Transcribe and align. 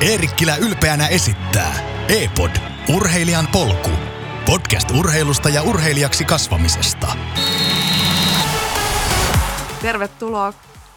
Eerikkilä 0.00 0.56
ylpeänä 0.56 1.08
esittää 1.08 1.74
E-pod, 2.08 2.50
urheilijan 2.94 3.48
polku. 3.52 3.90
Podcast 4.46 4.90
urheilusta 4.90 5.48
ja 5.48 5.62
urheilijaksi 5.62 6.24
kasvamisesta. 6.24 7.06
Tervetuloa 9.82 10.52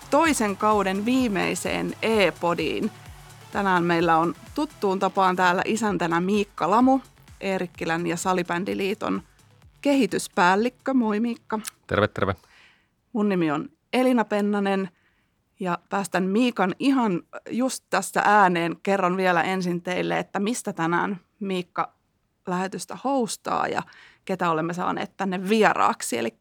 toisen 0.09 0.57
kauden 0.57 1.05
viimeiseen 1.05 1.93
E-podiin. 2.01 2.91
Tänään 3.51 3.83
meillä 3.83 4.17
on 4.17 4.35
tuttuun 4.55 4.99
tapaan 4.99 5.35
täällä 5.35 5.61
isäntänä 5.65 6.21
Miikka 6.21 6.69
Lamu, 6.69 6.99
Eerikkilän 7.39 8.07
ja 8.07 8.17
Salibändiliiton 8.17 9.23
kehityspäällikkö. 9.81 10.93
Moi 10.93 11.19
Miikka. 11.19 11.59
Terve, 11.87 12.07
terve. 12.07 12.35
Mun 13.13 13.29
nimi 13.29 13.51
on 13.51 13.69
Elina 13.93 14.25
Pennanen 14.25 14.89
ja 15.61 15.79
päästän 15.89 16.23
Miikan 16.23 16.75
ihan 16.79 17.23
just 17.49 17.83
tässä 17.89 18.21
ääneen. 18.25 18.75
Kerron 18.83 19.17
vielä 19.17 19.41
ensin 19.43 19.81
teille, 19.81 20.19
että 20.19 20.39
mistä 20.39 20.73
tänään 20.73 21.19
Miikka 21.39 21.93
lähetystä 22.47 22.97
hostaa 23.03 23.67
ja 23.67 23.81
ketä 24.25 24.51
olemme 24.51 24.73
saaneet 24.73 25.17
tänne 25.17 25.49
vieraaksi. 25.49 26.17
Eli 26.17 26.33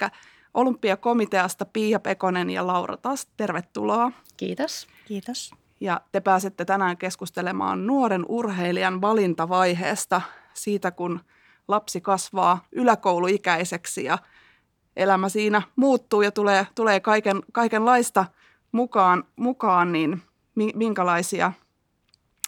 Olympiakomiteasta 0.54 1.64
Pia 1.64 2.00
Pekonen 2.00 2.50
ja 2.50 2.66
Laura 2.66 2.96
Tas, 2.96 3.28
tervetuloa. 3.36 4.12
Kiitos. 4.36 4.86
Kiitos. 5.04 5.54
Ja 5.80 6.00
te 6.12 6.20
pääsette 6.20 6.64
tänään 6.64 6.96
keskustelemaan 6.96 7.87
nuoren 7.87 8.24
urheilijan 8.28 9.00
valintavaiheesta 9.00 10.20
siitä, 10.54 10.90
kun 10.90 11.20
lapsi 11.68 12.00
kasvaa 12.00 12.64
yläkouluikäiseksi 12.73 14.04
ja 14.04 14.18
elämä 14.96 15.28
siinä 15.28 15.62
muuttuu 15.76 16.23
ja 16.23 16.30
tulee, 16.30 16.66
tulee 16.74 17.00
kaiken, 17.00 17.42
kaikenlaista 17.52 18.24
mukaan, 18.73 19.24
mukaan, 19.37 19.92
niin 19.92 20.23
minkälaisia 20.74 21.52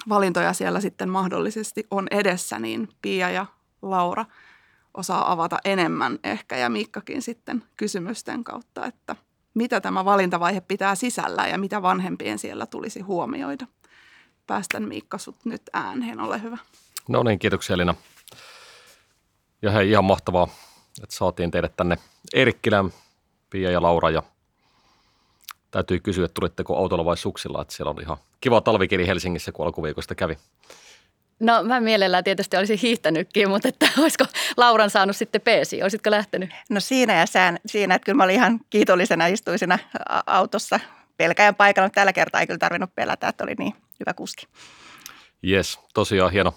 valintoja 0.08 0.52
siellä 0.52 0.80
sitten 0.80 1.08
mahdollisesti 1.08 1.86
on 1.90 2.06
edessä, 2.10 2.58
niin 2.58 2.88
Pia 3.02 3.30
ja 3.30 3.46
Laura 3.82 4.24
osaa 4.94 5.32
avata 5.32 5.58
enemmän 5.64 6.18
ehkä 6.24 6.56
ja 6.56 6.68
Miikkakin 6.68 7.22
sitten 7.22 7.64
kysymysten 7.76 8.44
kautta, 8.44 8.86
että 8.86 9.16
mitä 9.54 9.80
tämä 9.80 10.04
valintavaihe 10.04 10.60
pitää 10.60 10.94
sisällä 10.94 11.46
ja 11.46 11.58
mitä 11.58 11.82
vanhempien 11.82 12.38
siellä 12.38 12.66
tulisi 12.66 13.00
huomioida. 13.00 13.66
Päästän 14.46 14.88
Miikka 14.88 15.18
sut 15.18 15.44
nyt 15.44 15.62
ääneen, 15.72 16.20
ole 16.20 16.42
hyvä. 16.42 16.58
No 17.08 17.22
niin, 17.22 17.38
kiitoksia 17.38 17.74
Elina. 17.74 17.94
Ja 19.62 19.70
hei, 19.70 19.90
ihan 19.90 20.04
mahtavaa, 20.04 20.48
että 21.02 21.16
saatiin 21.16 21.50
teidät 21.50 21.76
tänne 21.76 21.98
Eerikkilän, 22.34 22.90
Pia 23.50 23.70
ja 23.70 23.82
Laura. 23.82 24.10
Ja 24.10 24.22
täytyy 25.72 26.00
kysyä, 26.00 26.24
että 26.24 26.34
tulitteko 26.34 26.76
autolla 26.76 27.04
vai 27.04 27.16
suksilla, 27.16 27.62
että 27.62 27.74
siellä 27.74 27.90
on 27.90 28.00
ihan 28.00 28.16
kiva 28.40 28.60
talvikiri 28.60 29.06
Helsingissä, 29.06 29.52
kun 29.52 29.66
alkuviikosta 29.66 30.14
kävi. 30.14 30.36
No 31.40 31.62
mä 31.62 31.80
mielellään 31.80 32.24
tietysti 32.24 32.56
olisin 32.56 32.78
hiihtänytkin, 32.78 33.48
mutta 33.48 33.68
että 33.68 33.88
olisiko 34.02 34.24
Lauran 34.56 34.90
saanut 34.90 35.16
sitten 35.16 35.40
peesi? 35.40 35.82
Olisitko 35.82 36.10
lähtenyt? 36.10 36.50
No 36.70 36.80
siinä 36.80 37.18
ja 37.18 37.26
sään, 37.26 37.58
siinä, 37.66 37.94
että 37.94 38.06
kyllä 38.06 38.16
mä 38.16 38.24
olin 38.24 38.34
ihan 38.34 38.60
kiitollisena 38.70 39.26
istuisena 39.26 39.78
autossa 40.26 40.80
pelkäjän 41.16 41.54
paikalla, 41.54 41.86
mutta 41.86 42.00
tällä 42.00 42.12
kertaa 42.12 42.40
ei 42.40 42.46
kyllä 42.46 42.58
tarvinnut 42.58 42.94
pelätä, 42.94 43.28
että 43.28 43.44
oli 43.44 43.54
niin 43.58 43.74
hyvä 44.00 44.14
kuski. 44.14 44.46
Yes, 45.46 45.80
tosiaan 45.94 46.32
hieno, 46.32 46.54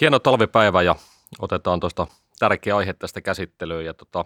hieno 0.00 0.18
talvipäivä 0.18 0.82
ja 0.82 0.96
otetaan 1.38 1.80
tuosta 1.80 2.06
tärkeä 2.38 2.76
aihe 2.76 2.92
tästä 2.92 3.20
käsittelyyn. 3.20 3.86
Ja 3.86 3.94
tota, 3.94 4.24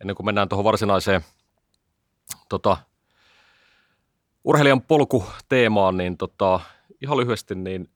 ennen 0.00 0.16
kuin 0.16 0.26
mennään 0.26 0.48
tuohon 0.48 0.64
varsinaiseen 0.64 1.24
tota, 2.48 2.76
urheilijan 4.44 4.82
polku-teemaan, 4.82 5.96
niin 5.96 6.16
tota, 6.16 6.60
ihan 7.02 7.16
lyhyesti 7.16 7.54
niin 7.54 7.90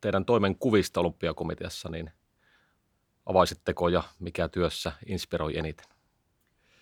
teidän 0.00 0.24
toimen 0.24 0.56
kuvista 0.56 1.00
olympiakomiteassa, 1.00 1.88
niin 1.88 2.10
avaisitteko 3.26 3.88
ja 3.88 4.02
mikä 4.18 4.48
työssä 4.48 4.92
inspiroi 5.06 5.58
eniten? 5.58 5.86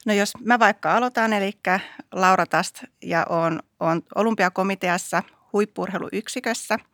No 0.07 0.13
jos 0.13 0.33
mä 0.45 0.59
vaikka 0.59 0.97
aloitan, 0.97 1.33
eli 1.33 1.53
Laura 2.13 2.47
Tast 2.47 2.85
ja 3.03 3.27
on, 3.29 3.61
on 3.81 4.03
olympiakomiteassa 4.15 5.23
huippurheiluyksikössä– 5.53 6.79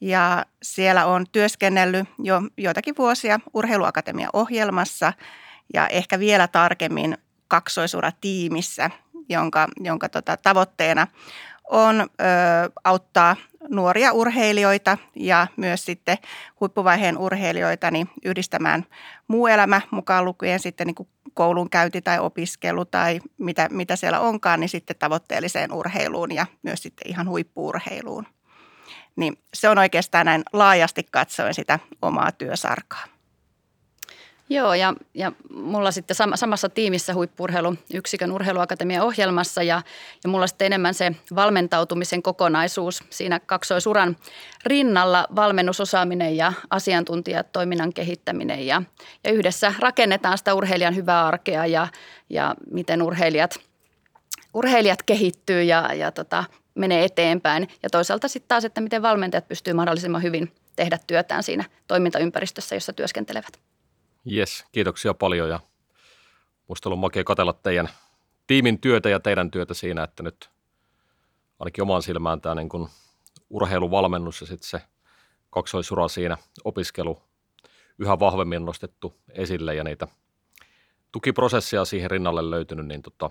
ja 0.00 0.46
siellä 0.62 1.06
on 1.06 1.26
työskennellyt 1.32 2.08
jo 2.18 2.42
joitakin 2.56 2.94
vuosia 2.98 3.40
urheiluakatemia-ohjelmassa 3.54 5.12
ja 5.74 5.88
ehkä 5.88 6.18
vielä 6.18 6.48
tarkemmin 6.48 7.18
kaksoisuratiimissä, 7.48 8.90
jonka, 9.28 9.68
jonka 9.80 10.08
tota, 10.08 10.36
tavoitteena 10.36 11.06
on 11.70 12.00
ö, 12.00 12.04
auttaa 12.84 13.36
nuoria 13.68 14.12
urheilijoita 14.12 14.98
ja 15.16 15.46
myös 15.56 15.84
sitten 15.84 16.18
huippuvaiheen 16.60 17.18
urheilijoita 17.18 17.90
niin 17.90 18.08
yhdistämään 18.24 18.84
muu 19.28 19.46
elämä 19.46 19.80
mukaan 19.90 20.24
lukien 20.24 20.60
sitten 20.60 20.86
niin 20.86 20.94
kuin 20.94 21.08
koulunkäynti 21.34 22.02
tai 22.02 22.18
opiskelu 22.18 22.84
tai 22.84 23.20
mitä, 23.38 23.68
mitä 23.70 23.96
siellä 23.96 24.20
onkaan, 24.20 24.60
niin 24.60 24.68
sitten 24.68 24.96
tavoitteelliseen 24.98 25.72
urheiluun 25.72 26.32
ja 26.32 26.46
myös 26.62 26.82
sitten 26.82 27.10
ihan 27.10 27.28
huippuurheiluun. 27.28 28.26
Niin 29.16 29.38
se 29.54 29.68
on 29.68 29.78
oikeastaan 29.78 30.26
näin 30.26 30.42
laajasti 30.52 31.06
katsoen 31.10 31.54
sitä 31.54 31.78
omaa 32.02 32.32
työsarkaa. 32.32 33.15
Joo, 34.48 34.74
ja, 34.74 34.94
ja 35.14 35.32
mulla 35.50 35.90
sitten 35.90 36.16
samassa 36.34 36.68
tiimissä 36.68 37.14
huippurheiluyksikön 37.14 38.32
urheiluakatemian 38.32 39.04
ohjelmassa 39.04 39.62
ja, 39.62 39.82
ja 40.24 40.30
mulla 40.30 40.46
sitten 40.46 40.66
enemmän 40.66 40.94
se 40.94 41.12
valmentautumisen 41.34 42.22
kokonaisuus 42.22 43.04
siinä 43.10 43.40
kaksoisuran 43.40 44.16
rinnalla 44.66 45.26
valmennusosaaminen 45.36 46.36
ja 46.36 46.52
asiantuntijatoiminnan 46.70 47.92
kehittäminen 47.92 48.66
ja, 48.66 48.82
ja 49.24 49.32
yhdessä 49.32 49.74
rakennetaan 49.78 50.38
sitä 50.38 50.54
urheilijan 50.54 50.96
hyvää 50.96 51.26
arkea 51.26 51.66
ja, 51.66 51.88
ja 52.30 52.54
miten 52.70 53.02
urheilijat, 53.02 53.60
urheilijat 54.54 55.02
kehittyy 55.02 55.62
ja, 55.62 55.94
ja 55.94 56.12
tota, 56.12 56.44
menee 56.74 57.04
eteenpäin. 57.04 57.68
Ja 57.82 57.90
toisaalta 57.90 58.28
sitten 58.28 58.48
taas, 58.48 58.64
että 58.64 58.80
miten 58.80 59.02
valmentajat 59.02 59.48
pystyy 59.48 59.72
mahdollisimman 59.72 60.22
hyvin 60.22 60.52
tehdä 60.76 60.98
työtään 61.06 61.42
siinä 61.42 61.64
toimintaympäristössä, 61.88 62.76
jossa 62.76 62.92
työskentelevät. 62.92 63.65
Yes, 64.32 64.64
kiitoksia 64.72 65.14
paljon 65.14 65.48
ja 65.48 65.60
musta 66.68 66.88
on 66.88 66.98
makea 66.98 67.24
katella 67.24 67.52
teidän 67.52 67.88
tiimin 68.46 68.80
työtä 68.80 69.08
ja 69.08 69.20
teidän 69.20 69.50
työtä 69.50 69.74
siinä, 69.74 70.02
että 70.02 70.22
nyt 70.22 70.50
ainakin 71.58 71.82
omaan 71.82 72.02
silmään 72.02 72.40
tämä 72.40 72.54
niin 72.54 72.68
kuin 72.68 72.88
urheiluvalmennus 73.50 74.40
ja 74.40 74.46
sitten 74.46 74.68
se 74.68 74.82
kaksoisura 75.50 76.08
siinä 76.08 76.36
opiskelu 76.64 77.22
yhä 77.98 78.18
vahvemmin 78.18 78.64
nostettu 78.64 79.14
esille 79.28 79.74
ja 79.74 79.84
niitä 79.84 80.08
tukiprosesseja 81.12 81.84
siihen 81.84 82.10
rinnalle 82.10 82.50
löytynyt, 82.50 82.86
niin 82.86 83.02
tota, 83.02 83.30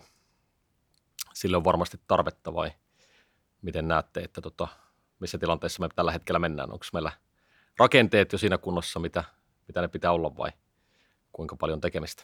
sille 1.33 1.57
on 1.57 1.63
varmasti 1.63 1.99
tarvetta 2.07 2.53
vai– 2.53 2.71
miten 3.65 3.87
näette, 3.87 4.19
että 4.19 4.41
tota, 4.41 4.67
missä 5.19 5.37
tilanteessa 5.37 5.81
me 5.81 5.89
tällä 5.95 6.11
hetkellä 6.11 6.39
mennään? 6.39 6.71
Onko 6.71 6.85
meillä 6.93 7.11
rakenteet 7.79 8.31
jo 8.31 8.37
siinä 8.37 8.57
kunnossa, 8.57 8.99
mitä, 8.99 9.23
mitä 9.67 9.81
ne 9.81 9.87
pitää 9.87 10.11
olla 10.11 10.37
vai 10.37 10.51
kuinka 11.35 11.55
paljon 11.55 11.81
tekemistä? 11.81 12.23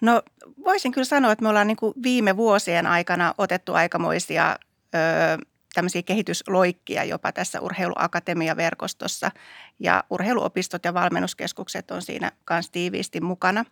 No 0.00 0.22
voisin 0.64 0.92
kyllä 0.92 1.04
sanoa, 1.04 1.32
että 1.32 1.42
me 1.42 1.48
ollaan 1.48 1.66
niin 1.66 1.76
kuin 1.76 1.94
viime 2.02 2.36
vuosien 2.36 2.86
aikana 2.86 3.34
otettu 3.38 3.74
aikamoisia 3.74 4.56
ö, 4.94 5.46
tämmöisiä 5.74 6.02
kehitysloikkia 6.02 7.04
jopa 7.04 7.32
tässä 7.32 7.60
urheiluakatemia-verkostossa 7.60 9.30
ja 9.78 10.04
urheiluopistot 10.10 10.84
ja 10.84 10.94
valmennuskeskukset 10.94 11.90
on 11.90 12.02
siinä 12.02 12.32
kanssa 12.44 12.72
tiiviisti 12.72 13.20
mukana. 13.20 13.64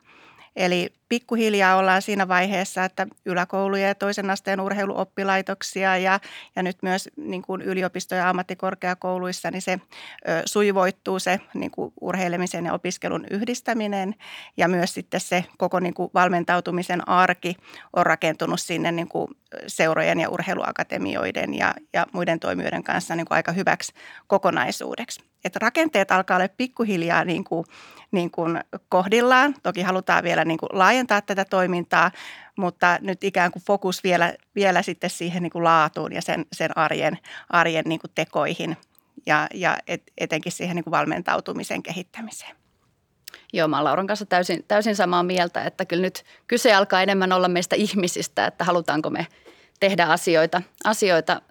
Eli 0.56 0.92
pikkuhiljaa 1.08 1.76
ollaan 1.76 2.02
siinä 2.02 2.28
vaiheessa, 2.28 2.84
että 2.84 3.06
yläkouluja 3.26 3.86
ja 3.86 3.94
toisen 3.94 4.30
asteen 4.30 4.60
urheiluoppilaitoksia 4.60 5.96
ja, 5.96 6.20
ja 6.56 6.62
nyt 6.62 6.76
myös 6.82 7.08
niin 7.16 7.42
kuin 7.42 7.62
yliopisto- 7.62 8.14
ja 8.14 8.28
ammattikorkeakouluissa, 8.28 9.50
niin 9.50 9.62
se 9.62 9.72
ö, 9.72 10.42
sujuvoittuu 10.44 11.18
se 11.18 11.41
niin 11.54 11.70
kuin 11.70 11.92
urheilemisen 12.00 12.66
ja 12.66 12.72
opiskelun 12.72 13.26
yhdistäminen 13.30 14.14
ja 14.56 14.68
myös 14.68 14.94
sitten 14.94 15.20
se 15.20 15.44
koko 15.58 15.80
niin 15.80 15.94
kuin 15.94 16.10
valmentautumisen 16.14 17.08
arki 17.08 17.56
on 17.92 18.06
rakentunut 18.06 18.60
sinne 18.60 18.92
niin 18.92 19.08
kuin 19.08 19.28
seurojen 19.66 20.20
ja 20.20 20.28
urheiluakatemioiden 20.28 21.54
ja, 21.54 21.74
ja 21.92 22.06
muiden 22.12 22.41
toimijoiden 22.41 22.84
kanssa 22.84 23.16
niin 23.16 23.26
kuin 23.26 23.36
aika 23.36 23.53
hyväksi 23.53 23.92
kokonaisuudeksi. 24.26 25.20
Et 25.44 25.56
rakenteet 25.56 26.12
alkaa 26.12 26.36
olla 26.36 26.48
pikkuhiljaa 26.56 27.24
niin 27.24 27.44
kuin, 27.44 27.64
niin 28.12 28.30
kuin 28.30 28.60
kohdillaan. 28.89 29.54
Toki 29.62 29.83
halutaan 29.83 30.24
vielä 30.24 30.45
niin 30.45 30.59
kuin 30.59 30.68
laajentaa 30.72 31.21
tätä 31.21 31.45
toimintaa, 31.45 32.10
mutta 32.57 32.98
nyt 33.01 33.24
ikään 33.24 33.53
kuin 33.53 33.62
fokus 33.66 34.04
vielä, 34.04 34.34
vielä 34.54 34.83
sitten 34.83 35.10
siihen 35.10 35.42
niin 35.42 35.51
kuin 35.51 35.65
laatuun 35.65 36.12
ja 36.12 36.22
sen, 36.22 36.47
sen 36.53 36.78
arjen, 36.78 37.18
arjen 37.48 37.84
niin 37.86 38.01
kuin 38.01 38.10
tekoihin 38.15 38.77
ja, 39.27 39.47
ja 39.54 39.77
et, 39.86 40.03
etenkin 40.18 40.53
siihen 40.53 40.77
niin 40.77 40.84
kuin 40.84 40.92
valmentautumisen 40.92 41.83
kehittämiseen. 41.83 42.57
Joo, 43.53 43.68
mä 43.68 43.84
Lauran 43.84 44.07
kanssa 44.07 44.27
täysin, 44.27 44.65
täysin 44.68 44.97
samaa 44.97 45.22
mieltä, 45.22 45.65
että 45.65 45.84
kyllä 45.84 46.03
nyt 46.03 46.24
kyse 46.47 46.74
alkaa 46.74 47.03
enemmän 47.03 47.33
olla 47.33 47.48
meistä 47.48 47.77
ihmisistä, 47.77 48.47
että 48.47 48.65
halutaanko 48.65 49.10
me 49.10 49.27
tehdä 49.80 50.06
asioita, 50.06 50.63
asioita 50.84 51.42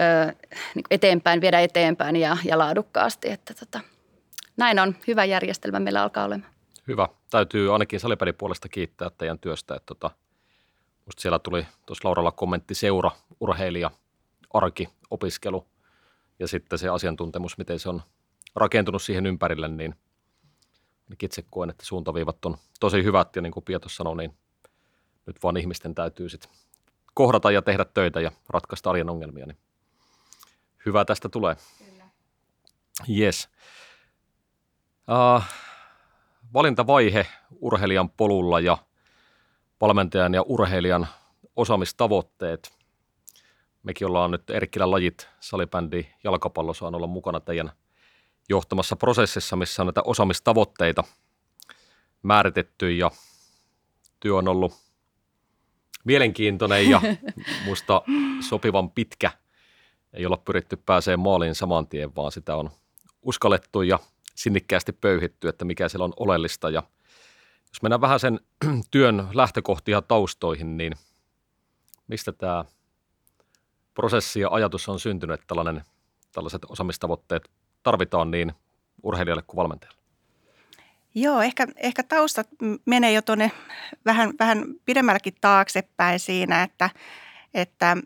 ö, 0.00 0.34
niin 0.74 0.84
eteenpäin, 0.90 1.40
viedä 1.40 1.60
eteenpäin 1.60 2.16
ja, 2.16 2.36
ja 2.44 2.58
laadukkaasti. 2.58 3.30
Että 3.30 3.54
tota, 3.54 3.80
näin 4.62 4.78
on 4.78 4.96
hyvä 5.06 5.24
järjestelmä 5.24 5.80
meillä 5.80 6.02
alkaa 6.02 6.24
olemaan. 6.24 6.52
Hyvä. 6.88 7.08
Täytyy 7.30 7.72
ainakin 7.72 8.00
salipelin 8.00 8.34
puolesta 8.34 8.68
kiittää 8.68 9.10
teidän 9.10 9.38
työstä. 9.38 9.74
Että 9.74 9.86
tota, 9.86 10.10
musta 11.06 11.22
siellä 11.22 11.38
tuli 11.38 11.66
tuossa 11.86 12.08
Lauralla 12.08 12.32
kommentti 12.32 12.74
seura, 12.74 13.10
urheilija, 13.40 13.90
arki, 14.54 14.88
opiskelu 15.10 15.66
ja 16.38 16.48
sitten 16.48 16.78
se 16.78 16.88
asiantuntemus, 16.88 17.58
miten 17.58 17.78
se 17.78 17.88
on 17.88 18.02
rakentunut 18.54 19.02
siihen 19.02 19.26
ympärille, 19.26 19.68
niin 19.68 19.94
itse 21.22 21.44
koen, 21.50 21.70
että 21.70 21.86
suuntaviivat 21.86 22.44
on 22.44 22.56
tosi 22.80 23.04
hyvät 23.04 23.36
ja 23.36 23.42
niin 23.42 23.52
kuin 23.52 23.64
Pietos 23.64 23.96
sanoi, 23.96 24.16
niin 24.16 24.36
nyt 25.26 25.36
vaan 25.42 25.56
ihmisten 25.56 25.94
täytyy 25.94 26.28
sitten 26.28 26.50
kohdata 27.14 27.50
ja 27.50 27.62
tehdä 27.62 27.84
töitä 27.84 28.20
ja 28.20 28.32
ratkaista 28.48 28.90
arjen 28.90 29.10
ongelmia, 29.10 29.46
niin 29.46 29.58
hyvä 30.86 31.04
tästä 31.04 31.28
tulee. 31.28 31.56
Kyllä. 31.78 32.04
Yes. 33.18 33.48
Uh, 35.08 35.42
valintavaihe 36.54 37.26
urheilijan 37.60 38.10
polulla 38.10 38.60
ja 38.60 38.78
valmentajan 39.80 40.34
ja 40.34 40.42
urheilijan 40.42 41.08
osaamistavoitteet. 41.56 42.72
Mekin 43.82 44.06
ollaan 44.06 44.30
nyt 44.30 44.50
Erkkilän 44.50 44.90
lajit, 44.90 45.28
salibändi, 45.40 46.06
jalkapallo 46.24 46.74
saan 46.74 46.94
olla 46.94 47.06
mukana 47.06 47.40
teidän 47.40 47.72
johtamassa 48.48 48.96
prosessissa, 48.96 49.56
missä 49.56 49.82
on 49.82 49.86
näitä 49.86 50.02
osaamistavoitteita 50.04 51.04
määritetty 52.22 52.92
ja 52.92 53.10
työ 54.20 54.36
on 54.36 54.48
ollut 54.48 54.72
mielenkiintoinen 56.04 56.90
ja 56.90 57.00
musta 57.66 58.02
sopivan 58.48 58.90
pitkä. 58.90 59.30
Ei 60.12 60.26
olla 60.26 60.36
pyritty 60.36 60.76
pääsee 60.76 61.16
maaliin 61.16 61.54
saman 61.54 61.86
tien, 61.86 62.16
vaan 62.16 62.32
sitä 62.32 62.56
on 62.56 62.70
uskallettu 63.22 63.82
ja 63.82 63.98
sinnikkäästi 64.34 64.92
pöyhitty, 64.92 65.48
että 65.48 65.64
mikä 65.64 65.88
siellä 65.88 66.04
on 66.04 66.12
oleellista. 66.16 66.70
Ja 66.70 66.82
jos 67.68 67.82
mennään 67.82 68.00
vähän 68.00 68.20
sen 68.20 68.40
työn 68.90 69.28
lähtökohtia 69.32 70.02
taustoihin, 70.02 70.76
niin 70.76 70.92
mistä 72.08 72.32
tämä 72.32 72.64
prosessi 73.94 74.40
ja 74.40 74.48
ajatus 74.50 74.88
on 74.88 75.00
syntynyt, 75.00 75.34
että 75.34 75.46
tällainen, 75.46 75.84
tällaiset 76.32 76.62
osaamistavoitteet 76.68 77.50
tarvitaan 77.82 78.30
niin 78.30 78.52
urheilijalle 79.02 79.42
kuin 79.42 79.56
valmentajalle? 79.56 80.02
Joo, 81.14 81.40
ehkä, 81.40 81.66
ehkä 81.76 82.02
taustat 82.02 82.48
menee 82.86 83.12
jo 83.12 83.22
tuonne 83.22 83.50
vähän, 84.04 84.32
vähän 84.38 84.64
pidemmälläkin 84.84 85.34
taaksepäin 85.40 86.20
siinä, 86.20 86.62
että, 86.62 86.90
että 87.54 87.96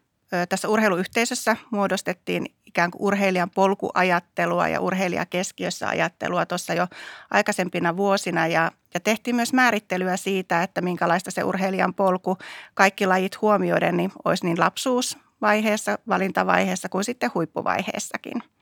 tässä 0.48 0.68
urheiluyhteisössä 0.68 1.56
muodostettiin 1.70 2.55
ikään 2.76 2.90
kuin 2.90 3.02
urheilijan 3.02 3.50
polkuajattelua 3.50 4.68
ja 4.68 4.80
urheilijakeskiössä 4.80 5.88
ajattelua 5.88 6.46
tuossa 6.46 6.74
jo 6.74 6.86
aikaisempina 7.30 7.96
vuosina. 7.96 8.46
Ja, 8.46 8.70
ja 8.94 9.00
tehtiin 9.00 9.36
myös 9.36 9.52
määrittelyä 9.52 10.16
siitä, 10.16 10.62
että 10.62 10.80
minkälaista 10.80 11.30
se 11.30 11.44
urheilijan 11.44 11.94
polku 11.94 12.38
kaikki 12.74 13.06
lajit 13.06 13.40
huomioiden 13.42 13.96
niin 13.96 14.12
olisi 14.24 14.44
niin 14.44 14.60
lapsuusvaiheessa, 14.60 15.98
valintavaiheessa 16.08 16.88
kuin 16.88 17.04
sitten 17.04 17.30
huippuvaiheessakin– 17.34 18.42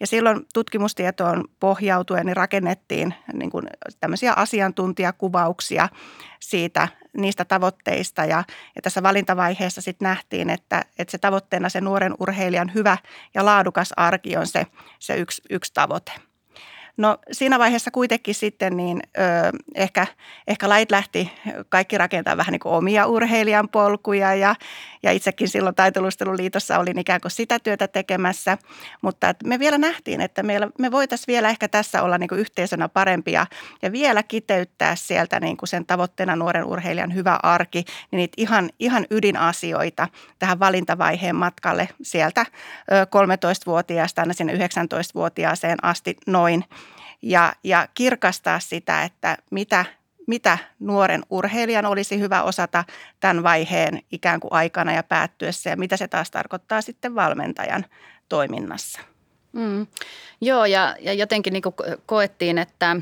ja 0.00 0.06
silloin 0.06 0.46
tutkimustietoon 0.54 1.44
pohjautuen 1.60 2.26
niin 2.26 2.36
rakennettiin 2.36 3.14
niin 3.32 3.50
kuin 3.50 3.66
tämmöisiä 4.00 4.32
asiantuntijakuvauksia 4.32 5.88
siitä, 6.40 6.88
niistä 7.16 7.44
tavoitteista. 7.44 8.24
Ja, 8.24 8.44
ja 8.76 8.82
tässä 8.82 9.02
valintavaiheessa 9.02 9.80
sitten 9.80 10.06
nähtiin, 10.06 10.50
että, 10.50 10.84
että 10.98 11.10
se 11.10 11.18
tavoitteena 11.18 11.68
se 11.68 11.80
nuoren 11.80 12.14
urheilijan 12.20 12.74
hyvä 12.74 12.98
ja 13.34 13.44
laadukas 13.44 13.92
arki 13.96 14.36
on 14.36 14.46
se, 14.46 14.66
se 14.98 15.16
yksi, 15.16 15.42
yksi 15.50 15.74
tavoite– 15.74 16.12
No 16.98 17.18
siinä 17.32 17.58
vaiheessa 17.58 17.90
kuitenkin 17.90 18.34
sitten 18.34 18.76
niin 18.76 19.02
ö, 19.18 19.22
ehkä, 19.74 20.06
ehkä 20.46 20.68
lait 20.68 20.90
lähti 20.90 21.32
kaikki 21.68 21.98
rakentaa 21.98 22.36
vähän 22.36 22.52
niin 22.52 22.60
kuin 22.60 22.72
omia 22.72 23.06
urheilijan 23.06 23.68
polkuja 23.68 24.34
ja, 24.34 24.54
ja 25.02 25.12
itsekin 25.12 25.48
silloin 25.48 25.74
taitolusteluliitossa 25.74 26.78
olin 26.78 26.98
ikään 26.98 27.20
kuin 27.20 27.32
sitä 27.32 27.58
työtä 27.58 27.88
tekemässä. 27.88 28.58
Mutta 29.02 29.34
me 29.44 29.58
vielä 29.58 29.78
nähtiin, 29.78 30.20
että 30.20 30.42
meillä, 30.42 30.68
me 30.78 30.90
voitaisiin 30.90 31.26
vielä 31.26 31.48
ehkä 31.50 31.68
tässä 31.68 32.02
olla 32.02 32.18
niin 32.18 32.28
kuin 32.28 32.40
yhteisönä 32.40 32.88
parempia 32.88 33.46
ja 33.82 33.92
vielä 33.92 34.22
kiteyttää 34.22 34.96
sieltä 34.96 35.40
niin 35.40 35.56
kuin 35.56 35.68
sen 35.68 35.86
tavoitteena 35.86 36.36
nuoren 36.36 36.64
urheilijan 36.64 37.14
hyvä 37.14 37.38
arki, 37.42 37.84
niin 38.10 38.18
niitä 38.18 38.34
ihan, 38.36 38.70
ihan 38.78 39.06
ydinasioita 39.10 40.08
tähän 40.38 40.58
valintavaiheen 40.58 41.36
matkalle 41.36 41.88
sieltä 42.02 42.46
13-vuotiaasta 42.90 44.22
aina 44.22 44.32
sinne 44.32 44.52
19-vuotiaaseen 44.52 45.84
asti 45.84 46.16
noin– 46.26 46.64
ja, 47.22 47.52
ja 47.64 47.88
kirkastaa 47.94 48.60
sitä, 48.60 49.02
että 49.02 49.38
mitä, 49.50 49.84
mitä 50.26 50.58
nuoren 50.78 51.22
urheilijan 51.30 51.86
olisi 51.86 52.20
hyvä 52.20 52.42
osata 52.42 52.84
tämän 53.20 53.42
vaiheen 53.42 54.02
ikään 54.12 54.40
kuin 54.40 54.52
aikana 54.52 54.92
ja 54.92 55.02
päättyessä 55.02 55.70
ja 55.70 55.76
mitä 55.76 55.96
se 55.96 56.08
taas 56.08 56.30
tarkoittaa 56.30 56.80
sitten 56.80 57.14
valmentajan 57.14 57.84
toiminnassa. 58.28 59.00
Mm. 59.52 59.86
Joo, 60.40 60.64
ja, 60.64 60.96
ja 61.00 61.12
jotenkin 61.12 61.52
niin 61.52 61.62
koettiin, 62.06 62.58
että, 62.58 62.96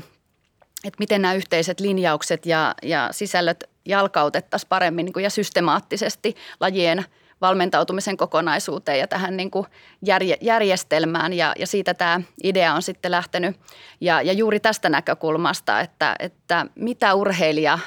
että 0.83 0.99
miten 0.99 1.21
nämä 1.21 1.33
yhteiset 1.33 1.79
linjaukset 1.79 2.45
ja, 2.45 2.75
ja 2.83 3.09
sisällöt 3.11 3.63
jalkautettaisiin 3.85 4.69
paremmin 4.69 5.05
niin 5.05 5.13
kuin 5.13 5.23
ja 5.23 5.29
systemaattisesti 5.29 6.35
lajien– 6.59 7.05
valmentautumisen 7.41 8.17
kokonaisuuteen 8.17 8.99
ja 8.99 9.07
tähän 9.07 9.37
niin 9.37 9.51
kuin 9.51 9.65
järje, 10.01 10.37
järjestelmään. 10.41 11.33
Ja, 11.33 11.53
ja 11.59 11.67
siitä 11.67 11.93
tämä 11.93 12.21
idea 12.43 12.73
on 12.73 12.81
sitten 12.81 13.11
lähtenyt. 13.11 13.57
Ja, 14.01 14.21
ja 14.21 14.33
juuri 14.33 14.59
tästä 14.59 14.89
näkökulmasta, 14.89 15.79
että, 15.79 16.15
että 16.19 16.65
mitä 16.75 17.13
urheilija, 17.13 17.79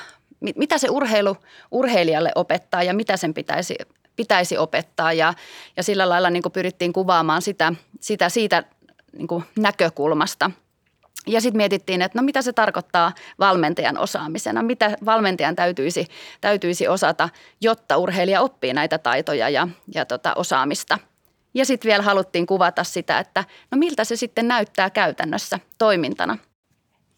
mitä 0.56 0.78
se 0.78 0.88
urheilu 0.90 1.36
urheilijalle 1.70 2.32
opettaa 2.34 2.82
ja 2.82 2.94
mitä 2.94 3.16
sen 3.16 3.34
pitäisi, 3.34 3.74
pitäisi 4.16 4.58
opettaa. 4.58 5.12
Ja, 5.12 5.34
ja 5.76 5.82
sillä 5.82 6.08
lailla 6.08 6.30
niin 6.30 6.42
kuin 6.42 6.52
pyrittiin 6.52 6.92
kuvaamaan 6.92 7.42
sitä, 7.42 7.72
sitä 8.00 8.28
siitä 8.28 8.64
niin 9.12 9.28
kuin 9.28 9.44
näkökulmasta– 9.56 10.50
ja 11.26 11.40
sitten 11.40 11.56
mietittiin, 11.56 12.02
että 12.02 12.18
no 12.18 12.24
mitä 12.24 12.42
se 12.42 12.52
tarkoittaa 12.52 13.12
valmentajan 13.38 13.98
osaamisena, 13.98 14.62
mitä 14.62 14.96
valmentajan 15.04 15.56
täytyisi, 15.56 16.06
täytyisi 16.40 16.88
osata, 16.88 17.28
jotta 17.60 17.96
urheilija 17.96 18.40
oppii 18.40 18.72
näitä 18.72 18.98
taitoja 18.98 19.48
ja, 19.48 19.68
ja 19.94 20.04
tota 20.04 20.34
osaamista. 20.34 20.98
Ja 21.54 21.64
sitten 21.64 21.88
vielä 21.88 22.02
haluttiin 22.02 22.46
kuvata 22.46 22.84
sitä, 22.84 23.18
että 23.18 23.44
no 23.70 23.78
miltä 23.78 24.04
se 24.04 24.16
sitten 24.16 24.48
näyttää 24.48 24.90
käytännössä 24.90 25.60
toimintana. 25.78 26.38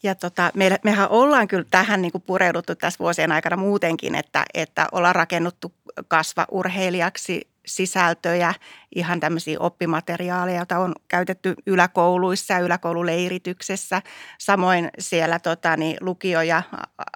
Ja 0.03 0.15
tota, 0.15 0.51
me, 0.53 0.77
mehän 0.83 1.09
ollaan 1.09 1.47
kyllä 1.47 1.65
tähän 1.71 2.01
niin 2.01 2.11
kuin 2.11 2.21
pureuduttu 2.21 2.75
tässä 2.75 2.99
vuosien 2.99 3.31
aikana 3.31 3.57
muutenkin, 3.57 4.15
että, 4.15 4.43
että 4.53 4.87
ollaan 4.91 5.15
rakennuttu 5.15 5.73
kasva 6.07 6.45
urheilijaksi 6.51 7.52
sisältöjä, 7.65 8.53
ihan 8.95 9.19
tämmöisiä 9.19 9.59
oppimateriaaleja, 9.59 10.57
joita 10.57 10.79
on 10.79 10.93
käytetty 11.07 11.55
yläkouluissa 11.67 12.53
ja 12.53 12.59
yläkoululeirityksessä. 12.59 14.01
Samoin 14.39 14.89
siellä 14.99 15.39
tota, 15.39 15.77
niin, 15.77 15.97
lukio 16.01 16.41
ja 16.41 16.63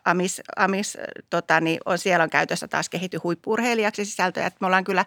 amis, 0.05 0.41
amis 0.55 0.97
tota, 1.29 1.61
niin, 1.61 1.79
on, 1.85 1.97
siellä 1.97 2.23
on 2.23 2.29
käytössä 2.29 2.67
taas 2.67 2.89
kehity 2.89 3.17
huippurheilijaksi 3.23 4.05
sisältöjä. 4.05 4.47
Että 4.47 4.57
me 4.61 4.67
ollaan 4.67 4.83
kyllä 4.83 5.05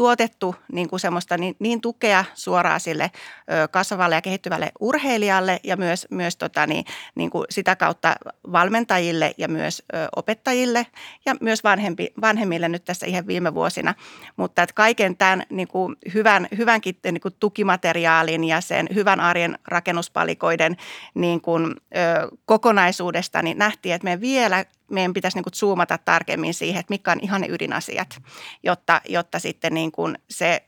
tuotettu 0.00 0.54
niin 0.72 0.88
kuin 0.88 1.00
semmoista 1.00 1.38
niin, 1.38 1.56
niin 1.58 1.80
tukea 1.80 2.24
suoraan 2.34 2.80
sille 2.80 3.10
ö, 3.52 3.68
kasvavalle 3.68 4.14
ja 4.14 4.22
kehittyvälle 4.22 4.72
urheilijalle 4.80 5.60
ja 5.64 5.76
myös, 5.76 6.06
myös 6.10 6.36
tota, 6.36 6.66
niin, 6.66 6.84
niin 7.14 7.30
kuin 7.30 7.44
sitä 7.50 7.76
kautta 7.76 8.14
valmentajille 8.52 9.34
ja 9.38 9.48
myös 9.48 9.82
ö, 9.94 10.08
opettajille 10.16 10.86
ja 11.26 11.34
myös 11.40 11.64
vanhempi, 11.64 12.12
vanhemmille 12.20 12.68
nyt 12.68 12.84
tässä 12.84 13.06
ihan 13.06 13.26
viime 13.26 13.54
vuosina. 13.54 13.94
Mutta 14.36 14.62
että 14.62 14.74
kaiken 14.74 15.16
tämän 15.16 15.42
niin 15.50 15.68
kuin 15.68 15.96
hyvän, 16.14 16.48
hyvänkin 16.58 16.96
niin 17.04 17.20
kuin 17.20 17.34
tukimateriaalin 17.40 18.44
ja 18.44 18.60
sen 18.60 18.88
hyvän 18.94 19.20
arjen 19.20 19.58
rakennuspalikoiden 19.68 20.76
niin 21.14 21.40
kuin, 21.40 21.74
ö, 21.96 22.36
kokonaisuudesta 22.44 23.42
niin 23.42 23.58
nähtiin, 23.58 23.94
että 23.94 24.04
me 24.04 24.20
vielä 24.20 24.64
meidän 24.90 25.12
pitäisi 25.12 25.36
niin 25.36 25.44
kuin 25.44 25.54
zoomata 25.54 25.98
tarkemmin 25.98 26.54
siihen, 26.54 26.80
että 26.80 26.92
mitkä 26.92 27.12
on 27.12 27.20
ihan 27.22 27.40
ne 27.40 27.46
ydinasiat, 27.50 28.22
jotta, 28.62 29.00
jotta 29.08 29.38
sitten 29.38 29.74
niin 29.74 29.92
kuin 29.92 30.18
se 30.30 30.64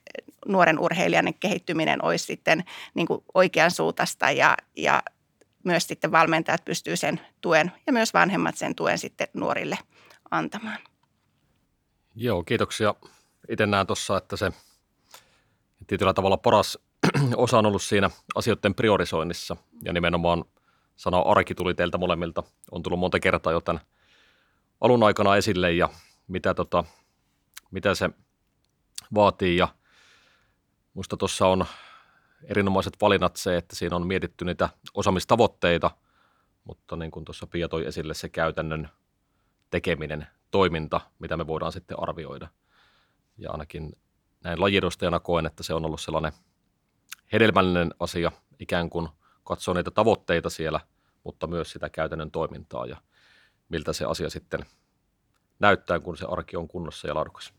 nuoren 0.47 0.79
urheilijan 0.79 1.35
kehittyminen 1.41 2.05
olisi 2.05 2.25
sitten 2.25 2.65
niin 2.95 3.07
kuin 3.07 3.25
oikean 3.35 3.71
suuntaista 3.71 4.31
ja, 4.31 4.57
ja 4.77 5.03
myös 5.65 5.87
sitten 5.87 6.13
valmentajat 6.13 6.65
pystyy 6.65 6.97
sen 6.97 7.21
tuen 7.41 7.73
ja 7.87 7.93
myös 7.93 8.15
vanhemmat 8.15 8.57
sen 8.57 8.75
tuen 8.75 8.99
sitten 8.99 9.29
nuorille 9.35 9.79
antamaan. 10.31 10.79
Joo, 12.15 12.43
kiitoksia. 12.43 12.95
Itse 13.49 13.67
näen 13.67 13.87
tuossa, 13.87 14.17
että 14.17 14.37
se 14.37 14.53
tietyllä 15.87 16.15
tavalla 16.15 16.37
paras 16.37 16.79
osa 17.37 17.59
on 17.59 17.67
ollut 17.67 17.83
siinä 17.83 18.11
asioiden 18.35 18.75
priorisoinnissa 18.75 19.57
ja 19.85 19.93
nimenomaan 19.93 20.45
sana 20.97 21.19
arki 21.19 21.55
tuli 21.55 21.75
teiltä 21.75 21.99
molemmilta. 21.99 22.43
On 22.71 22.83
tullut 22.83 23.01
monta 23.01 23.21
kertaa 23.21 23.53
jo 23.53 23.61
tämän 23.61 23.83
alun 24.83 25.03
aikana 25.03 25.37
esille 25.37 25.73
ja 25.73 25.89
mitä, 26.29 26.55
tota, 26.55 26.85
mitä 27.71 27.95
se 27.95 28.11
vaatii 29.15 29.57
ja 29.57 29.69
Muista 30.95 31.17
tuossa 31.17 31.47
on 31.47 31.67
erinomaiset 32.45 32.97
valinnat 33.01 33.37
se, 33.37 33.57
että 33.57 33.77
siinä 33.77 33.97
on 33.97 34.07
mietitty 34.07 34.45
niitä 34.45 34.69
osaamistavoitteita, 34.95 35.91
mutta 36.65 36.97
niin 36.97 37.11
kuin 37.11 37.25
tuossa 37.25 37.47
Pia 37.47 37.69
toi 37.69 37.87
esille 37.87 38.15
se 38.15 38.29
käytännön 38.29 38.89
tekeminen, 39.71 40.27
toiminta, 40.51 41.01
mitä 41.19 41.37
me 41.37 41.47
voidaan 41.47 41.73
sitten 41.73 42.03
arvioida. 42.03 42.49
Ja 43.39 43.51
ainakin 43.51 43.97
näin 44.45 44.61
lajidostajana 44.61 45.21
koen, 45.21 45.47
että 45.47 45.63
se 45.63 45.75
on 45.75 45.85
ollut 45.85 46.01
sellainen 46.01 46.33
hedelmällinen 47.33 47.95
asia, 48.01 48.33
ikään 48.59 48.91
kuin 48.91 49.09
katsoa 49.45 49.75
niitä 49.75 49.91
tavoitteita 49.91 50.51
siellä, 50.51 50.81
mutta 51.25 51.47
myös 51.47 51.71
sitä 51.71 51.91
käytännön 51.91 52.31
toimintaa 52.31 52.87
ja 52.87 52.97
miltä 53.73 53.93
se 53.93 54.05
asia 54.05 54.31
sitten 54.31 54.61
näyttää, 55.59 56.01
kun 56.01 56.17
se 56.17 56.27
arki 56.29 56.57
on 56.57 56.69
kunnossa 56.69 57.09
ja 57.09 57.15
laadukas. 57.15 57.53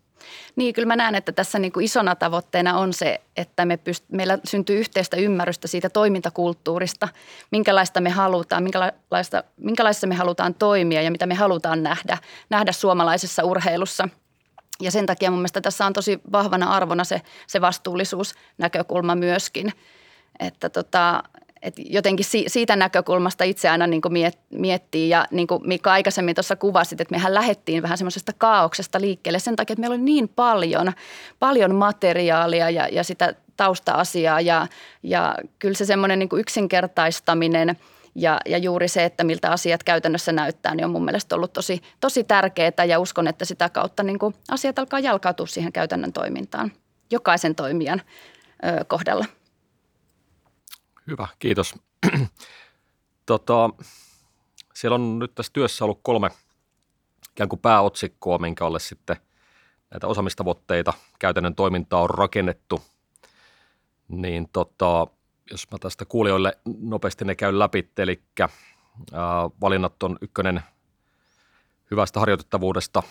Niin, 0.55 0.73
kyllä 0.73 0.85
mä 0.85 0.95
näen, 0.95 1.15
että 1.15 1.31
tässä 1.31 1.59
niin 1.59 1.71
kuin 1.71 1.85
isona 1.85 2.15
tavoitteena 2.15 2.77
on 2.77 2.93
se, 2.93 3.21
että 3.37 3.65
me 3.65 3.79
pyst- 3.89 4.05
meillä 4.11 4.39
syntyy 4.43 4.79
yhteistä 4.79 5.17
ymmärrystä 5.17 5.67
siitä 5.67 5.89
toimintakulttuurista, 5.89 7.07
minkälaista 7.51 8.01
me 8.01 8.09
halutaan, 8.09 8.63
minkälaista, 8.63 9.43
minkälaista 9.57 10.07
me 10.07 10.15
halutaan 10.15 10.53
toimia 10.53 11.01
ja 11.01 11.11
mitä 11.11 11.25
me 11.25 11.35
halutaan 11.35 11.83
nähdä, 11.83 12.17
nähdä 12.49 12.71
suomalaisessa 12.71 13.43
urheilussa. 13.43 14.09
Ja 14.81 14.91
sen 14.91 15.05
takia 15.05 15.31
mun 15.31 15.39
mielestä 15.39 15.61
tässä 15.61 15.85
on 15.85 15.93
tosi 15.93 16.19
vahvana 16.31 16.69
arvona 16.75 17.03
se, 17.03 17.21
se 17.47 17.61
vastuullisuusnäkökulma 17.61 19.15
myöskin, 19.15 19.73
että 20.39 20.69
tota, 20.69 21.23
et 21.63 21.75
jotenkin 21.77 22.25
siitä 22.47 22.75
näkökulmasta 22.75 23.43
itse 23.43 23.69
aina 23.69 23.87
niin 23.87 24.01
kuin 24.01 24.13
miettii. 24.49 25.09
Ja 25.09 25.25
niin 25.31 25.47
kuin 25.47 25.67
Mika 25.67 25.91
aikaisemmin 25.91 26.35
tuossa 26.35 26.55
kuvasit, 26.55 27.01
että 27.01 27.15
mehän 27.15 27.33
lähdettiin 27.33 27.83
vähän 27.83 27.97
semmoisesta 27.97 28.31
kaauksesta 28.37 29.01
liikkeelle 29.01 29.39
sen 29.39 29.55
takia, 29.55 29.73
että 29.73 29.81
meillä 29.81 29.93
oli 29.93 30.03
niin 30.03 30.29
paljon, 30.29 30.93
paljon 31.39 31.75
materiaalia 31.75 32.69
ja, 32.69 32.87
ja 32.87 33.03
sitä 33.03 33.33
tausta-asiaa. 33.57 34.41
Ja, 34.41 34.67
ja 35.03 35.35
kyllä 35.59 35.75
se 35.75 35.85
semmoinen 35.85 36.19
niin 36.19 36.29
yksinkertaistaminen 36.37 37.77
ja, 38.15 38.39
ja 38.45 38.57
juuri 38.57 38.87
se, 38.87 39.05
että 39.05 39.23
miltä 39.23 39.51
asiat 39.51 39.83
käytännössä 39.83 40.31
näyttää, 40.31 40.75
niin 40.75 40.85
on 40.85 40.91
mun 40.91 41.05
mielestä 41.05 41.35
ollut 41.35 41.53
tosi, 41.53 41.81
tosi 41.99 42.23
tärkeää 42.23 42.85
ja 42.87 42.99
uskon, 42.99 43.27
että 43.27 43.45
sitä 43.45 43.69
kautta 43.69 44.03
niin 44.03 44.19
kuin 44.19 44.35
asiat 44.51 44.79
alkaa 44.79 44.99
jalkautua 44.99 45.47
siihen 45.47 45.73
käytännön 45.73 46.13
toimintaan 46.13 46.71
jokaisen 47.11 47.55
toimijan 47.55 48.01
ö, 48.65 48.85
kohdalla. 48.87 49.25
Hyvä, 51.07 51.27
kiitos. 51.39 51.75
tota, 53.25 53.69
siellä 54.73 54.95
on 54.95 55.19
nyt 55.19 55.35
tässä 55.35 55.53
työssä 55.53 55.85
ollut 55.85 55.99
kolme 56.03 56.29
ikään 57.31 57.49
kuin 57.49 57.59
pääotsikkoa, 57.59 58.37
minkä 58.37 58.65
alle 58.65 58.79
sitten 58.79 59.15
näitä 59.91 60.07
osaamistavoitteita, 60.07 60.93
käytännön 61.19 61.55
toimintaa 61.55 62.01
on 62.01 62.09
rakennettu. 62.09 62.81
Niin 64.07 64.49
tota, 64.53 65.07
jos 65.51 65.71
mä 65.71 65.77
tästä 65.79 66.05
kuulijoille 66.05 66.57
nopeasti 66.79 67.25
ne 67.25 67.35
käyn 67.35 67.59
läpi, 67.59 67.91
eli 67.97 68.23
ää, 69.13 69.49
valinnat 69.61 70.03
on 70.03 70.17
ykkönen 70.21 70.61
hyvästä 71.91 72.19
harjoitettavuudesta 72.19 73.03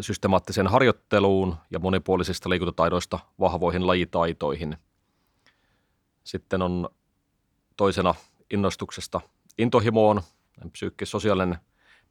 systemaattiseen 0.00 0.66
harjoitteluun 0.66 1.56
ja 1.70 1.78
monipuolisista 1.78 2.50
liikuntataidoista 2.50 3.18
vahvoihin 3.40 3.86
lajitaitoihin. 3.86 4.76
Sitten 6.24 6.62
on 6.62 6.88
toisena 7.76 8.14
innostuksesta 8.50 9.20
intohimoon, 9.58 10.22
psyykkis-sosiaalinen 10.72 11.58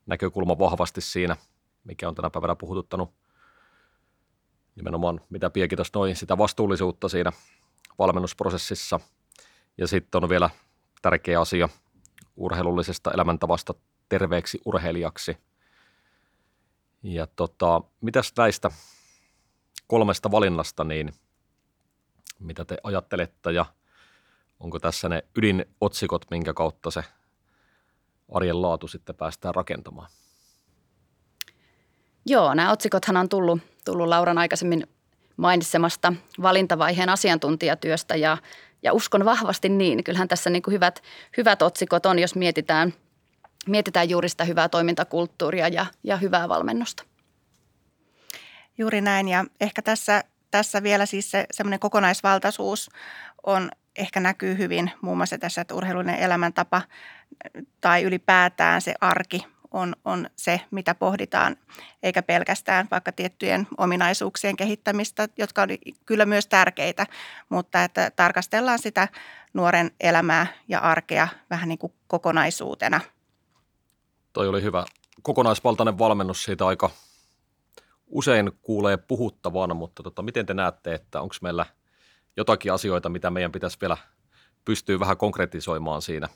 näkökulma 0.06 0.60
vahvasti 0.60 1.01
siinä, 1.01 1.36
mikä 1.84 2.08
on 2.08 2.16
tänä 2.16 2.30
päivänä 2.30 2.56
puhututtanut 2.56 3.13
nimenomaan, 4.75 5.22
mitä 5.30 5.50
Piekitas 5.50 5.92
noin, 5.96 6.16
sitä 6.16 6.38
vastuullisuutta 6.38 7.10
siinä 7.10 7.32
valmennusprosessissa. 8.00 9.00
Ja 9.78 9.88
sitten 9.88 10.24
on 10.24 10.30
vielä 10.30 10.50
tärkeä 11.01 11.42
asia 11.42 11.70
urheilullisesta 12.36 13.12
elämäntavasta 13.12 13.74
terveeksi 14.10 14.62
urheilijaksi. 14.66 15.38
Ja 17.04 17.28
tota, 17.28 17.82
mitäs 18.01 18.34
näistä 18.38 18.72
kolmesta 19.88 20.32
valinnasta, 20.32 20.84
niin 20.84 21.13
mitä 22.39 22.66
te 22.66 22.78
ajattelette 22.84 23.51
ja– 23.51 23.66
onko 24.60 24.80
tässä 24.80 25.10
ne 25.10 25.24
ydinotsikot, 25.38 26.25
minkä 26.32 26.54
kautta 26.54 26.92
se 26.92 27.04
arjen 28.32 28.62
laatu 28.62 28.88
sitten 28.88 29.16
päästään 29.16 29.56
rakentamaan? 29.56 30.10
Joo, 32.25 32.54
nämä 32.54 32.72
otsikothan 32.72 33.18
on 33.18 33.30
tullut, 33.30 33.62
tullut 33.86 34.08
Lauran 34.08 34.38
aikaisemmin 34.38 34.88
mainitsemasta 35.38 36.13
valintavaiheen 36.42 37.10
asiantuntijatyöstä 37.10 38.16
ja, 38.16 38.38
ja 38.84 38.94
uskon 38.94 39.25
vahvasti 39.25 39.70
niin. 39.70 40.04
Kyllähän 40.04 40.28
tässä 40.28 40.50
niin 40.50 40.62
kuin 40.62 40.74
hyvät, 40.74 41.04
hyvät 41.38 41.62
otsikot 41.62 42.06
on, 42.06 42.20
jos 42.20 42.36
mietitään, 42.36 42.94
mietitään 43.68 44.10
juuri 44.10 44.30
sitä 44.30 44.44
hyvää 44.44 44.70
toimintakulttuuria 44.70 45.68
ja, 45.68 45.86
ja 46.04 46.18
hyvää 46.18 46.50
valmennusta. 46.50 47.04
Juuri 48.78 49.01
näin 49.01 49.28
ja 49.28 49.46
ehkä 49.62 49.82
tässä, 49.82 50.24
tässä 50.51 50.84
vielä 50.84 51.06
siis 51.06 51.32
se 51.32 51.46
semmoinen 51.51 51.80
kokonaisvaltaisuus 51.80 52.89
on 53.44 53.72
ehkä 54.00 54.20
näkyy 54.20 54.58
hyvin 54.58 54.91
muun 55.01 55.18
muassa 55.18 55.38
tässä, 55.38 55.62
että 55.62 55.75
urheilullinen 55.75 56.20
elämäntapa 56.20 56.82
tai 57.82 58.03
ylipäätään 58.03 58.82
se 58.82 58.94
arki 59.01 59.46
on, 59.72 59.96
on 60.06 60.29
se, 60.36 60.62
mitä 60.72 60.96
pohditaan, 60.96 61.58
eikä 62.03 62.22
pelkästään 62.22 62.88
vaikka 62.91 63.12
tiettyjen 63.12 63.68
ominaisuuksien 63.77 64.56
kehittämistä, 64.56 65.27
jotka 65.38 65.62
on 65.62 65.70
kyllä 66.06 66.25
myös 66.25 66.48
tärkeitä, 66.48 67.06
mutta 67.50 67.84
että 67.84 68.12
tarkastellaan 68.15 68.79
sitä 68.79 69.08
nuoren 69.53 69.91
elämää 70.00 70.48
ja 70.68 70.79
arkea 70.79 71.27
vähän 71.50 71.70
niin 71.70 71.79
kuin 71.79 71.94
kokonaisuutena. 72.08 73.01
Toi 74.34 74.48
oli 74.48 74.63
hyvä 74.63 74.86
kokonaisvaltainen 75.22 75.98
valmennus 75.98 76.44
siitä 76.44 76.68
aika 76.68 76.89
usein 78.08 78.51
kuulee 78.62 78.98
puhuttavan, 78.98 79.77
mutta 79.77 80.03
tota, 80.03 80.22
miten 80.22 80.46
te 80.46 80.53
näette, 80.53 80.94
että 80.94 81.22
onko 81.22 81.36
meillä– 81.41 81.65
jotakin 82.38 82.74
asioita, 82.74 83.10
mitä 83.10 83.30
meidän 83.30 83.52
pitäisi 83.52 83.78
vielä 83.82 83.98
pystyä 84.66 85.00
vähän 85.00 85.18
konkretisoimaan 85.18 86.02
siinä, 86.02 86.30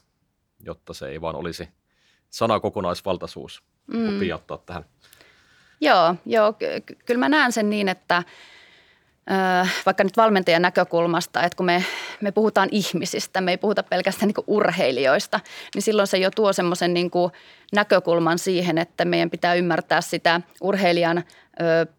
jotta 0.66 0.94
se 0.94 1.08
ei 1.08 1.22
vaan 1.22 1.36
olisi 1.36 1.70
sana 2.30 2.60
kokonaisvaltaisuus. 2.60 3.64
Mm. 3.88 4.34
ottaa 4.34 4.58
tähän. 4.58 4.86
Joo, 5.82 6.16
joo 6.26 6.54
ky- 6.54 6.96
kyllä 7.06 7.20
mä 7.20 7.30
näen 7.30 7.52
sen 7.52 7.70
niin, 7.70 7.90
että 7.90 8.24
vaikka 9.86 10.04
nyt 10.04 10.18
valmentajan 10.18 10.62
näkökulmasta, 10.62 11.44
että 11.44 11.56
kun 11.56 11.66
me, 11.66 11.86
me 12.22 12.32
puhutaan 12.32 12.70
ihmisistä, 12.72 13.42
me 13.42 13.52
ei 13.52 13.58
puhuta 13.58 13.84
pelkästään 13.84 14.28
niin 14.28 14.46
urheilijoista, 14.48 15.40
niin 15.76 15.82
silloin 15.82 16.08
se 16.08 16.18
jo 16.18 16.32
tuo 16.32 16.54
semmoisen 16.54 16.94
niin 16.94 17.12
näkökulman 17.74 18.40
siihen, 18.40 18.78
että 18.78 19.06
meidän 19.06 19.30
pitää 19.30 19.54
ymmärtää 19.54 20.02
sitä 20.02 20.42
urheilijan 20.62 21.24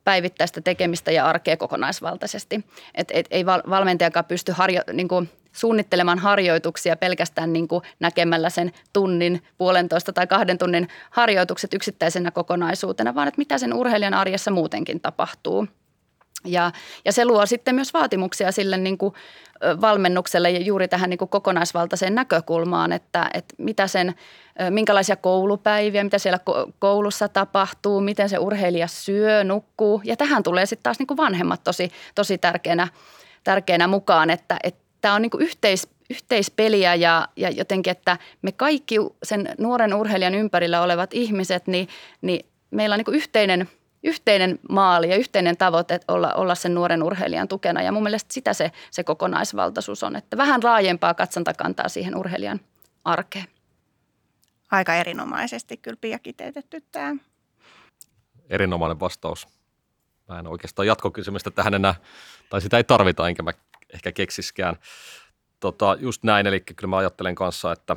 päivittäistä 0.04 0.60
tekemistä 0.60 1.10
ja 1.10 1.26
arkea 1.26 1.56
kokonaisvaltaisesti. 1.56 2.64
Et, 2.94 3.08
et, 3.10 3.26
ei 3.30 3.46
valmentajakaan 3.46 4.24
pysty 4.24 4.52
harjo, 4.52 4.80
niin 4.92 5.08
kuin 5.08 5.30
suunnittelemaan 5.52 6.18
harjoituksia 6.18 6.96
pelkästään 6.96 7.52
niin 7.52 7.68
kuin 7.68 7.82
näkemällä 8.00 8.50
sen 8.50 8.72
tunnin, 8.92 9.42
puolentoista 9.58 10.12
tai 10.12 10.26
kahden 10.26 10.58
tunnin 10.58 10.88
harjoitukset 11.10 11.74
yksittäisenä 11.74 12.30
kokonaisuutena, 12.30 13.14
vaan 13.14 13.28
että 13.28 13.38
mitä 13.38 13.58
sen 13.58 13.74
urheilijan 13.74 14.14
arjessa 14.14 14.50
muutenkin 14.50 15.00
tapahtuu. 15.00 15.68
Ja, 16.44 16.72
ja 17.04 17.12
se 17.12 17.24
luo 17.24 17.46
sitten 17.46 17.74
myös 17.74 17.94
vaatimuksia 17.94 18.52
sille 18.52 18.76
niin 18.76 18.98
kuin 18.98 19.14
valmennukselle 19.80 20.50
ja 20.50 20.60
juuri 20.60 20.88
tähän 20.88 21.10
niin 21.10 21.18
kuin 21.18 21.28
kokonaisvaltaiseen 21.28 22.14
näkökulmaan, 22.14 22.92
että, 22.92 23.30
että 23.34 23.54
mitä 23.58 23.86
sen, 23.86 24.14
minkälaisia 24.70 25.16
koulupäiviä, 25.16 26.04
mitä 26.04 26.18
siellä 26.18 26.38
koulussa 26.78 27.28
tapahtuu, 27.28 28.00
miten 28.00 28.28
se 28.28 28.38
urheilija 28.38 28.86
syö, 28.86 29.44
nukkuu. 29.44 30.00
Ja 30.04 30.16
tähän 30.16 30.42
tulee 30.42 30.66
sitten 30.66 30.82
taas 30.82 30.98
niin 30.98 31.06
kuin 31.06 31.16
vanhemmat 31.16 31.64
tosi, 31.64 31.90
tosi 32.14 32.38
tärkeänä, 32.38 32.88
tärkeänä 33.44 33.86
mukaan, 33.86 34.30
että, 34.30 34.56
että 34.62 34.80
tämä 35.00 35.14
on 35.14 35.22
niin 35.22 35.30
kuin 35.30 35.42
yhteis, 35.42 35.88
yhteispeliä 36.10 36.94
ja, 36.94 37.28
ja 37.36 37.50
jotenkin, 37.50 37.90
että 37.90 38.18
me 38.42 38.52
kaikki 38.52 38.96
sen 39.22 39.54
nuoren 39.58 39.94
urheilijan 39.94 40.34
ympärillä 40.34 40.82
olevat 40.82 41.14
ihmiset, 41.14 41.66
niin, 41.66 41.88
niin 42.22 42.46
meillä 42.70 42.94
on 42.94 42.98
niin 42.98 43.04
kuin 43.04 43.16
yhteinen– 43.16 43.68
yhteinen 44.04 44.58
maali 44.68 45.10
ja 45.10 45.16
yhteinen 45.16 45.56
tavoite 45.56 46.00
olla, 46.08 46.34
olla 46.34 46.54
sen 46.54 46.74
nuoren 46.74 47.02
urheilijan 47.02 47.48
tukena. 47.48 47.82
Ja 47.82 47.92
mun 47.92 48.02
mielestä 48.02 48.34
sitä 48.34 48.52
se, 48.52 48.72
se 48.90 49.04
kokonaisvaltaisuus 49.04 50.02
on, 50.02 50.16
että 50.16 50.36
vähän 50.36 50.60
laajempaa 50.64 51.14
katsontakantaa 51.14 51.88
siihen 51.88 52.16
urheilijan 52.16 52.60
arkeen. 53.04 53.46
Aika 54.70 54.94
erinomaisesti 54.94 55.76
kyllä 55.76 55.96
Pia 56.00 56.18
kiteytetty 56.18 56.84
tämä. 56.92 57.16
Erinomainen 58.50 59.00
vastaus. 59.00 59.48
Mä 60.28 60.38
en 60.38 60.46
oikeastaan 60.46 60.86
jatkokysymystä 60.86 61.50
tähän 61.50 61.74
enää, 61.74 61.94
tai 62.50 62.60
sitä 62.60 62.76
ei 62.76 62.84
tarvita, 62.84 63.28
enkä 63.28 63.42
mä 63.42 63.52
ehkä 63.94 64.12
keksiskään. 64.12 64.76
Tota, 65.60 65.96
just 66.00 66.22
näin, 66.22 66.46
eli 66.46 66.60
kyllä 66.60 66.90
mä 66.90 66.96
ajattelen 66.96 67.34
kanssa, 67.34 67.72
että 67.72 67.96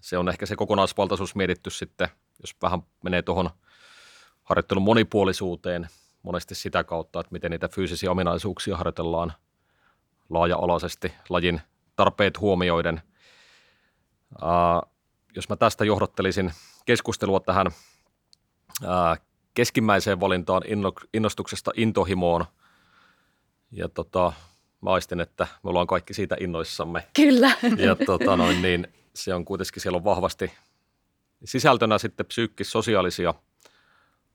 se 0.00 0.18
on 0.18 0.28
ehkä 0.28 0.46
se 0.46 0.56
kokonaisvaltaisuus 0.56 1.34
mietitty 1.34 1.70
sitten, 1.70 2.08
jos 2.40 2.56
vähän 2.62 2.82
menee 3.02 3.22
tuohon– 3.22 3.50
harjoittelun 4.44 4.82
monipuolisuuteen 4.82 5.88
monesti 6.22 6.54
sitä 6.54 6.84
kautta, 6.84 7.20
että 7.20 7.32
miten 7.32 7.50
niitä 7.50 7.68
fyysisiä 7.68 8.10
ominaisuuksia 8.10 8.76
harjoitellaan 8.76 9.32
laaja-alaisesti 10.30 11.12
lajin 11.28 11.60
tarpeet 11.96 12.40
huomioiden. 12.40 13.02
Ää, 14.42 14.82
jos 15.36 15.48
mä 15.48 15.56
tästä 15.56 15.84
johdattelisin 15.84 16.52
keskustelua 16.84 17.40
tähän 17.40 17.66
ää, 18.86 19.16
keskimmäiseen 19.54 20.20
valintaan 20.20 20.62
innostuksesta 21.14 21.70
intohimoon. 21.76 22.44
Ja 23.70 23.88
tota, 23.88 24.32
mä 24.80 24.90
aistin, 24.90 25.20
että 25.20 25.46
me 25.62 25.70
ollaan 25.70 25.86
kaikki 25.86 26.14
siitä 26.14 26.36
innoissamme. 26.40 27.08
Kyllä. 27.16 27.50
Ja 27.76 27.96
tota, 28.06 28.36
noin, 28.36 28.62
niin 28.62 28.88
se 29.14 29.34
on 29.34 29.44
kuitenkin, 29.44 29.82
siellä 29.82 29.96
on 29.96 30.04
vahvasti 30.04 30.52
sisältönä 31.44 31.98
sitten 31.98 32.26
psyykkis-sosiaalisia 32.26 33.34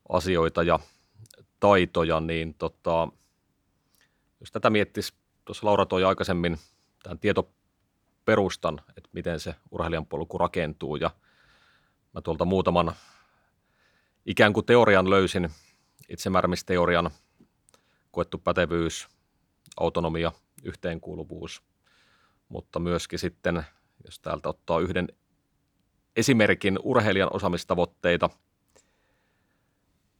asioita 0.10 0.64
ja 0.64 0.80
taitoja, 1.60 2.20
niin 2.20 2.54
tota, 2.54 3.08
jos 4.40 4.52
tätä 4.52 4.70
miettisi, 4.70 5.14
tuossa 5.46 5.68
Laura 5.68 5.86
toi 5.86 6.04
aikaisemmin 6.04 6.58
tämän 7.04 7.20
tietoperustan, 7.20 8.82
että 8.98 9.10
miten 9.14 9.40
se 9.40 9.56
urheilijan 9.72 10.06
polku 10.06 10.38
rakentuu 10.38 10.96
ja 10.96 11.12
mä 12.14 12.22
tuolta 12.22 12.46
muutaman 12.46 12.94
ikään 14.26 14.54
kuin 14.54 14.66
teorian 14.66 15.10
löysin, 15.10 15.50
itsemääräämisteorian, 16.10 17.12
koettu 18.12 18.38
pätevyys, 18.38 19.08
autonomia, 19.78 20.32
yhteenkuuluvuus, 20.64 21.64
mutta 22.50 22.80
myöskin 22.80 23.20
sitten, 23.20 23.66
jos 24.06 24.20
täältä 24.20 24.50
ottaa 24.50 24.80
yhden 24.80 25.08
esimerkin 26.16 26.80
urheilijan 26.84 27.30
osaamistavoitteita, 27.34 28.30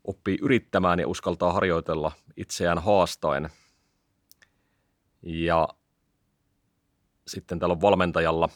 oppii 0.10 0.38
yrittämään 0.42 1.00
ja 1.00 1.08
uskaltaa 1.08 1.54
harjoitella 1.54 2.12
itseään 2.38 2.78
haastaen. 2.78 3.50
Ja 5.22 5.68
sitten 7.28 7.60
täällä 7.60 7.74
on 7.74 7.82
valmentajalla, 7.82 8.50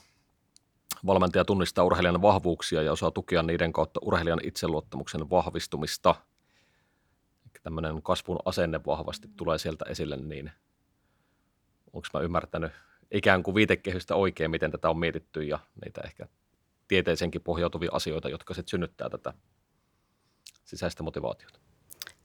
valmentaja 1.06 1.46
tunnistaa 1.46 1.86
urheilijan 1.86 2.22
vahvuuksia 2.22 2.82
ja 2.82 2.92
osaa 2.92 3.12
tukea 3.12 3.44
niiden 3.44 3.74
kautta 3.74 4.00
urheilijan 4.04 4.40
itseluottamuksen 4.44 5.30
vahvistumista. 5.30 6.16
Tämmöinen 7.64 8.02
kasvun 8.02 8.40
asenne 8.46 8.80
vahvasti 8.86 9.28
tulee 9.38 9.58
sieltä 9.58 9.86
esille, 9.90 10.18
niin 10.18 10.52
onko 11.94 12.08
mä 12.14 12.20
ymmärtänyt 12.20 12.72
ikään 13.12 13.44
kuin 13.44 13.56
viitekehystä 13.56 14.16
oikein, 14.16 14.52
miten 14.52 14.72
tätä 14.72 14.90
on 14.90 15.00
mietitty 15.00 15.44
ja 15.44 15.60
niitä 15.86 16.02
ehkä 16.02 16.28
tieteeseenkin 16.88 17.42
pohjautuvia 17.42 17.90
asioita, 17.94 18.30
jotka 18.30 18.54
sitten 18.54 18.72
synnyttää 18.72 19.10
tätä 19.10 19.34
sisäistä 20.66 21.04
motivaatiota. 21.04 21.60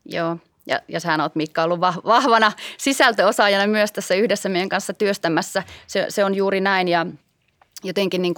Joo, 0.05 0.37
ja, 0.67 0.81
ja 0.89 1.01
sähän 1.01 1.21
olet 1.21 1.35
Mikka 1.35 1.63
ollut 1.63 1.81
vahvana 1.81 2.53
sisältöosaajana 2.79 3.67
myös 3.67 3.93
tässä 3.93 4.15
yhdessä 4.15 4.49
meidän 4.49 4.69
kanssa 4.69 4.95
työstämässä. 4.95 5.63
Se, 5.87 6.07
se 6.09 6.25
on 6.25 6.35
juuri 6.35 6.61
näin 6.61 6.89
ja 6.89 7.07
jotenkin 7.85 8.23
niin 8.23 8.35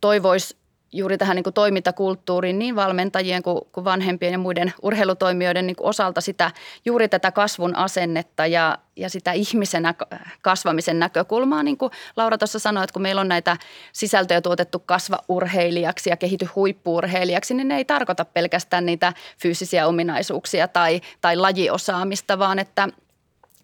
toivoisi 0.00 0.56
juuri 0.92 1.18
tähän 1.18 1.34
niin 1.34 1.44
kuin 1.44 1.54
toimintakulttuuriin 1.54 2.58
niin 2.58 2.76
valmentajien 2.76 3.42
kuin, 3.42 3.60
kuin 3.72 3.84
vanhempien 3.84 4.32
ja 4.32 4.38
muiden 4.38 4.72
urheilutoimijoiden 4.82 5.66
niin 5.66 5.76
kuin 5.76 5.86
osalta 5.86 6.20
sitä, 6.20 6.50
juuri 6.84 7.08
tätä 7.08 7.32
kasvun 7.32 7.76
asennetta 7.76 8.46
ja, 8.46 8.78
ja 8.96 9.10
sitä 9.10 9.32
ihmisenä 9.32 9.94
kasvamisen 10.42 10.98
näkökulmaa. 10.98 11.62
Niin 11.62 11.78
kuin 11.78 11.92
Laura 12.16 12.38
tuossa 12.38 12.58
sanoi, 12.58 12.84
että 12.84 12.92
kun 12.92 13.02
meillä 13.02 13.20
on 13.20 13.28
näitä 13.28 13.56
sisältöjä 13.92 14.40
tuotettu 14.40 14.78
kasva 14.78 15.18
urheilijaksi 15.28 16.10
ja 16.10 16.16
kehity 16.16 16.48
huippuurheilijaksi, 16.54 17.54
niin 17.54 17.68
ne 17.68 17.76
ei 17.76 17.84
tarkoita 17.84 18.24
pelkästään 18.24 18.86
niitä 18.86 19.12
fyysisiä 19.42 19.86
ominaisuuksia 19.86 20.68
tai, 20.68 21.00
tai 21.20 21.36
lajiosaamista, 21.36 22.38
vaan 22.38 22.58
että, 22.58 22.88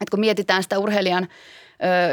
että 0.00 0.10
kun 0.10 0.20
mietitään 0.20 0.62
sitä 0.62 0.78
urheilijan– 0.78 1.28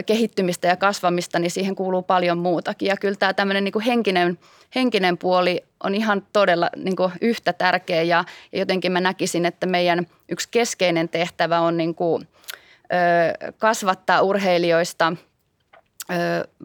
kehittymistä 0.06 0.68
ja 0.68 0.76
kasvamista, 0.76 1.40
niin 1.40 1.52
siihen 1.52 1.76
kuuluu 1.76 2.02
paljon 2.02 2.38
muutakin. 2.38 2.88
Ja 2.88 2.98
kyllä 2.98 3.16
tämä 3.16 3.34
tämmöinen 3.34 3.64
niin 3.64 3.72
kuin 3.72 3.86
henkinen, 3.86 4.40
henkinen 4.76 5.18
puoli 5.18 5.64
on 5.84 5.96
ihan 5.96 6.24
todella 6.34 6.70
niin 6.76 6.96
kuin 6.96 7.12
yhtä 7.22 7.54
tärkeä 7.54 8.02
ja, 8.02 8.24
ja 8.52 8.60
jotenkin 8.60 8.92
mä 8.92 9.02
näkisin, 9.02 9.46
että 9.46 9.66
meidän 9.66 10.08
yksi 10.30 10.48
keskeinen 10.52 11.10
tehtävä 11.10 11.60
on 11.60 11.78
niin 11.78 11.96
kuin, 11.96 12.28
ö, 12.84 13.54
kasvattaa 13.58 14.22
urheilijoista– 14.22 15.14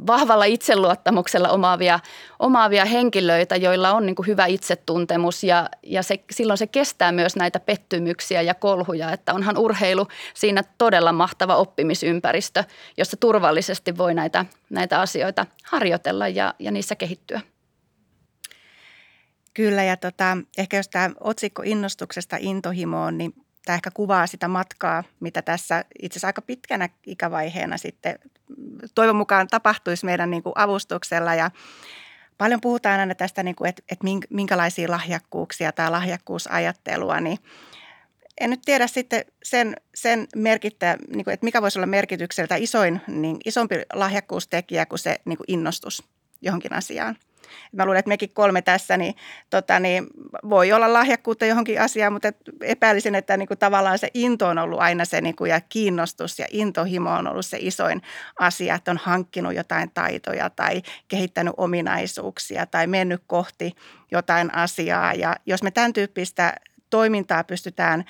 vahvalla 0.06 0.44
itseluottamuksella 0.44 1.48
omaavia, 1.48 2.00
omaavia 2.38 2.85
henkilöitä, 2.85 3.56
joilla 3.56 3.92
on 3.92 4.06
niin 4.06 4.16
hyvä 4.26 4.46
itsetuntemus 4.46 5.44
ja, 5.44 5.68
ja 5.82 6.02
se, 6.02 6.24
silloin 6.30 6.59
se 6.59 6.66
kestää 6.66 7.12
myös 7.12 7.37
näitä 7.37 7.61
pettymyksiä 7.61 8.42
ja 8.42 8.54
kolhuja, 8.54 9.12
että 9.12 9.35
onhan 9.35 9.59
urheilu 9.59 10.09
siinä 10.35 10.62
todella 10.78 11.12
mahtava 11.12 11.56
oppimisympäristö, 11.56 12.64
jossa 12.96 13.16
turvallisesti 13.16 13.98
voi 13.98 14.14
näitä, 14.14 14.44
näitä 14.70 15.00
asioita 15.00 15.46
harjoitella 15.64 16.28
ja, 16.28 16.54
ja 16.59 16.70
niissä 16.70 16.94
kehittyä. 16.94 17.40
Kyllä 19.54 19.82
ja 19.82 19.96
tota, 19.96 20.38
ehkä 20.59 20.76
jos 20.76 20.88
tämä 20.88 21.11
otsikko 21.20 21.62
innostuksesta 21.64 22.37
intohimoon, 22.40 23.18
niin 23.18 23.45
tämä 23.66 23.74
ehkä 23.74 23.90
kuvaa 23.90 24.26
sitä 24.26 24.48
matkaa, 24.48 25.05
mitä 25.20 25.42
tässä 25.42 25.85
itse 26.02 26.12
asiassa 26.12 26.26
aika 26.26 26.42
pitkänä 26.42 26.88
ikävaiheena 27.07 27.76
sitten 27.76 28.18
toivon 28.94 29.16
mukaan 29.16 29.48
tapahtuisi 29.48 30.05
meidän 30.05 30.31
niin 30.31 30.42
kuin 30.42 30.52
avustuksella 30.57 31.35
ja 31.35 31.50
Paljon 32.38 32.61
puhutaan 32.61 33.00
aina 33.00 33.14
tästä, 33.14 33.42
niin 33.42 33.57
kuin, 33.57 33.68
että, 33.68 33.83
että 33.88 34.07
minkälaisia 34.31 34.90
lahjakkuuksia 34.90 35.72
tai 35.72 35.90
lahjakkuusajattelua, 35.90 37.20
niin 37.20 37.38
en 38.40 38.50
nyt 38.50 38.61
tiedä 38.64 38.87
sitten 38.87 39.24
sen, 39.42 39.76
sen 39.94 40.26
merkittä, 40.37 40.96
niin 41.09 41.24
kuin, 41.24 41.35
että 41.35 41.44
mikä 41.44 41.62
voisi 41.62 41.79
olla 41.79 41.87
merkitykseltä 41.87 42.57
isoin, 42.57 43.00
niin 43.07 43.37
isompi 43.44 43.74
lahjakkuustekijä 43.92 44.87
kuin 44.87 44.98
se 44.98 45.20
niin 45.24 45.37
kuin 45.37 45.44
innostus 45.48 46.02
johonkin 46.42 46.72
asiaan. 46.72 47.16
Mä 47.72 47.85
luulen, 47.85 47.98
että 47.98 48.09
mekin 48.09 48.30
kolme 48.30 48.62
tässä, 48.62 48.96
niin, 48.96 49.14
tota, 49.50 49.80
niin 49.80 50.06
voi 50.50 50.72
olla 50.72 50.92
lahjakkuutta 50.92 51.46
johonkin 51.46 51.80
asiaan, 51.80 52.12
mutta 52.12 52.32
epäilisin, 52.61 53.14
että 53.14 53.37
niin 53.37 53.48
kuin 53.48 53.59
tavallaan 53.59 53.98
se 53.98 54.11
into 54.14 54.46
on 54.46 54.59
ollut 54.59 54.80
aina 54.80 55.04
se 55.04 55.20
niin 55.20 55.37
kuin, 55.37 55.50
ja 55.50 55.61
kiinnostus 55.61 56.38
ja 56.38 56.46
intohimo 56.50 57.11
on 57.11 57.26
ollut 57.26 57.46
se 57.46 57.59
isoin 57.61 58.02
asia, 58.40 58.74
että 58.74 58.90
on 58.90 59.00
hankkinut 59.02 59.54
jotain 59.54 59.90
taitoja 59.94 60.50
tai 60.50 60.82
kehittänyt 61.09 61.54
ominaisuuksia 61.56 62.66
tai 62.66 62.87
mennyt 62.87 63.22
kohti 63.26 63.72
jotain 64.11 64.54
asiaa. 64.54 65.14
Ja 65.14 65.37
jos 65.46 65.62
me 65.62 65.70
tämän 65.70 65.92
tyyppistä 65.92 66.54
toimintaa 66.90 67.44
pystytään 67.44 68.04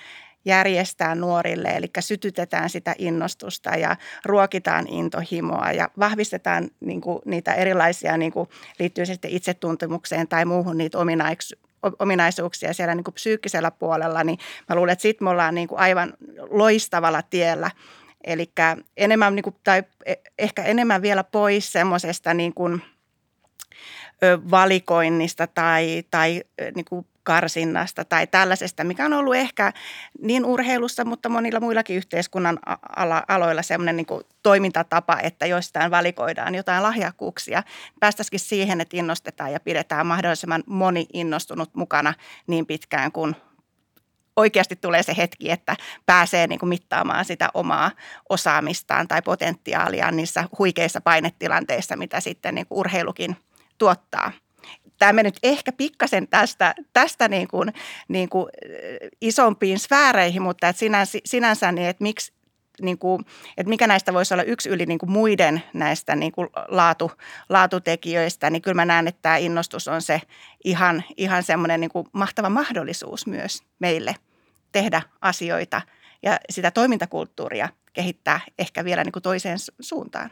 järjestää 0.47 1.15
nuorille, 1.15 1.69
eli 1.69 1.87
sytytetään 2.01 2.71
sitä 2.71 2.95
innostusta 2.99 3.71
ja 3.71 3.97
ruokitaan 4.25 4.87
intohimoa 4.89 5.73
ja 5.73 5.91
vahvistetaan 5.99 6.71
niin 6.81 7.01
kuin, 7.01 7.19
niitä 7.25 7.55
erilaisia 7.55 8.17
niin 8.17 8.33
kuin, 8.33 8.49
liittyen 8.79 9.07
sitten 9.07 9.31
itsetuntemukseen 9.31 10.29
tai 10.29 10.45
muuhun 10.45 10.79
niitä 10.79 10.99
ominaisuuksia 11.99 12.73
siellä 12.75 12.95
niin 12.95 13.05
kuin 13.05 13.15
psyykkisellä 13.15 13.71
puolella, 13.71 14.25
niin 14.25 14.39
mä 14.69 14.77
luulen, 14.77 14.93
että 14.93 15.03
sitten 15.03 15.25
me 15.25 15.31
ollaan 15.31 15.55
niin 15.55 15.69
kuin 15.69 15.79
aivan 15.79 16.15
loistavalla 16.51 17.23
tiellä. 17.23 17.71
Eli 18.25 18.53
enemmän 18.97 19.35
niin 19.35 19.43
kuin, 19.43 19.57
tai 19.65 19.83
e, 20.07 20.15
ehkä 20.39 20.63
enemmän 20.63 21.03
vielä 21.03 21.25
pois 21.25 21.73
semmoisesta 21.73 22.35
niin 22.35 22.53
valikoinnista 24.51 25.47
tai, 25.47 26.03
tai 26.11 26.43
niin 26.75 26.85
kuin 26.85 27.07
karsinnasta 27.27 28.05
tai 28.05 28.27
tällaisesta, 28.27 28.85
mikä 28.85 29.05
on 29.05 29.13
ollut 29.13 29.35
ehkä 29.35 29.73
niin 30.23 30.45
urheilussa, 30.45 31.05
mutta 31.05 31.29
monilla 31.29 31.61
muillakin 31.61 31.97
yhteiskunnan 31.97 32.59
aloilla 33.29 33.63
semmoinen 33.63 33.97
niin 33.97 34.07
toimintatapa, 34.43 35.19
että 35.23 35.47
jostain 35.47 35.91
valikoidaan 35.91 36.55
jotain 36.55 36.83
lahjakkuuksia. 36.83 37.63
Päästäisikin 38.01 38.41
siihen, 38.41 38.81
että 38.81 38.97
innostetaan 38.97 39.53
ja 39.53 39.61
pidetään 39.61 40.07
mahdollisimman 40.07 40.65
moni 40.67 41.07
innostunut 41.13 41.75
mukana 41.75 42.15
niin 42.47 42.67
pitkään 42.67 43.13
kuin 43.13 43.37
oikeasti 44.37 44.77
tulee 44.77 45.03
se 45.03 45.15
hetki, 45.17 45.51
että 45.51 45.77
pääsee 46.07 46.47
niin 46.47 46.59
kuin 46.59 46.69
mittaamaan 46.69 47.25
sitä 47.25 47.49
omaa 47.55 47.91
osaamistaan 48.29 49.09
tai 49.09 49.23
potentiaaliaan 49.23 50.17
niissä 50.17 50.45
huikeissa 50.59 51.01
painetilanteissa, 51.01 51.97
mitä 51.97 52.21
sitten 52.21 52.55
niin 52.55 52.67
kuin 52.67 52.79
urheilukin 52.79 53.37
tuottaa– 53.79 54.33
tämä 54.99 55.13
mennyt 55.13 55.39
ehkä 55.43 55.73
pikkasen 55.73 56.29
tästä, 56.29 56.75
tästä 56.93 57.29
niin 57.29 57.49
kuin, 57.49 57.73
niin 58.09 58.29
kuin 58.29 58.47
isompiin 59.21 59.79
sfääreihin, 59.79 60.43
mutta 60.43 60.69
että 60.69 60.81
sinänsä, 60.81 61.19
sinänsä 61.25 61.73
niin, 61.73 61.89
että 61.89 62.03
miksi 62.03 62.33
niin 62.83 62.99
kuin, 62.99 63.25
että 63.57 63.69
mikä 63.69 63.87
näistä 63.87 64.13
voisi 64.13 64.35
olla 64.35 64.43
yksi 64.43 64.69
yli 64.69 64.87
niin 64.87 64.99
kuin 64.99 65.11
muiden 65.11 65.63
näistä 65.75 66.17
niin 66.17 66.33
kuin 66.33 66.49
laatu, 66.69 67.13
laatutekijöistä, 67.49 68.51
niin 68.51 68.63
kyllä 68.63 68.75
mä 68.75 68.85
näen, 68.85 69.09
että 69.09 69.23
tämä 69.23 69.37
innostus 69.37 69.89
on 69.89 70.03
se 70.03 70.21
ihan, 70.65 71.05
ihan 71.17 71.43
semmoinen 71.43 71.81
niin 71.81 71.91
kuin 71.91 72.07
mahtava 72.13 72.51
mahdollisuus 72.51 73.27
myös 73.27 73.63
meille 73.79 74.15
tehdä 74.73 75.03
asioita 75.21 75.83
ja 76.23 76.39
sitä 76.51 76.71
toimintakulttuuria 76.71 77.69
kehittää 77.93 78.41
ehkä 78.59 78.85
vielä 78.85 79.05
niin 79.05 79.13
kuin 79.13 79.23
toiseen 79.23 79.59
suuntaan 79.81 80.31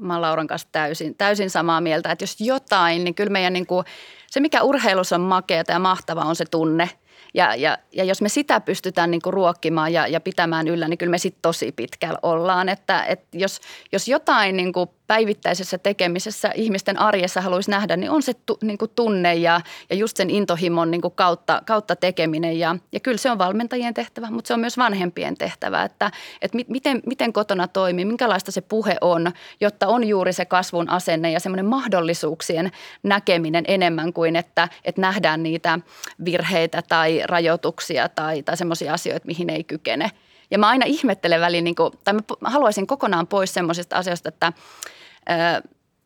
mä 0.00 0.12
oon 0.12 0.22
Lauran 0.22 0.46
kanssa 0.46 0.68
täysin, 0.72 1.14
täysin 1.14 1.50
samaa 1.50 1.80
mieltä, 1.80 2.12
että 2.12 2.22
jos 2.22 2.40
jotain, 2.40 3.04
niin 3.04 3.14
kyllä 3.14 3.30
meidän 3.30 3.52
niin 3.52 3.66
kuin, 3.66 3.86
se 4.30 4.40
mikä 4.40 4.62
urheilussa 4.62 5.16
on 5.16 5.22
makeata 5.22 5.72
ja 5.72 5.78
mahtava 5.78 6.20
on 6.20 6.36
se 6.36 6.44
tunne. 6.44 6.90
Ja, 7.34 7.54
ja, 7.54 7.78
ja 7.92 8.04
jos 8.04 8.22
me 8.22 8.28
sitä 8.28 8.60
pystytään 8.60 9.10
niin 9.10 9.22
kuin 9.22 9.32
ruokkimaan 9.32 9.92
ja, 9.92 10.06
ja 10.06 10.20
pitämään 10.20 10.68
yllä, 10.68 10.88
niin 10.88 10.98
kyllä 10.98 11.10
me 11.10 11.18
sitten 11.18 11.42
tosi 11.42 11.72
pitkällä 11.72 12.18
ollaan. 12.22 12.68
Että, 12.68 13.04
että 13.04 13.38
jos, 13.38 13.60
jos 13.92 14.08
jotain 14.08 14.56
niin 14.56 14.72
kuin 14.72 14.90
päivittäisessä 15.08 15.78
tekemisessä 15.78 16.52
ihmisten 16.54 16.98
arjessa 16.98 17.40
haluaisi 17.40 17.70
nähdä, 17.70 17.96
niin 17.96 18.10
on 18.10 18.22
se 18.22 18.34
tu, 18.46 18.58
niin 18.62 18.78
kuin 18.78 18.90
tunne 18.94 19.34
ja, 19.34 19.60
ja 19.90 19.96
just 19.96 20.16
sen 20.16 20.30
intohimon 20.30 20.90
niin 20.90 21.00
kuin 21.00 21.14
kautta, 21.14 21.62
kautta 21.66 21.96
tekeminen. 21.96 22.58
Ja, 22.58 22.76
ja 22.92 23.00
kyllä 23.00 23.18
se 23.18 23.30
on 23.30 23.38
valmentajien 23.38 23.94
tehtävä, 23.94 24.30
mutta 24.30 24.48
se 24.48 24.54
on 24.54 24.60
myös 24.60 24.78
vanhempien 24.78 25.36
tehtävä, 25.36 25.82
että, 25.82 26.10
että 26.42 26.56
mi, 26.56 26.64
miten, 26.68 27.02
miten 27.06 27.32
kotona 27.32 27.68
toimii, 27.68 28.04
minkälaista 28.04 28.52
se 28.52 28.60
puhe 28.60 28.96
on, 29.00 29.32
jotta 29.60 29.86
on 29.86 30.04
juuri 30.04 30.32
se 30.32 30.44
kasvun 30.44 30.90
asenne 30.90 31.30
ja 31.30 31.40
semmoinen 31.40 31.66
mahdollisuuksien 31.66 32.72
näkeminen 33.02 33.64
enemmän 33.68 34.12
kuin, 34.12 34.36
että, 34.36 34.68
että 34.84 35.00
nähdään 35.00 35.42
niitä 35.42 35.78
virheitä 36.24 36.82
tai 36.88 37.22
rajoituksia 37.24 38.08
tai, 38.08 38.42
tai 38.42 38.56
semmoisia 38.56 38.94
asioita, 38.94 39.26
mihin 39.26 39.50
ei 39.50 39.64
kykene. 39.64 40.10
Ja 40.50 40.58
mä 40.58 40.68
aina 40.68 40.86
ihmettelen 40.86 41.40
väliin, 41.40 41.64
niin 41.64 41.74
kuin, 41.74 41.92
tai 42.04 42.14
mä 42.14 42.50
haluaisin 42.50 42.86
kokonaan 42.86 43.26
pois 43.26 43.54
semmoisista 43.54 43.96
asioista, 43.96 44.28
että– 44.28 44.52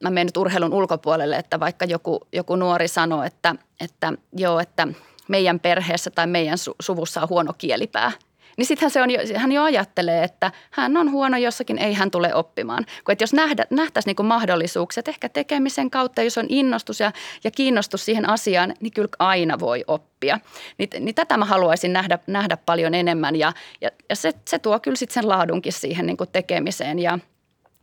mä 0.02 0.10
menen 0.10 0.26
nyt 0.26 0.36
urheilun 0.36 0.74
ulkopuolelle, 0.74 1.36
että 1.36 1.60
vaikka 1.60 1.84
joku, 1.84 2.20
joku 2.32 2.56
nuori 2.56 2.88
sanoo, 2.88 3.22
että, 3.22 3.54
että 3.80 4.12
joo, 4.36 4.60
että 4.60 4.88
meidän 5.28 5.60
perheessä 5.60 6.10
tai 6.10 6.26
meidän 6.26 6.58
su- 6.58 6.74
suvussa 6.80 7.22
on 7.22 7.28
huono 7.28 7.52
kielipää, 7.58 8.12
niin 8.56 9.02
on 9.02 9.10
jo, 9.10 9.18
hän 9.36 9.52
jo 9.52 9.62
ajattelee, 9.62 10.24
että 10.24 10.52
hän 10.70 10.96
on 10.96 11.10
huono 11.10 11.36
jossakin, 11.36 11.78
ei 11.78 11.92
hän 11.92 12.10
tule 12.10 12.34
oppimaan. 12.34 12.84
Kun 13.04 13.12
että 13.12 13.22
jos 13.22 13.32
nähdä, 13.32 13.66
nähtäisiin 13.70 14.14
niin 14.18 14.26
mahdollisuuksia, 14.26 15.00
että 15.00 15.10
ehkä 15.10 15.28
tekemisen 15.28 15.90
kautta, 15.90 16.22
jos 16.22 16.38
on 16.38 16.46
innostus 16.48 17.00
ja, 17.00 17.12
ja 17.44 17.50
kiinnostus 17.50 18.04
siihen 18.04 18.28
asiaan, 18.28 18.74
niin 18.80 18.92
kyllä 18.92 19.08
aina 19.18 19.58
voi 19.58 19.84
oppia. 19.86 20.40
Niin, 20.78 20.88
niin 21.00 21.14
tätä 21.14 21.36
mä 21.36 21.44
haluaisin 21.44 21.92
nähdä, 21.92 22.18
nähdä 22.26 22.56
paljon 22.56 22.94
enemmän 22.94 23.36
ja, 23.36 23.52
ja, 23.80 23.90
ja 24.08 24.16
se, 24.16 24.32
se 24.48 24.58
tuo 24.58 24.80
kyllä 24.80 24.96
sitten 24.96 25.14
sen 25.14 25.28
laadunkin 25.28 25.72
siihen 25.72 26.06
niin 26.06 26.16
tekemiseen 26.32 26.98
ja 26.98 27.18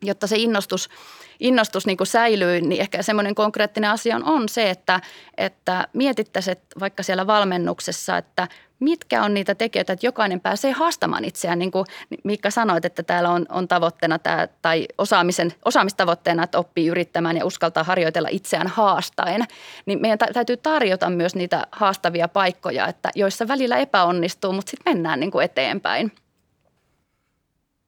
jotta 0.02 0.28
se 0.28 0.36
innostus– 0.38 0.90
innostus 1.40 1.86
niin 1.86 1.98
kuin 1.98 2.08
säilyy, 2.08 2.62
niin 2.62 2.82
ehkä 2.82 3.04
semmoinen 3.04 3.36
konkreettinen 3.36 3.90
asia 3.90 4.16
on, 4.16 4.24
on 4.24 4.50
se, 4.50 4.70
että, 4.70 5.02
että 5.38 5.88
mietittäisiin 5.94 6.58
vaikka 6.80 7.04
siellä 7.04 7.28
valmennuksessa, 7.28 8.18
että 8.18 8.48
mitkä 8.80 9.24
on 9.24 9.34
niitä 9.34 9.56
tekijöitä, 9.56 9.94
että 9.94 10.06
jokainen 10.06 10.40
pääsee 10.40 10.72
haastamaan 10.72 11.26
itseään. 11.26 11.60
Niin 11.60 11.72
kuin 11.72 11.86
Mikka 12.24 12.52
sanoit, 12.52 12.86
että 12.86 13.04
täällä 13.04 13.30
on, 13.30 13.46
on 13.50 13.68
tavoitteena 13.68 14.20
tämä, 14.20 14.48
tai 14.62 14.88
osaamisen, 14.98 15.54
osaamistavoitteena, 15.66 16.44
että 16.44 16.60
oppii 16.60 16.88
yrittämään 16.88 17.38
ja 17.38 17.46
uskaltaa 17.46 17.84
harjoitella 17.84 18.30
itseään 18.32 18.68
haastaen. 18.68 19.46
Niin 19.86 20.02
meidän 20.02 20.18
täytyy 20.34 20.58
tarjota 20.58 21.10
myös 21.10 21.36
niitä 21.36 21.68
haastavia 21.72 22.28
paikkoja, 22.28 22.88
että 22.88 23.10
joissa 23.16 23.48
välillä 23.48 23.78
epäonnistuu, 23.78 24.54
mutta 24.54 24.70
sitten 24.70 24.94
mennään 24.94 25.20
niin 25.20 25.32
kuin 25.32 25.46
eteenpäin. 25.46 26.12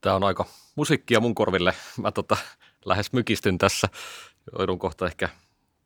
Tämä 0.01 0.15
on 0.15 0.23
aika 0.23 0.45
musiikkia 0.75 1.19
mun 1.19 1.35
korville. 1.35 1.73
Mä 1.97 2.11
tota, 2.11 2.37
lähes 2.85 3.13
mykistyn 3.13 3.57
tässä. 3.57 3.87
Joudun 4.57 4.79
kohta 4.79 5.05
ehkä 5.05 5.29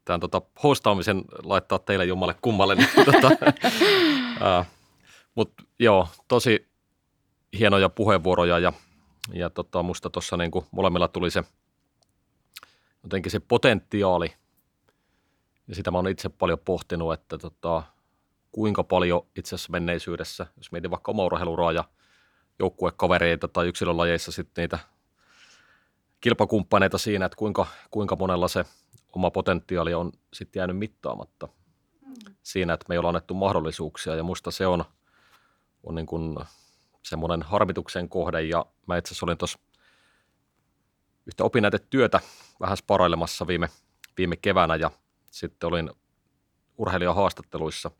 tämän 0.05 0.19
tota, 0.19 0.41
hostaamisen 0.63 1.23
laittaa 1.43 1.79
teille 1.79 2.05
jummalle 2.05 2.35
kummalle. 2.41 2.75
Niin, 2.75 2.89
tota, 3.11 3.29
Mutta 5.35 5.63
joo, 5.79 6.07
tosi 6.27 6.67
hienoja 7.59 7.89
puheenvuoroja 7.89 8.59
ja, 8.59 8.73
ja 9.33 9.49
tota, 9.49 9.83
musta 9.83 10.09
tuossa 10.09 10.37
niin 10.37 10.51
molemmilla 10.71 11.07
tuli 11.07 11.31
se 11.31 11.43
jotenkin 13.03 13.31
se 13.31 13.39
potentiaali 13.39 14.33
ja 15.67 15.75
sitä 15.75 15.91
mä 15.91 15.97
oon 15.97 16.07
itse 16.07 16.29
paljon 16.29 16.59
pohtinut, 16.59 17.13
että 17.13 17.37
tota, 17.37 17.83
kuinka 18.51 18.83
paljon 18.83 19.27
itse 19.35 19.55
asiassa 19.55 19.71
menneisyydessä, 19.71 20.45
jos 20.57 20.71
mietin 20.71 20.91
vaikka 20.91 21.11
oma 21.11 21.25
urheiluraa 21.25 21.71
ja 21.71 21.83
joukkuekavereita 22.59 23.47
tai 23.47 23.67
yksilölajeissa 23.67 24.31
sitten 24.31 24.61
niitä 24.61 24.79
kilpakumppaneita 26.21 26.97
siinä, 26.97 27.25
että 27.25 27.35
kuinka, 27.35 27.67
kuinka 27.91 28.15
monella 28.15 28.47
se 28.47 28.65
oma 29.13 29.31
potentiaali 29.31 29.93
on 29.93 30.11
sitten 30.33 30.59
jäänyt 30.59 30.77
mittaamatta 30.77 31.47
siinä, 32.43 32.73
että 32.73 32.85
me 32.89 32.95
ei 32.95 32.99
ole 32.99 33.07
annettu 33.07 33.33
mahdollisuuksia. 33.33 34.15
Ja 34.15 34.23
musta 34.23 34.51
se 34.51 34.67
on, 34.67 34.85
on 35.83 35.95
niin 35.95 36.05
kuin 36.05 36.37
semmoinen 37.03 37.41
harmituksen 37.41 38.09
kohde. 38.09 38.41
Ja 38.41 38.65
mä 38.87 38.97
itse 38.97 39.09
asiassa 39.09 39.25
olin 39.25 39.37
tuossa 39.37 39.59
yhtä 41.25 41.43
opinnäytetyötä 41.43 42.19
vähän 42.59 42.77
sparailemassa 42.77 43.47
viime, 43.47 43.69
viime 44.17 44.35
keväänä. 44.35 44.75
Ja 44.75 44.91
sitten 45.31 45.67
olin 45.67 45.91
urheilijahaastatteluissa 46.77 47.91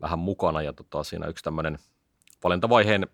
vähän 0.00 0.18
mukana. 0.18 0.62
Ja 0.62 0.72
tota, 0.72 1.04
siinä 1.04 1.26
yksi 1.26 1.44
tämmöinen 1.44 1.78
valintavaiheen 2.44 3.06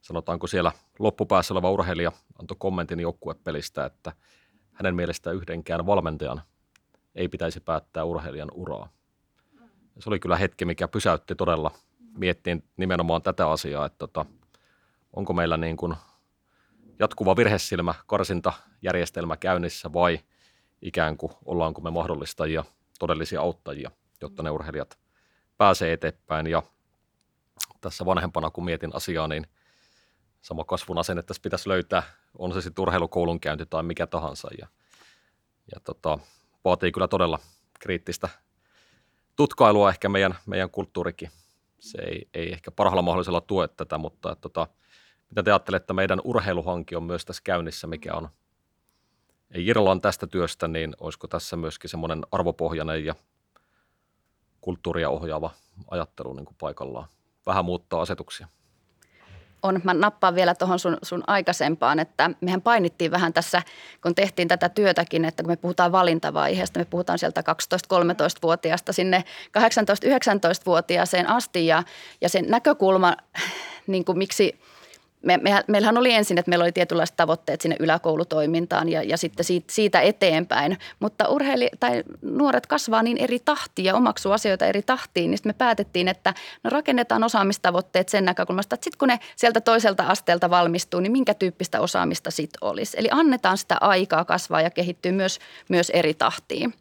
sanotaanko 0.00 0.46
siellä 0.46 0.72
loppupäässä 0.98 1.54
oleva 1.54 1.70
urheilija 1.70 2.12
antoi 2.40 2.56
kommentin 2.60 3.00
joukkuepelistä, 3.00 3.84
että 3.84 4.12
hänen 4.72 4.94
mielestään 4.94 5.36
yhdenkään 5.36 5.86
valmentajan 5.86 6.42
ei 7.14 7.28
pitäisi 7.28 7.60
päättää 7.60 8.04
urheilijan 8.04 8.48
uraa. 8.54 8.88
Se 9.98 10.10
oli 10.10 10.18
kyllä 10.18 10.36
hetki, 10.36 10.64
mikä 10.64 10.88
pysäytti 10.88 11.34
todella 11.34 11.70
miettiin 12.16 12.64
nimenomaan 12.76 13.22
tätä 13.22 13.50
asiaa, 13.50 13.86
että 13.86 13.98
tota, 13.98 14.26
onko 15.12 15.32
meillä 15.32 15.56
niin 15.56 15.76
kuin 15.76 15.94
jatkuva 16.98 17.36
virhesilmä, 17.36 17.94
karsintajärjestelmä 18.06 19.36
käynnissä 19.36 19.92
vai 19.92 20.20
ikään 20.82 21.16
kuin 21.16 21.32
ollaanko 21.44 21.80
me 21.80 21.90
mahdollistajia, 21.90 22.64
todellisia 22.98 23.40
auttajia, 23.40 23.90
jotta 24.20 24.42
ne 24.42 24.50
urheilijat 24.50 24.98
pääsee 25.56 25.92
eteenpäin. 25.92 26.46
Ja 26.46 26.62
tässä 27.80 28.06
vanhempana, 28.06 28.50
kun 28.50 28.64
mietin 28.64 28.94
asiaa, 28.94 29.28
niin– 29.28 29.46
sama 30.40 30.64
kasvun 30.64 30.98
asenne 30.98 31.22
tässä 31.22 31.42
pitäisi 31.42 31.68
löytää, 31.68 32.02
on 32.38 32.52
se 32.52 32.60
sitten 32.60 32.82
urheilukoulun 32.82 33.40
käynti 33.40 33.66
tai 33.66 33.82
mikä 33.82 34.06
tahansa. 34.06 34.48
Ja, 34.58 34.66
ja 35.74 35.80
tota, 35.84 36.18
vaatii 36.64 36.92
kyllä 36.92 37.08
todella 37.08 37.38
kriittistä 37.80 38.28
tutkailua 39.38 39.90
ehkä 39.90 40.08
meidän, 40.08 40.34
meidän 40.46 40.70
kulttuurikin. 40.70 41.30
Se 41.80 41.98
ei, 42.02 42.28
ei 42.34 42.52
ehkä 42.52 42.70
parhaalla 42.70 43.02
mahdollisella 43.02 43.40
tue 43.40 43.68
tätä, 43.68 43.98
mutta 43.98 44.32
että, 44.32 44.42
tota, 44.42 44.66
mitä 45.30 45.42
te 45.42 45.50
ajattelette, 45.50 45.84
että 45.84 45.94
meidän 45.94 46.20
urheiluhanki 46.24 46.96
on 46.96 47.02
myös 47.02 47.24
tässä 47.24 47.42
käynnissä, 47.44 47.86
mikä 47.86 48.14
on, 48.14 48.28
ei 49.50 49.66
irrallaan 49.66 50.00
tästä 50.00 50.26
työstä, 50.26 50.68
niin 50.68 50.94
olisiko 51.00 51.28
tässä 51.28 51.56
myöskin 51.56 51.90
semmoinen 51.90 52.26
arvopohjainen 52.32 53.04
ja 53.04 53.14
kulttuuria 54.60 55.10
ohjaava 55.10 55.50
ajattelu 55.90 56.32
niin 56.32 56.46
kuin 56.46 56.56
paikallaan? 56.60 57.08
Vähän 57.46 57.64
muuttaa 57.64 58.00
asetuksia 58.00 58.48
on, 59.62 59.80
mä 59.84 59.94
nappaan 59.94 60.34
vielä 60.34 60.54
tuohon 60.54 60.78
sun, 60.78 60.98
sun 61.02 61.24
aikaisempaan, 61.26 61.98
että 61.98 62.30
mehän 62.40 62.62
painittiin 62.62 63.10
vähän 63.10 63.32
tässä, 63.32 63.62
kun 64.02 64.14
tehtiin 64.14 64.48
tätä 64.48 64.68
työtäkin, 64.68 65.24
että 65.24 65.42
kun 65.42 65.52
me 65.52 65.56
puhutaan 65.56 65.92
valintavaiheesta, 65.92 66.78
me 66.78 66.84
puhutaan 66.84 67.18
sieltä 67.18 67.40
12-13-vuotiaasta 67.40 68.92
sinne 68.92 69.24
18-19-vuotiaaseen 69.58 71.28
asti 71.28 71.66
ja, 71.66 71.82
ja 72.20 72.28
sen 72.28 72.44
näkökulma, 72.48 73.16
niin 73.86 74.04
kuin 74.04 74.18
miksi– 74.18 74.54
me, 75.22 75.36
me, 75.36 75.64
meillähän 75.66 75.98
oli 75.98 76.12
ensin, 76.12 76.38
että 76.38 76.48
meillä 76.48 76.62
oli 76.62 76.72
tietynlaiset 76.72 77.16
tavoitteet 77.16 77.60
sinne 77.60 77.76
yläkoulutoimintaan 77.80 78.88
ja, 78.88 79.02
ja 79.02 79.16
sitten 79.16 79.44
siitä, 79.44 79.74
siitä 79.74 80.00
eteenpäin. 80.00 80.78
Mutta 81.00 81.28
urheili, 81.28 81.68
tai 81.80 82.02
nuoret 82.22 82.66
kasvaa 82.66 83.02
niin 83.02 83.18
eri 83.18 83.38
tahtiin 83.38 83.86
ja 83.86 83.94
omaksuu 83.94 84.32
asioita 84.32 84.66
eri 84.66 84.82
tahtiin, 84.82 85.30
niin 85.30 85.38
sitten 85.38 85.50
me 85.50 85.54
päätettiin, 85.58 86.08
että 86.08 86.34
no 86.62 86.70
rakennetaan 86.70 87.24
osaamistavoitteet 87.24 88.08
sen 88.08 88.24
näkökulmasta, 88.24 88.74
että 88.74 88.84
sitten 88.84 88.98
kun 88.98 89.08
ne 89.08 89.18
sieltä 89.36 89.60
toiselta 89.60 90.02
asteelta 90.02 90.50
valmistuu, 90.50 91.00
niin 91.00 91.12
minkä 91.12 91.34
tyyppistä 91.34 91.80
osaamista 91.80 92.30
sitten 92.30 92.58
olisi. 92.60 92.96
Eli 93.00 93.08
annetaan 93.10 93.58
sitä 93.58 93.76
aikaa 93.80 94.24
kasvaa 94.24 94.60
ja 94.60 94.70
kehittyy 94.70 95.12
myös, 95.12 95.38
myös 95.68 95.90
eri 95.90 96.14
tahtiin. 96.14 96.74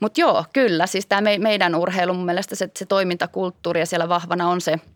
Mutta 0.00 0.20
joo, 0.20 0.44
kyllä, 0.52 0.86
siis 0.86 1.06
tämä 1.06 1.30
meidän 1.38 1.74
urheilu 1.74 2.14
mun 2.14 2.26
mielestä 2.26 2.54
se, 2.54 2.70
se 2.78 2.86
toimintakulttuuri 2.86 3.80
ja 3.80 3.86
siellä 3.86 4.08
vahvana 4.08 4.48
on 4.48 4.60
se– 4.60 4.76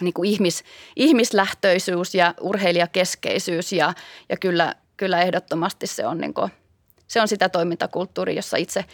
niin 0.00 0.14
kuin 0.14 0.28
ihmis, 0.28 0.64
ihmislähtöisyys 0.96 2.14
ja 2.14 2.34
urheilijakeskeisyys 2.40 3.72
ja, 3.72 3.94
ja 4.28 4.36
kyllä, 4.36 4.74
kyllä 4.96 5.20
ehdottomasti 5.20 5.86
se 5.86 6.06
on, 6.06 6.18
niin 6.18 6.34
kuin, 6.34 6.50
se 7.06 7.20
on 7.20 7.28
sitä 7.28 7.48
toimintakulttuuria, 7.48 8.36
jossa 8.36 8.56
itse, 8.56 8.84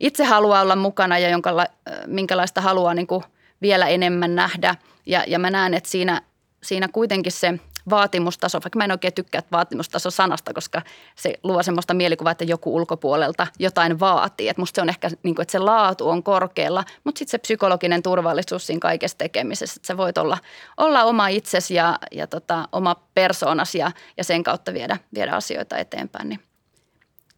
itse 0.00 0.24
haluaa 0.24 0.60
olla 0.60 0.76
mukana 0.76 1.18
ja 1.18 1.28
jonka, 1.28 1.66
minkälaista 2.06 2.60
haluaa 2.60 2.94
niin 2.94 3.06
kuin 3.06 3.24
vielä 3.62 3.86
enemmän 3.86 4.34
nähdä. 4.34 4.74
Ja, 5.06 5.24
ja 5.26 5.38
mä 5.38 5.50
näen, 5.50 5.74
että 5.74 5.90
siinä, 5.90 6.22
siinä 6.62 6.88
kuitenkin 6.88 7.32
se– 7.32 7.54
vaatimustaso, 7.90 8.58
vaikka 8.64 8.76
mä 8.76 8.84
en 8.84 8.90
oikein 8.90 9.14
tykkää 9.14 9.42
vaatimustaso 9.52 10.10
sanasta, 10.10 10.54
koska 10.54 10.82
se 11.16 11.34
luo 11.42 11.62
semmoista 11.62 11.94
mielikuvaa, 11.94 12.32
että 12.32 12.44
joku 12.44 12.76
ulkopuolelta 12.76 13.46
jotain 13.58 14.00
vaatii. 14.00 14.48
Että 14.48 14.62
musta 14.62 14.76
se 14.76 14.82
on 14.82 14.88
ehkä, 14.88 15.10
niin 15.22 15.34
kuin, 15.34 15.42
että 15.42 15.52
se 15.52 15.58
laatu 15.58 16.08
on 16.08 16.22
korkealla, 16.22 16.84
mutta 17.04 17.18
sitten 17.18 17.30
se 17.30 17.38
psykologinen 17.38 18.02
turvallisuus 18.02 18.66
siinä 18.66 18.80
kaikessa 18.80 19.18
tekemisessä, 19.18 19.78
että 19.78 19.86
sä 19.86 19.96
voit 19.96 20.18
olla, 20.18 20.38
olla 20.76 21.04
oma 21.04 21.28
itsesi 21.28 21.74
ja, 21.74 21.98
ja 22.12 22.26
tota, 22.26 22.68
oma 22.72 22.94
persoonas 23.14 23.74
ja, 23.74 23.90
ja 24.16 24.24
sen 24.24 24.42
kautta 24.42 24.72
viedä, 24.74 24.96
viedä 25.14 25.32
asioita 25.32 25.78
eteenpäin. 25.78 26.28
Niin 26.28 26.40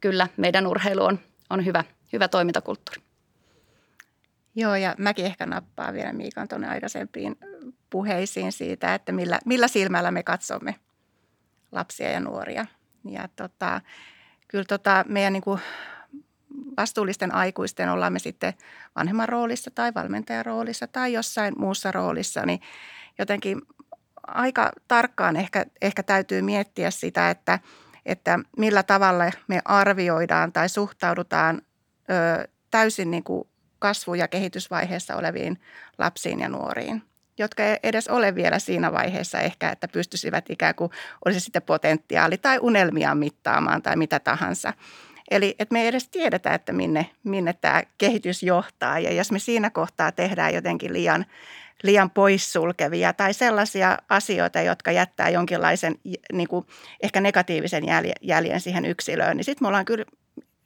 kyllä 0.00 0.28
meidän 0.36 0.66
urheilu 0.66 1.04
on, 1.04 1.18
on 1.50 1.64
hyvä, 1.64 1.84
hyvä 2.12 2.28
toimintakulttuuri. 2.28 3.02
Joo, 4.54 4.74
ja 4.74 4.94
mäkin 4.98 5.26
ehkä 5.26 5.46
nappaan 5.46 5.94
vielä 5.94 6.12
Miikan 6.12 6.48
tuonne 6.48 6.68
aikaisempiin 6.68 7.36
puheisiin 7.90 8.52
siitä, 8.52 8.94
että 8.94 9.12
millä, 9.12 9.38
millä 9.44 9.68
silmällä 9.68 10.10
me 10.10 10.22
katsomme 10.22 10.74
lapsia 11.72 12.10
ja 12.10 12.20
nuoria. 12.20 12.66
Ja 13.04 13.28
tota, 13.36 13.80
kyllä 14.48 14.64
tota, 14.64 15.04
meidän 15.08 15.32
niin 15.32 15.42
kuin 15.42 15.60
vastuullisten 16.76 17.34
aikuisten, 17.34 17.88
ollaan 17.88 18.12
me 18.12 18.18
sitten 18.18 18.54
vanhemman 18.96 19.28
roolissa 19.28 19.70
tai 19.70 19.94
valmentajan 19.94 20.46
roolissa 20.46 20.86
tai 20.86 21.12
jossain 21.12 21.54
muussa 21.58 21.92
roolissa, 21.92 22.46
niin 22.46 22.60
jotenkin 23.18 23.62
aika 24.26 24.72
tarkkaan 24.88 25.36
ehkä, 25.36 25.66
ehkä 25.82 26.02
täytyy 26.02 26.42
miettiä 26.42 26.90
sitä, 26.90 27.30
että, 27.30 27.58
että 28.06 28.38
millä 28.58 28.82
tavalla 28.82 29.30
me 29.48 29.62
arvioidaan 29.64 30.52
tai 30.52 30.68
suhtaudutaan 30.68 31.62
ö, 32.10 32.48
täysin 32.70 33.10
niin 33.10 33.24
kuin 33.24 33.48
kasvu- 33.78 34.14
ja 34.14 34.28
kehitysvaiheessa 34.28 35.16
oleviin 35.16 35.60
lapsiin 35.98 36.40
ja 36.40 36.48
nuoriin 36.48 37.02
jotka 37.38 37.64
ei 37.64 37.76
edes 37.82 38.08
ole 38.08 38.34
vielä 38.34 38.58
siinä 38.58 38.92
vaiheessa 38.92 39.40
ehkä, 39.40 39.70
että 39.70 39.88
pystyisivät 39.88 40.50
ikään 40.50 40.74
kuin, 40.74 40.90
olisi 41.24 41.40
sitten 41.40 41.62
potentiaali 41.62 42.38
tai 42.38 42.58
unelmia 42.60 43.14
mittaamaan 43.14 43.82
tai 43.82 43.96
mitä 43.96 44.20
tahansa. 44.20 44.72
Eli 45.30 45.54
että 45.58 45.72
me 45.72 45.82
ei 45.82 45.88
edes 45.88 46.08
tiedetä, 46.08 46.54
että 46.54 46.72
minne, 46.72 47.10
minne 47.24 47.52
tämä 47.52 47.82
kehitys 47.98 48.42
johtaa. 48.42 48.98
Ja 48.98 49.12
jos 49.12 49.32
me 49.32 49.38
siinä 49.38 49.70
kohtaa 49.70 50.12
tehdään 50.12 50.54
jotenkin 50.54 50.92
liian, 50.92 51.26
liian 51.82 52.10
poissulkevia 52.10 53.12
tai 53.12 53.34
sellaisia 53.34 53.98
asioita, 54.08 54.60
jotka 54.60 54.92
jättää 54.92 55.28
jonkinlaisen 55.28 55.94
niin 56.32 56.48
kuin 56.48 56.66
ehkä 57.02 57.20
negatiivisen 57.20 57.84
jäljen 58.22 58.60
siihen 58.60 58.84
yksilöön, 58.84 59.36
niin 59.36 59.44
sitten 59.44 59.64
me 59.64 59.68
ollaan 59.68 59.84
kyllä, 59.84 60.04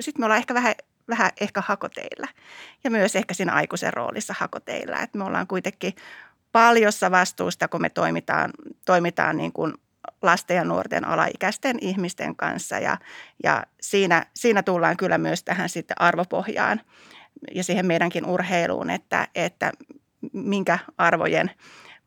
sit 0.00 0.18
me 0.18 0.24
ollaan 0.24 0.38
ehkä 0.38 0.54
vähän 0.54 0.74
vähän 1.10 1.30
ehkä 1.40 1.62
hakoteilla 1.66 2.26
ja 2.84 2.90
myös 2.90 3.16
ehkä 3.16 3.34
siinä 3.34 3.52
aikuisen 3.52 3.92
roolissa 3.92 4.34
hakoteilla. 4.38 5.00
Että 5.00 5.18
me 5.18 5.24
ollaan 5.24 5.46
kuitenkin 5.46 5.94
paljossa 6.52 7.10
vastuusta, 7.10 7.68
kun 7.68 7.80
me 7.80 7.90
toimitaan, 7.90 8.50
toimitaan 8.86 9.36
niin 9.36 9.52
kuin 9.52 9.74
lasten 10.22 10.56
ja 10.56 10.64
nuorten 10.64 11.04
alaikäisten 11.04 11.78
ihmisten 11.80 12.36
kanssa 12.36 12.78
ja, 12.78 12.98
ja 13.44 13.64
siinä, 13.80 14.26
siinä 14.34 14.62
tullaan 14.62 14.96
kyllä 14.96 15.18
myös 15.18 15.44
tähän 15.44 15.68
sitten 15.68 16.00
arvopohjaan 16.00 16.80
ja 17.54 17.64
siihen 17.64 17.86
meidänkin 17.86 18.26
urheiluun, 18.26 18.90
että, 18.90 19.28
että 19.34 19.72
minkä 20.32 20.78
arvojen 20.98 21.50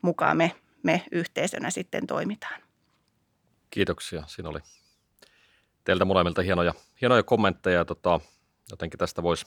mukaan 0.02 0.38
me, 0.38 0.52
me 0.84 1.06
yhteisönä 1.12 1.70
sitten 1.70 2.08
toimitaan. 2.08 2.62
Kiitoksia. 3.70 4.24
Siinä 4.28 4.50
oli 4.50 4.60
teiltä 5.84 6.06
molemmilta 6.06 6.42
hienoja, 6.42 6.74
hienoja 7.02 7.24
kommentteja. 7.24 7.86
Tota, 7.86 8.20
jotenkin 8.70 8.98
tästä 8.98 9.24
voisi 9.24 9.46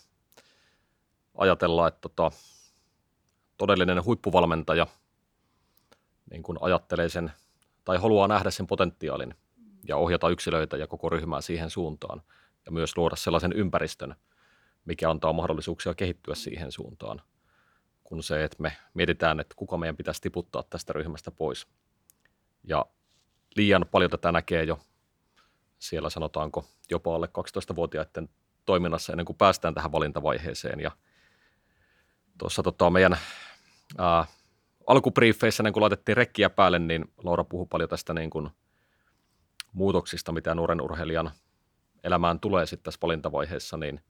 ajatella, 1.34 1.88
että 1.88 2.00
tota, 2.00 2.30
todellinen 3.56 4.04
huippuvalmentaja 4.04 4.86
niin 6.30 6.42
kuin 6.42 6.58
ajattelee 6.60 7.08
sen 7.08 7.32
tai 7.84 7.96
haluaa 7.96 8.28
nähdä 8.28 8.50
sen 8.50 8.66
potentiaalin 8.66 9.34
ja 9.88 9.96
ohjata 9.96 10.28
yksilöitä 10.28 10.76
ja 10.76 10.86
koko 10.86 11.08
ryhmää 11.08 11.40
siihen 11.40 11.70
suuntaan 11.70 12.22
ja 12.66 12.72
myös 12.72 12.96
luoda 12.96 13.16
sellaisen 13.16 13.52
ympäristön, 13.52 14.14
mikä 14.84 15.10
antaa 15.10 15.32
mahdollisuuksia 15.32 15.94
kehittyä 15.94 16.34
siihen 16.34 16.72
suuntaan, 16.72 17.22
kun 18.04 18.22
se, 18.22 18.44
että 18.44 18.62
me 18.62 18.76
mietitään, 18.94 19.40
että 19.40 19.54
kuka 19.56 19.76
meidän 19.76 19.96
pitäisi 19.96 20.22
tiputtaa 20.22 20.62
tästä 20.62 20.92
ryhmästä 20.92 21.30
pois. 21.30 21.66
Ja 22.64 22.86
liian 23.56 23.86
paljon 23.90 24.10
tätä 24.10 24.32
näkee 24.32 24.64
jo 24.64 24.78
siellä 25.78 26.10
sanotaanko 26.10 26.64
jopa 26.90 27.14
alle 27.14 27.26
12-vuotiaiden 27.26 28.28
toiminnassa 28.64 29.12
ennen 29.12 29.26
kuin 29.26 29.36
päästään 29.36 29.74
tähän 29.74 29.92
valintavaiheeseen. 29.92 30.80
Ja 30.80 30.90
tuossa 32.38 32.62
tota, 32.62 32.90
meidän 32.90 33.16
ää, 33.98 34.24
alkubriefeissä, 34.86 35.62
niin 35.62 35.72
kun 35.72 35.80
laitettiin 35.82 36.16
rekkiä 36.16 36.50
päälle, 36.50 36.78
niin 36.78 37.04
Laura 37.24 37.44
puhui 37.44 37.66
paljon 37.70 37.88
tästä 37.88 38.14
niin 38.14 38.30
kuin 38.30 38.50
muutoksista, 39.72 40.32
mitä 40.32 40.54
nuoren 40.54 40.80
urheilijan 40.80 41.30
elämään 42.04 42.40
tulee 42.40 42.66
sitten 42.66 42.84
tässä 42.84 42.98
valintavaiheessa, 43.02 43.76
niin 43.76 44.00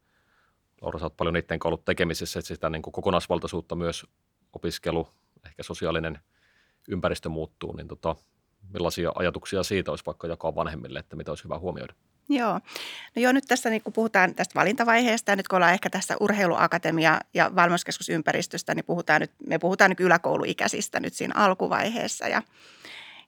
Laura, 0.81 0.99
sä 0.99 1.07
oot 1.07 1.17
paljon 1.17 1.35
niiden 1.35 1.59
ollut 1.65 1.85
tekemisissä, 1.85 2.39
että 2.39 2.49
sitä 2.49 2.71
niin 2.71 2.83
kokonaisvaltaisuutta 2.83 3.75
myös 3.75 4.07
opiskelu, 4.53 5.09
ehkä 5.47 5.63
sosiaalinen 5.63 6.19
ympäristö 6.89 7.29
muuttuu, 7.29 7.77
niin 7.77 7.89
tota, 7.89 8.17
millaisia 8.73 9.13
ajatuksia 9.15 9.63
siitä 9.63 9.93
olisi 9.93 10.07
vaikka 10.07 10.27
jakaa 10.27 10.55
vanhemmille, 10.55 10.99
että 10.99 11.17
mitä 11.17 11.31
olisi 11.31 11.45
hyvä 11.45 11.59
huomioida? 11.59 11.95
Joo. 12.29 12.53
No 13.17 13.23
joo, 13.23 13.33
nyt 13.33 13.45
tässä 13.49 13.71
niin 13.71 13.83
kun 13.83 13.93
puhutaan 13.93 14.35
tästä 14.35 14.61
valintavaiheesta 14.61 15.33
ja 15.33 15.37
nyt 15.37 15.49
kun 15.49 15.57
ollaan 15.57 15.73
ehkä 15.73 15.91
tässä 15.91 16.15
urheiluakatemia- 16.21 17.21
ja 17.35 17.51
valmennuskeskusympäristöstä, 17.55 18.75
niin 18.75 18.85
puhutaan 18.85 19.21
nyt, 19.21 19.31
me 19.47 19.59
puhutaan 19.59 19.91
nyt 19.91 20.01
yläkouluikäisistä 20.01 21.01
nyt 21.01 21.15
siinä 21.15 21.35
alkuvaiheessa. 21.37 22.29
Ja, 22.29 22.43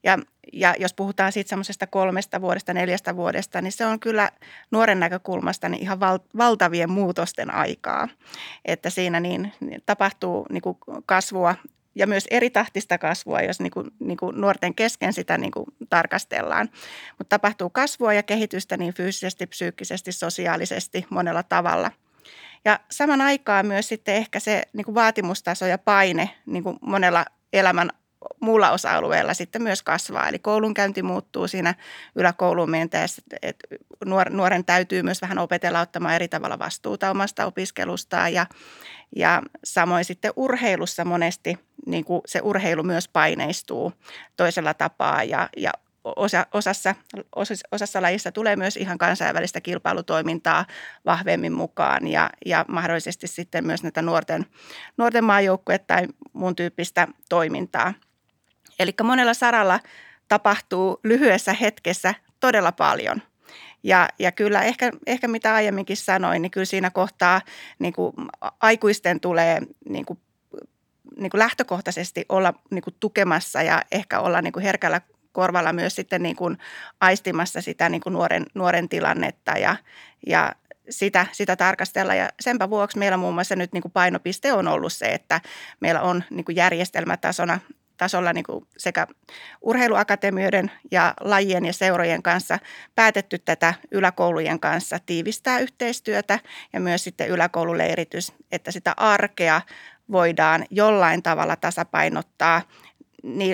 ja, 0.05 0.19
ja 0.53 0.75
jos 0.79 0.95
puhutaan 0.95 1.33
siitä 1.33 1.49
semmoisesta 1.49 1.87
kolmesta 1.87 2.41
vuodesta, 2.41 2.75
neljästä 2.75 3.17
vuodesta, 3.17 3.63
niin 3.63 3.73
se 3.73 3.87
on 3.87 4.01
kyllä 4.01 4.31
nuoren 4.71 5.01
näkökulmasta 5.01 5.69
niin 5.69 5.83
ihan 5.83 6.01
val, 6.01 6.19
valtavien 6.37 6.91
muutosten 6.91 7.55
aikaa. 7.55 8.09
Että 8.65 8.91
siinä 8.91 9.21
niin, 9.21 9.53
niin 9.61 9.83
tapahtuu 9.87 10.47
niin 10.51 10.63
kuin 10.63 10.79
kasvua 11.07 11.55
ja 11.99 12.07
myös 12.07 12.27
eri 12.31 12.51
tahtista 12.51 12.99
kasvua, 12.99 13.41
jos 13.41 13.61
niin 13.61 13.71
kuin, 13.71 13.91
niin 14.01 14.17
kuin 14.17 14.41
nuorten 14.41 14.75
kesken 14.75 15.13
sitä 15.13 15.39
niin 15.39 15.51
kuin 15.51 15.67
tarkastellaan. 15.91 16.69
Mutta 17.19 17.39
tapahtuu 17.39 17.71
kasvua 17.71 18.13
ja 18.13 18.23
kehitystä 18.23 18.77
niin 18.77 18.95
fyysisesti, 18.95 19.47
psyykkisesti, 19.47 20.13
sosiaalisesti 20.13 21.07
monella 21.11 21.43
tavalla. 21.43 21.91
Ja 22.65 22.81
saman 22.91 23.21
aikaan 23.21 23.67
myös 23.67 23.89
sitten 23.89 24.15
ehkä 24.15 24.41
se 24.41 24.63
niin 24.73 24.85
kuin 24.85 24.95
vaatimustaso 24.95 25.67
ja 25.67 25.79
paine 25.79 26.31
niin 26.47 26.63
kuin 26.63 26.77
monella 26.81 27.25
elämän 27.53 27.91
muulla 28.41 28.71
osa-alueella 28.71 29.35
sitten 29.35 29.63
myös 29.63 29.83
kasvaa. 29.83 30.29
Eli 30.29 30.39
koulunkäynti 30.39 31.03
muuttuu 31.03 31.49
siinä 31.49 31.75
yläkouluun 32.15 32.71
mentäessä, 32.71 33.23
että 33.43 33.77
nuoren 34.31 34.65
täytyy 34.65 35.03
myös 35.03 35.23
vähän 35.23 35.39
opetella 35.39 35.81
ottamaan 35.81 36.15
eri 36.15 36.29
tavalla 36.29 36.59
vastuuta 36.59 37.11
omasta 37.11 37.47
opiskelustaan 37.47 38.33
ja, 38.33 38.47
ja 39.17 39.43
samoin 39.65 40.05
sitten 40.05 40.33
urheilussa 40.37 41.05
monesti 41.05 41.59
niin 41.87 42.05
kuin 42.05 42.21
se 42.27 42.41
urheilu 42.43 42.83
myös 42.83 43.09
paineistuu 43.09 43.93
toisella 44.37 44.75
tapaa 44.75 45.25
ja, 45.25 45.49
ja 45.57 45.73
osa, 46.17 46.47
osassa, 46.55 46.95
osassa 47.73 48.03
lajissa 48.03 48.33
tulee 48.33 48.57
myös 48.57 48.77
ihan 48.77 48.99
kansainvälistä 48.99 49.61
kilpailutoimintaa 49.61 50.67
vahvemmin 51.05 51.53
mukaan 51.53 52.07
ja, 52.07 52.31
ja 52.47 52.65
mahdollisesti 52.69 53.27
sitten 53.27 53.67
myös 53.67 53.83
näitä 53.83 54.03
nuorten, 54.03 54.47
nuorten 54.97 55.25
maajoukkuja 55.25 55.79
tai 55.79 56.07
muun 56.33 56.57
tyyppistä 56.57 57.09
toimintaa– 57.29 57.95
Eli 58.79 58.95
monella 59.03 59.35
saralla 59.35 59.81
tapahtuu 60.29 61.01
lyhyessä 61.05 61.53
hetkessä 61.53 62.15
todella 62.41 62.73
paljon. 62.73 63.23
Ja, 63.83 64.09
ja 64.19 64.33
kyllä 64.33 64.63
ehkä, 64.63 64.93
ehkä 65.07 65.29
mitä 65.29 65.55
aiemminkin 65.55 65.97
sanoin, 65.97 66.43
niin 66.43 66.51
kyllä 66.51 66.65
siinä 66.65 66.91
kohtaa 66.91 67.41
niin 67.79 67.93
kuin 67.93 68.13
aikuisten 68.61 69.21
tulee 69.21 69.61
niin 69.89 70.05
kuin, 70.05 70.19
niin 71.17 71.31
kuin 71.31 71.39
lähtökohtaisesti 71.39 72.25
olla 72.29 72.55
niin 72.71 72.83
kuin 72.83 72.97
tukemassa 73.01 73.63
ja 73.63 73.83
ehkä 73.93 74.21
olla 74.21 74.43
niin 74.43 74.53
kuin 74.53 74.63
herkällä 74.63 75.01
korvalla 75.33 75.73
myös 75.73 75.97
sitten 75.97 76.23
niin 76.23 76.37
kuin 76.37 76.59
aistimassa 77.01 77.61
sitä 77.61 77.89
niin 77.89 78.01
kuin 78.01 78.13
nuoren, 78.13 78.47
nuoren 78.55 78.89
tilannetta 78.89 79.53
ja, 79.53 79.77
ja 80.27 80.53
sitä, 80.91 81.27
sitä 81.33 81.57
tarkastella. 81.57 82.15
Ja 82.15 82.29
senpä 82.41 82.71
vuoksi 82.71 82.99
meillä 82.99 83.17
muun 83.17 83.35
muassa 83.35 83.57
nyt 83.57 83.73
niin 83.73 83.83
kuin 83.83 83.93
painopiste 83.93 84.53
on 84.53 84.69
ollut 84.69 84.93
se, 84.93 85.07
että 85.07 85.41
meillä 85.81 86.03
on 86.03 86.25
niin 86.31 86.45
kuin 86.45 86.57
järjestelmätasona 86.57 87.61
tasolla 87.99 88.33
niin 88.33 88.45
kuin 88.45 88.67
sekä 88.79 89.07
urheiluakatemioiden 89.61 90.71
ja 90.91 91.15
lajien 91.21 91.65
ja 91.65 91.73
seurojen 91.73 92.23
kanssa 92.23 92.59
päätetty 92.95 93.39
tätä 93.39 93.75
yläkoulujen 93.91 94.61
kanssa 94.61 94.99
tiivistää 95.07 95.59
yhteistyötä 95.59 96.39
ja 96.73 96.81
myös 96.81 97.05
sitten 97.05 97.29
yläkoululeiritys, 97.29 98.33
että 98.53 98.71
sitä 98.71 98.95
arkea 98.97 99.61
voidaan 100.13 100.65
jollain 100.71 101.23
tavalla 101.23 101.57
tasapainottaa 101.57 102.63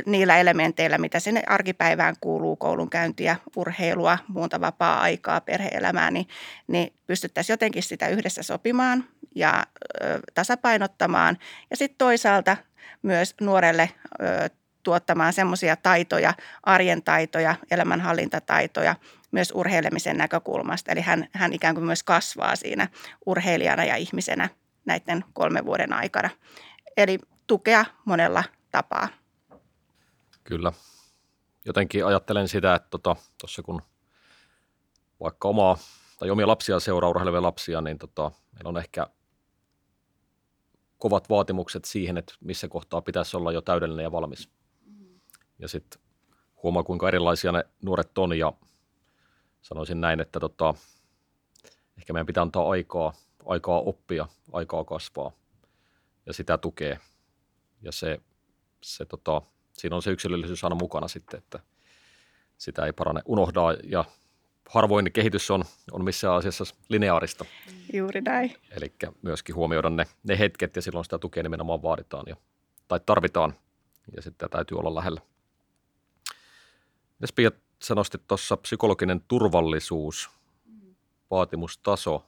niillä 0.06 0.38
elementeillä, 0.38 0.98
mitä 0.98 1.20
sinne 1.20 1.42
arkipäivään 1.46 2.14
kuuluu, 2.20 2.56
koulunkäyntiä, 2.56 3.36
urheilua, 3.56 4.18
muuta 4.28 4.60
vapaa-aikaa, 4.60 5.40
perheelämää, 5.40 6.10
niin, 6.10 6.28
niin 6.66 6.92
pystyttäisiin 7.06 7.54
jotenkin 7.54 7.82
sitä 7.82 8.08
yhdessä 8.08 8.42
sopimaan 8.42 9.04
ja 9.34 9.64
ö, 10.02 10.20
tasapainottamaan. 10.34 11.38
Ja 11.70 11.76
sitten 11.76 11.98
toisaalta 11.98 12.56
myös 13.02 13.34
nuorelle 13.40 13.90
ö, 14.22 14.50
tuottamaan 14.82 15.32
semmoisia 15.32 15.76
taitoja, 15.76 16.34
arjen 16.62 17.02
taitoja, 17.02 17.56
elämänhallintataitoja 17.70 18.96
myös 19.30 19.52
urheilemisen 19.54 20.16
näkökulmasta. 20.16 20.92
Eli 20.92 21.00
hän, 21.00 21.28
hän 21.32 21.52
ikään 21.52 21.74
kuin 21.74 21.84
myös 21.84 22.02
kasvaa 22.02 22.56
siinä 22.56 22.88
urheilijana 23.26 23.84
ja 23.84 23.96
ihmisenä 23.96 24.48
näiden 24.84 25.24
kolmen 25.32 25.64
vuoden 25.66 25.92
aikana. 25.92 26.30
Eli 26.96 27.18
tukea 27.46 27.84
monella 28.04 28.44
tapaa. 28.70 29.08
Kyllä. 30.44 30.72
Jotenkin 31.64 32.06
ajattelen 32.06 32.48
sitä, 32.48 32.74
että 32.74 32.88
tuossa 32.90 33.22
tota, 33.62 33.66
kun 33.66 33.82
vaikka 35.20 35.48
omaa 35.48 35.76
tai 36.18 36.30
omia 36.30 36.46
lapsia 36.46 36.80
seuraa 36.80 37.10
urheilevia 37.10 37.42
lapsia, 37.42 37.80
niin 37.80 37.98
tota, 37.98 38.30
meillä 38.52 38.68
on 38.68 38.78
ehkä 38.78 39.06
kovat 41.04 41.30
vaatimukset 41.30 41.84
siihen, 41.84 42.18
että 42.18 42.34
missä 42.40 42.68
kohtaa 42.68 43.00
pitäisi 43.00 43.36
olla 43.36 43.52
jo 43.52 43.60
täydellinen 43.60 44.02
ja 44.02 44.12
valmis. 44.12 44.48
Ja 45.58 45.68
sitten 45.68 46.00
huomaa, 46.62 46.82
kuinka 46.82 47.08
erilaisia 47.08 47.52
ne 47.52 47.64
nuoret 47.82 48.18
on 48.18 48.38
ja 48.38 48.52
sanoisin 49.62 50.00
näin, 50.00 50.20
että 50.20 50.40
tota, 50.40 50.74
ehkä 51.98 52.12
meidän 52.12 52.26
pitää 52.26 52.42
antaa 52.42 52.70
aikaa, 52.70 53.12
aikaa 53.46 53.80
oppia, 53.80 54.28
aikaa 54.52 54.84
kasvaa 54.84 55.32
ja 56.26 56.32
sitä 56.32 56.58
tukee. 56.58 56.98
Ja 57.82 57.92
se, 57.92 58.20
se 58.82 59.04
tota, 59.04 59.42
siinä 59.72 59.96
on 59.96 60.02
se 60.02 60.10
yksilöllisyys 60.10 60.64
aina 60.64 60.76
mukana 60.76 61.08
sitten, 61.08 61.38
että 61.38 61.60
sitä 62.58 62.86
ei 62.86 62.92
parane 62.92 63.20
unohdaa 63.24 63.72
ja 63.72 64.04
harvoin 64.68 65.12
kehitys 65.12 65.50
on, 65.50 65.64
on 65.92 66.04
missään 66.04 66.34
asiassa 66.34 66.64
lineaarista. 66.88 67.44
Juuri 67.92 68.20
näin. 68.20 68.56
Eli 68.70 68.94
myöskin 69.22 69.54
huomioida 69.54 69.90
ne, 69.90 70.04
ne 70.22 70.38
hetket 70.38 70.76
ja 70.76 70.82
silloin 70.82 71.04
sitä 71.04 71.18
tukea 71.18 71.42
nimenomaan 71.42 71.82
vaaditaan 71.82 72.24
ja, 72.26 72.36
tai 72.88 73.00
tarvitaan 73.06 73.54
ja 74.16 74.22
sitten 74.22 74.50
täytyy 74.50 74.78
olla 74.78 74.94
lähellä. 74.94 75.20
Mitäs 77.18 77.32
Pia, 77.32 77.50
sä 77.82 77.94
nostit 77.94 78.26
tuossa 78.26 78.56
psykologinen 78.56 79.20
turvallisuus, 79.28 80.30
vaatimustaso. 81.30 82.26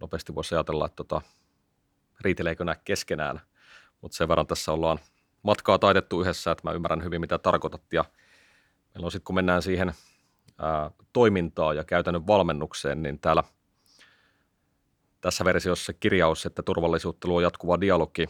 Nopeasti 0.00 0.34
voisi 0.34 0.54
ajatella, 0.54 0.86
että 0.86 0.96
tota, 0.96 1.20
riiteleekö 2.20 2.64
nämä 2.64 2.76
keskenään, 2.84 3.40
mutta 4.00 4.16
sen 4.16 4.28
verran 4.28 4.46
tässä 4.46 4.72
ollaan 4.72 4.98
matkaa 5.42 5.78
taidettu 5.78 6.20
yhdessä, 6.20 6.50
että 6.50 6.68
mä 6.68 6.72
ymmärrän 6.72 7.04
hyvin, 7.04 7.20
mitä 7.20 7.38
tarkoitat. 7.38 7.92
Ja 7.92 8.04
meillä 8.94 9.04
on 9.04 9.12
sitten, 9.12 9.24
kun 9.24 9.34
mennään 9.34 9.62
siihen 9.62 9.92
ää, 10.58 10.90
toimintaan 11.12 11.76
ja 11.76 11.84
käytännön 11.84 12.26
valmennukseen, 12.26 13.02
niin 13.02 13.18
täällä 13.18 13.44
tässä 15.20 15.44
versiossa 15.44 15.92
kirjaus, 15.92 16.46
että 16.46 16.62
turvallisuutta 16.62 17.28
luo 17.28 17.40
jatkuva 17.40 17.80
dialogi 17.80 18.28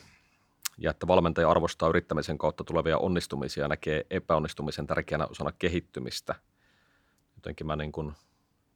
ja 0.78 0.90
että 0.90 1.06
valmentaja 1.06 1.50
arvostaa 1.50 1.88
yrittämisen 1.88 2.38
kautta 2.38 2.64
tulevia 2.64 2.98
onnistumisia 2.98 3.64
ja 3.64 3.68
näkee 3.68 4.06
epäonnistumisen 4.10 4.87
tärkeänä 4.87 5.26
osana 5.26 5.52
kehittymistä. 5.52 6.34
Jotenkin 7.37 7.66
mä 7.66 7.76
niin 7.76 7.92
kuin, 7.92 8.12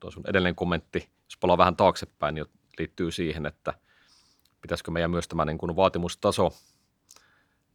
tuo 0.00 0.10
sun 0.10 0.24
edellinen 0.26 0.54
kommentti, 0.54 0.98
jos 0.98 1.36
palaa 1.40 1.58
vähän 1.58 1.76
taaksepäin, 1.76 2.34
niin 2.34 2.46
liittyy 2.78 3.10
siihen, 3.10 3.46
että 3.46 3.74
pitäisikö 4.60 4.90
meidän 4.90 5.10
myös 5.10 5.28
tämä 5.28 5.44
niin 5.44 5.58
kuin 5.58 5.76
vaatimustaso 5.76 6.52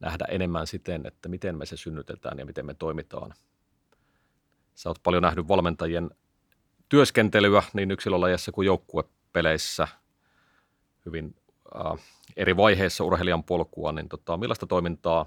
nähdä 0.00 0.24
enemmän 0.28 0.66
siten, 0.66 1.06
että 1.06 1.28
miten 1.28 1.58
me 1.58 1.66
se 1.66 1.76
synnytetään 1.76 2.38
ja 2.38 2.46
miten 2.46 2.66
me 2.66 2.74
toimitaan. 2.74 3.34
Sä 4.74 4.88
oot 4.88 5.02
paljon 5.02 5.22
nähnyt 5.22 5.48
valmentajien 5.48 6.10
työskentelyä 6.88 7.62
niin 7.72 7.90
yksilölajassa 7.90 8.52
kuin 8.52 8.66
joukkuepeleissä 8.66 9.88
hyvin 11.06 11.36
äh, 11.76 11.98
eri 12.36 12.56
vaiheissa 12.56 13.04
urheilijan 13.04 13.44
polkua, 13.44 13.92
niin 13.92 14.08
tota, 14.08 14.36
millaista 14.36 14.66
toimintaa 14.66 15.26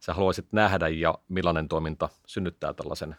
sä 0.00 0.14
haluaisit 0.14 0.52
nähdä 0.52 0.88
ja 0.88 1.14
millainen 1.28 1.68
toiminta 1.68 2.08
synnyttää 2.26 2.74
tällaisen 2.74 3.16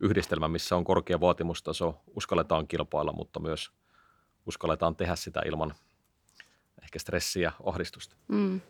yhdistelmän, 0.00 0.50
missä 0.50 0.76
on 0.76 0.84
korkea 0.84 1.20
vaatimustaso, 1.20 2.02
uskalletaan 2.16 2.68
kilpailla, 2.68 3.12
mutta 3.12 3.40
myös 3.40 3.70
uskalletaan 4.46 4.96
tehdä 4.96 5.16
sitä 5.16 5.42
ilman 5.46 5.74
ehkä 6.82 6.98
stressiä, 6.98 7.52
ahdistusta. 7.64 8.16
Mm. 8.28 8.60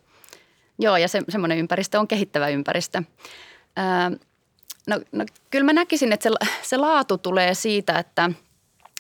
Joo, 0.79 0.97
ja 0.97 1.09
se, 1.09 1.23
semmoinen 1.29 1.59
ympäristö 1.59 2.01
on 2.01 2.09
kehittävä 2.09 2.49
ympäristö. 2.49 3.03
Öö, 3.79 4.19
no, 4.87 5.01
no 5.13 5.25
kyllä 5.51 5.65
mä 5.65 5.73
näkisin, 5.73 6.13
että 6.13 6.31
se, 6.31 6.49
se 6.63 6.77
laatu 6.77 7.19
tulee 7.19 7.55
siitä, 7.55 7.99
että 7.99 8.31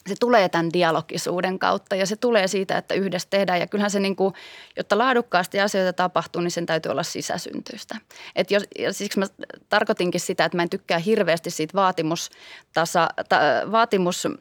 se 0.06 0.14
tulee 0.20 0.48
tämän 0.48 0.72
dialogisuuden 0.72 1.58
kautta 1.58 1.96
ja 1.96 2.06
se 2.06 2.16
tulee 2.16 2.48
siitä, 2.48 2.78
että 2.78 2.94
yhdessä 2.94 3.28
tehdään. 3.30 3.60
Ja 3.60 3.66
kyllähän 3.66 3.90
se, 3.90 4.00
niin 4.00 4.16
kuin, 4.16 4.34
jotta 4.76 4.98
laadukkaasti 4.98 5.60
asioita 5.60 5.92
tapahtuu, 5.92 6.42
niin 6.42 6.50
sen 6.50 6.66
täytyy 6.66 6.92
olla 6.92 7.02
sisäsyntyistä. 7.02 7.96
Et 8.36 8.50
jos, 8.50 8.62
ja 8.78 8.92
siksi 8.92 9.18
mä 9.18 9.26
tarkoitinkin 9.68 10.20
sitä, 10.20 10.44
että 10.44 10.56
mä 10.56 10.62
en 10.62 10.70
tykkää 10.70 10.98
hirveästi 10.98 11.50
siitä 11.50 11.74
vaatimustasa, 11.74 13.08
ta, 13.28 13.38
vaatimus, 13.72 14.26
öö, 14.26 14.34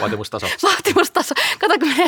Vaatimustaso. 0.00 0.46
Vaatimustaso. 0.68 1.34
Kato, 1.58 1.78
kun 1.78 1.88
menee 1.88 2.06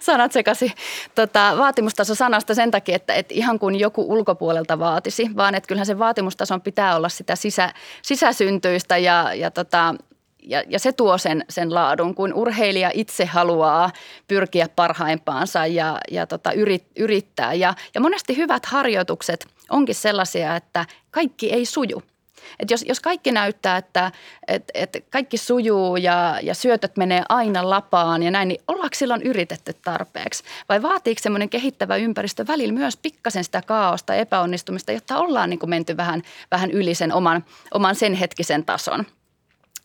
sanat 0.00 0.32
sekaisin. 0.32 0.72
Tota, 1.14 1.54
vaatimustaso 1.58 2.14
sanasta 2.14 2.54
sen 2.54 2.70
takia, 2.70 2.96
että, 2.96 3.14
että 3.14 3.34
ihan 3.34 3.58
kuin 3.58 3.78
joku 3.80 4.12
ulkopuolelta 4.12 4.78
vaatisi, 4.78 5.30
vaan 5.36 5.54
että 5.54 5.68
kyllähän 5.68 5.86
se 5.86 5.98
vaatimustason 5.98 6.60
pitää 6.60 6.96
olla 6.96 7.08
sitä 7.08 7.36
sisä, 7.36 7.72
sisäsyntyistä 8.02 8.98
ja, 8.98 9.34
ja 9.34 9.50
tota, 9.50 9.94
ja, 10.42 10.62
ja 10.68 10.78
se 10.78 10.92
tuo 10.92 11.18
sen, 11.18 11.44
sen 11.48 11.74
laadun, 11.74 12.14
kun 12.14 12.34
urheilija 12.34 12.90
itse 12.94 13.24
haluaa 13.24 13.90
pyrkiä 14.28 14.68
parhaimpaansa 14.76 15.66
ja, 15.66 15.98
ja 16.10 16.26
tota, 16.26 16.52
yrit, 16.52 16.86
yrittää. 16.96 17.54
Ja, 17.54 17.74
ja 17.94 18.00
monesti 18.00 18.36
hyvät 18.36 18.66
harjoitukset 18.66 19.46
onkin 19.70 19.94
sellaisia, 19.94 20.56
että 20.56 20.86
kaikki 21.10 21.52
ei 21.52 21.64
suju– 21.64 22.02
et 22.60 22.70
jos, 22.70 22.84
jos 22.88 23.00
kaikki 23.00 23.32
näyttää, 23.32 23.76
että 23.76 24.12
et, 24.48 24.64
et 24.74 25.04
kaikki 25.10 25.36
sujuu 25.36 25.96
ja, 25.96 26.38
ja 26.42 26.54
syötöt 26.54 26.96
menee 26.96 27.22
aina 27.28 27.70
lapaan 27.70 28.22
ja 28.22 28.30
näin, 28.30 28.48
niin 28.48 28.60
ollaanko 28.68 28.94
silloin 28.94 29.22
yritetty 29.22 29.72
tarpeeksi? 29.84 30.44
Vai 30.68 30.82
vaatiiko 30.82 31.22
semmoinen 31.22 31.48
kehittävä 31.48 31.96
ympäristö 31.96 32.46
välillä 32.46 32.74
myös 32.74 32.96
pikkasen 32.96 33.44
sitä 33.44 33.62
kaaosta, 33.62 34.14
epäonnistumista, 34.14 34.92
jotta 34.92 35.18
ollaan 35.18 35.50
niin 35.50 35.58
kuin 35.58 35.70
menty 35.70 35.96
vähän, 35.96 36.22
vähän 36.50 36.70
yli 36.70 36.94
sen 36.94 37.12
oman, 37.12 37.44
oman 37.74 37.94
sen 37.94 38.14
hetkisen 38.14 38.64
tason? 38.64 39.04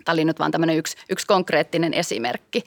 Tämä 0.06 0.13
oli 0.13 0.26
nyt 0.26 0.39
vaan 0.39 0.52
tämmöinen 0.52 0.78
yksi, 0.78 0.97
yksi 1.10 1.28
konkreettinen 1.28 1.93
esimerkki. 1.93 2.63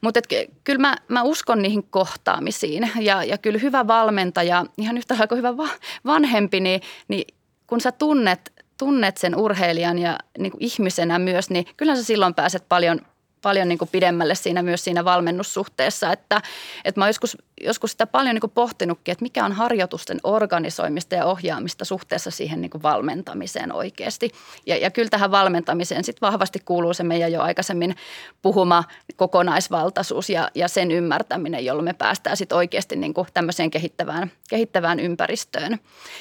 Mutta 0.00 0.20
kyllä 0.64 0.78
mä, 0.78 0.96
mä 1.08 1.22
uskon 1.22 1.62
niihin 1.62 1.82
kohtaamisiin 1.82 2.90
ja, 3.00 3.24
ja 3.24 3.38
kyllä 3.38 3.58
hyvä 3.58 3.86
valmentaja, 3.86 4.64
ihan 4.78 4.98
yhtä 4.98 5.14
lailla 5.14 5.26
kuin 5.26 5.38
hyvä 5.38 5.56
va, 5.56 5.68
vanhempi, 6.04 6.60
niin, 6.60 6.80
niin 7.08 7.24
kun 7.66 7.80
sä 7.80 7.92
tunnet 7.92 8.52
tunnet 8.78 9.16
sen 9.16 9.36
urheilijan 9.36 9.98
ja 9.98 10.18
niin 10.38 10.52
kuin 10.52 10.62
ihmisenä 10.64 11.18
myös, 11.18 11.50
niin 11.50 11.66
kyllä 11.76 11.96
sä 11.96 12.04
silloin 12.04 12.34
pääset 12.34 12.64
paljon 12.68 13.00
paljon 13.42 13.68
niin 13.68 13.78
kuin 13.78 13.88
pidemmälle 13.92 14.34
siinä 14.34 14.62
myös 14.62 14.84
siinä 14.84 15.04
valmennussuhteessa. 15.04 16.12
Että, 16.12 16.42
että 16.84 17.00
mä 17.00 17.04
oon 17.04 17.08
joskus, 17.08 17.38
joskus 17.60 17.92
sitä 17.92 18.06
paljon 18.06 18.34
niin 18.34 18.40
kuin 18.40 18.50
pohtinutkin, 18.50 19.12
että 19.12 19.22
mikä 19.22 19.44
on 19.44 19.52
harjoitusten 19.52 20.20
organisoimista 20.24 21.14
ja 21.14 21.24
ohjaamista 21.24 21.84
suhteessa 21.84 22.30
siihen 22.30 22.60
niin 22.60 22.70
kuin 22.70 22.82
valmentamiseen 22.82 23.72
oikeasti. 23.72 24.32
Ja, 24.66 24.76
ja 24.76 24.90
kyllä 24.90 25.08
tähän 25.08 25.30
valmentamiseen 25.30 26.04
sitten 26.04 26.26
vahvasti 26.26 26.58
kuuluu 26.64 26.94
se 26.94 27.02
meidän 27.02 27.32
jo 27.32 27.42
aikaisemmin 27.42 27.96
puhuma 28.42 28.84
kokonaisvaltaisuus 29.16 30.30
ja, 30.30 30.50
ja 30.54 30.68
sen 30.68 30.90
ymmärtäminen, 30.90 31.64
jolloin 31.64 31.84
me 31.84 31.92
päästään 31.92 32.36
sitten 32.36 32.58
oikeasti 32.58 32.96
niin 32.96 33.14
kuin 33.14 33.28
tämmöiseen 33.34 33.70
kehittävään, 33.70 34.30
kehittävään 34.48 35.00
ympäristöön. 35.00 35.78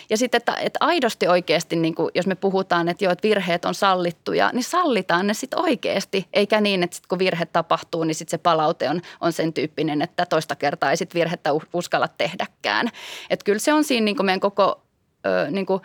Ja 0.10 0.18
sitten, 0.18 0.38
että, 0.38 0.56
että 0.56 0.78
aidosti 0.82 1.28
oikeasti, 1.28 1.76
niin 1.76 1.96
kuin, 1.96 2.12
jos 2.16 2.28
me 2.28 2.36
puhutaan, 2.36 2.90
että 2.90 3.06
jo, 3.06 3.12
että 3.12 3.28
virheet 3.28 3.66
on 3.66 3.76
sallittuja, 3.76 4.50
niin 4.54 4.64
sallitaan 4.64 5.28
ne 5.28 5.34
sitten 5.34 5.60
oikeasti, 5.60 6.28
eikä 6.34 6.62
niin, 6.62 6.84
että 6.84 6.98
sit 7.06 7.10
kun 7.10 7.20
virhe 7.20 7.46
tapahtuu, 7.46 8.04
niin 8.04 8.16
sitten 8.16 8.32
se 8.32 8.38
palaute 8.38 8.90
on, 8.90 9.02
on 9.22 9.34
sen 9.34 9.54
tyyppinen, 9.54 10.02
että 10.02 10.26
toista 10.26 10.56
kertaa 10.56 10.92
ei 10.92 10.98
sitten 10.98 11.20
virhettä 11.20 11.50
uskalla 11.74 12.08
tehdäkään. 12.08 12.88
Että 13.30 13.44
kyllä 13.44 13.60
se 13.60 13.74
on 13.74 13.84
siinä 13.84 14.06
niin 14.06 14.16
kuin 14.16 14.26
meidän 14.26 14.40
koko, 14.40 14.82
ö, 15.26 15.52
niin 15.52 15.66
kuin 15.66 15.82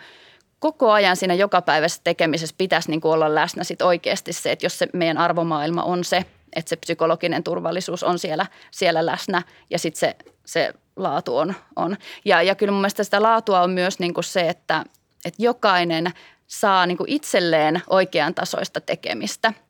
koko 0.59 0.91
ajan 0.91 1.17
siinä 1.17 1.33
jokapäiväisessä 1.33 2.01
tekemisessä 2.03 2.55
pitäisi 2.57 2.89
niin 2.89 3.01
kuin 3.01 3.11
olla 3.11 3.35
läsnä 3.35 3.63
sit 3.63 3.81
oikeasti 3.81 4.33
se, 4.33 4.51
että 4.51 4.65
jos 4.65 4.79
se 4.79 4.87
meidän 4.93 5.17
arvomaailma 5.17 5.83
on 5.83 6.03
se, 6.03 6.25
että 6.55 6.69
se 6.69 6.75
psykologinen 6.75 7.43
turvallisuus 7.43 8.03
on 8.03 8.19
siellä, 8.19 8.45
siellä 8.71 9.05
läsnä 9.05 9.41
ja 9.69 9.79
sitten 9.79 9.99
se, 9.99 10.15
se 10.45 10.73
laatu 10.95 11.37
on. 11.37 11.53
on. 11.75 11.97
Ja, 12.25 12.41
ja 12.41 12.55
kyllä 12.55 12.71
mun 12.71 12.81
mielestä 12.81 13.03
sitä 13.03 13.21
laatua 13.21 13.61
on 13.61 13.69
myös 13.69 13.99
niin 13.99 14.13
kuin 14.13 14.23
se, 14.23 14.49
että, 14.49 14.83
että 15.25 15.43
jokainen 15.43 16.11
saa 16.47 16.85
niin 16.85 16.97
kuin 16.97 17.09
itselleen 17.09 17.81
oikean 17.89 18.33
tasoista 18.33 18.81
tekemistä– 18.81 19.53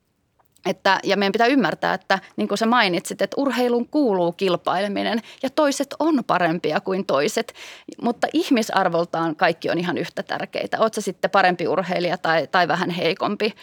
että, 0.66 1.00
ja 1.04 1.16
meidän 1.16 1.32
pitää 1.32 1.46
ymmärtää, 1.46 1.94
että 1.94 2.18
niin 2.36 2.48
kuin 2.48 2.58
sä 2.58 2.66
mainitsit, 2.66 3.22
että 3.22 3.34
urheilun 3.36 3.88
kuuluu 3.88 4.32
kilpaileminen 4.32 5.22
ja 5.42 5.50
toiset 5.50 5.94
on 5.98 6.24
parempia 6.26 6.80
kuin 6.80 7.06
toiset, 7.06 7.54
mutta 8.02 8.26
ihmisarvoltaan 8.32 9.36
kaikki 9.36 9.70
on 9.70 9.78
ihan 9.78 9.98
yhtä 9.98 10.22
tärkeitä. 10.22 10.78
Oletko 10.80 11.00
sitten 11.00 11.30
parempi 11.30 11.68
urheilija 11.68 12.18
tai, 12.18 12.46
tai 12.46 12.68
vähän 12.68 12.90
heikompi. 12.90 13.54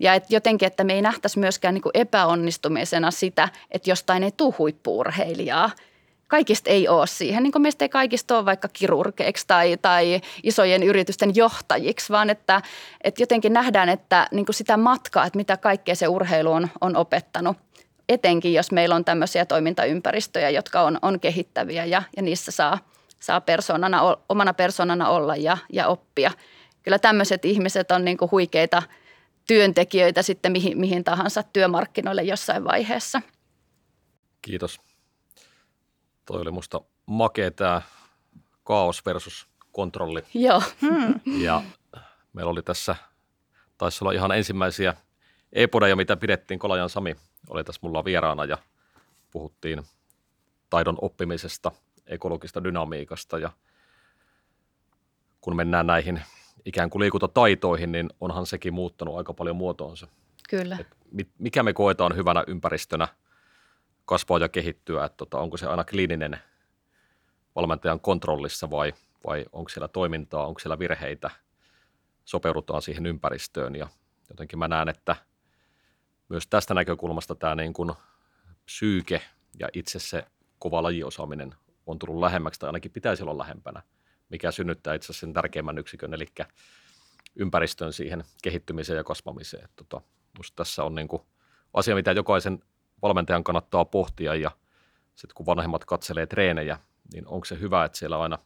Ja 0.00 0.14
et 0.14 0.30
jotenkin, 0.30 0.66
että 0.66 0.84
me 0.84 0.94
ei 0.94 1.02
nähtäisi 1.02 1.38
myöskään 1.38 1.74
niin 1.74 1.82
epäonnistumisena 1.94 3.10
sitä, 3.10 3.48
että 3.70 3.90
jostain 3.90 4.22
ei 4.22 4.32
tule 4.36 4.54
huippuurheilijaa– 4.58 5.70
kaikista 6.28 6.70
ei 6.70 6.88
ole 6.88 7.06
siihen, 7.06 7.42
niin 7.42 7.52
kuin 7.52 7.62
meistä 7.62 7.84
ei 7.84 7.88
kaikista 7.88 8.36
ole 8.36 8.44
vaikka 8.44 8.68
kirurgeiksi 8.72 9.44
tai, 9.46 9.76
tai 9.82 10.20
isojen 10.42 10.82
yritysten 10.82 11.36
johtajiksi, 11.36 12.12
vaan 12.12 12.30
että, 12.30 12.62
että 13.04 13.22
jotenkin 13.22 13.52
nähdään, 13.52 13.88
että 13.88 14.28
niin 14.32 14.46
kuin 14.46 14.54
sitä 14.54 14.76
matkaa, 14.76 15.26
että 15.26 15.36
mitä 15.36 15.56
kaikkea 15.56 15.94
se 15.94 16.08
urheilu 16.08 16.52
on, 16.52 16.68
on 16.80 16.96
opettanut. 16.96 17.56
Etenkin, 18.08 18.54
jos 18.54 18.72
meillä 18.72 18.94
on 18.94 19.04
tämmöisiä 19.04 19.46
toimintaympäristöjä, 19.46 20.50
jotka 20.50 20.82
on, 20.82 20.98
on 21.02 21.20
kehittäviä 21.20 21.84
ja, 21.84 22.02
ja 22.16 22.22
niissä 22.22 22.50
saa, 22.50 22.78
saa 23.20 23.40
persoonana, 23.40 24.00
omana 24.28 24.54
persoonana 24.54 25.08
olla 25.08 25.36
ja, 25.36 25.58
ja 25.72 25.86
oppia. 25.86 26.30
Kyllä 26.82 26.98
tämmöiset 26.98 27.44
ihmiset 27.44 27.90
on 27.90 28.04
niin 28.04 28.16
kuin 28.16 28.30
huikeita 28.30 28.82
työntekijöitä 29.46 30.22
sitten 30.22 30.52
mihin, 30.52 30.78
mihin 30.78 31.04
tahansa 31.04 31.42
työmarkkinoille 31.42 32.22
jossain 32.22 32.64
vaiheessa. 32.64 33.22
Kiitos 34.42 34.87
Toi 36.28 36.40
oli 36.40 36.50
musta 36.50 36.80
makea 37.06 37.50
tämä 37.50 37.82
kaos 38.64 39.06
versus 39.06 39.48
kontrolli. 39.72 40.22
Joo. 40.34 40.62
Ja 41.38 41.62
meillä 42.32 42.50
oli 42.50 42.62
tässä, 42.62 42.96
taisi 43.78 44.04
olla 44.04 44.12
ihan 44.12 44.32
ensimmäisiä 44.32 44.94
e-podeja, 45.52 45.96
mitä 45.96 46.16
pidettiin. 46.16 46.60
Kolajan 46.60 46.90
Sami 46.90 47.16
oli 47.48 47.64
tässä 47.64 47.80
mulla 47.82 48.04
vieraana 48.04 48.44
ja 48.44 48.58
puhuttiin 49.30 49.82
taidon 50.70 50.98
oppimisesta, 51.00 51.72
ekologista 52.06 52.64
dynamiikasta 52.64 53.38
ja 53.38 53.50
kun 55.40 55.56
mennään 55.56 55.86
näihin 55.86 56.22
ikään 56.64 56.90
kuin 56.90 57.00
liikuntataitoihin, 57.00 57.92
niin 57.92 58.10
onhan 58.20 58.46
sekin 58.46 58.74
muuttanut 58.74 59.16
aika 59.16 59.34
paljon 59.34 59.56
muotoonsa. 59.56 60.08
Kyllä. 60.48 60.76
Et 60.80 60.96
mikä 61.38 61.62
me 61.62 61.72
koetaan 61.72 62.16
hyvänä 62.16 62.44
ympäristönä 62.46 63.08
kasvaa 64.08 64.38
ja 64.38 64.48
kehittyä, 64.48 65.04
että 65.04 65.16
tota, 65.16 65.38
onko 65.38 65.56
se 65.56 65.66
aina 65.66 65.84
kliininen 65.84 66.38
valmentajan 67.56 68.00
kontrollissa 68.00 68.70
vai, 68.70 68.94
vai 69.26 69.44
onko 69.52 69.68
siellä 69.68 69.88
toimintaa, 69.88 70.46
onko 70.46 70.60
siellä 70.60 70.78
virheitä, 70.78 71.30
sopeudutaan 72.24 72.82
siihen 72.82 73.06
ympäristöön 73.06 73.74
ja 73.74 73.88
jotenkin 74.28 74.58
mä 74.58 74.68
näen, 74.68 74.88
että 74.88 75.16
myös 76.28 76.46
tästä 76.46 76.74
näkökulmasta 76.74 77.34
tämä 77.34 77.54
niin 77.54 77.72
kuin 77.72 77.92
psyyke 78.64 79.22
ja 79.58 79.68
itse 79.72 79.98
se 79.98 80.24
kova 80.58 80.82
lajiosaaminen 80.82 81.54
on 81.86 81.98
tullut 81.98 82.20
lähemmäksi 82.20 82.60
tai 82.60 82.68
ainakin 82.68 82.90
pitäisi 82.90 83.22
olla 83.22 83.38
lähempänä, 83.38 83.82
mikä 84.28 84.50
synnyttää 84.50 84.94
itse 84.94 85.06
asiassa 85.06 85.20
sen 85.20 85.32
tärkeimmän 85.32 85.78
yksikön, 85.78 86.14
eli 86.14 86.26
ympäristön 87.36 87.92
siihen 87.92 88.24
kehittymiseen 88.42 88.96
ja 88.96 89.04
kasvamiseen. 89.04 89.64
Että 89.64 89.84
tota, 89.84 90.00
tässä 90.56 90.84
on 90.84 90.94
niin 90.94 91.08
kuin 91.08 91.22
asia, 91.74 91.94
mitä 91.94 92.12
jokaisen 92.12 92.62
valmentajan 93.02 93.44
kannattaa 93.44 93.84
pohtia 93.84 94.34
ja 94.34 94.50
sitten 95.14 95.34
kun 95.34 95.46
vanhemmat 95.46 95.84
katselee 95.84 96.26
treenejä, 96.26 96.78
niin 97.12 97.26
onko 97.26 97.44
se 97.44 97.60
hyvä, 97.60 97.84
että 97.84 97.98
siellä 97.98 98.20
aina 98.20 98.38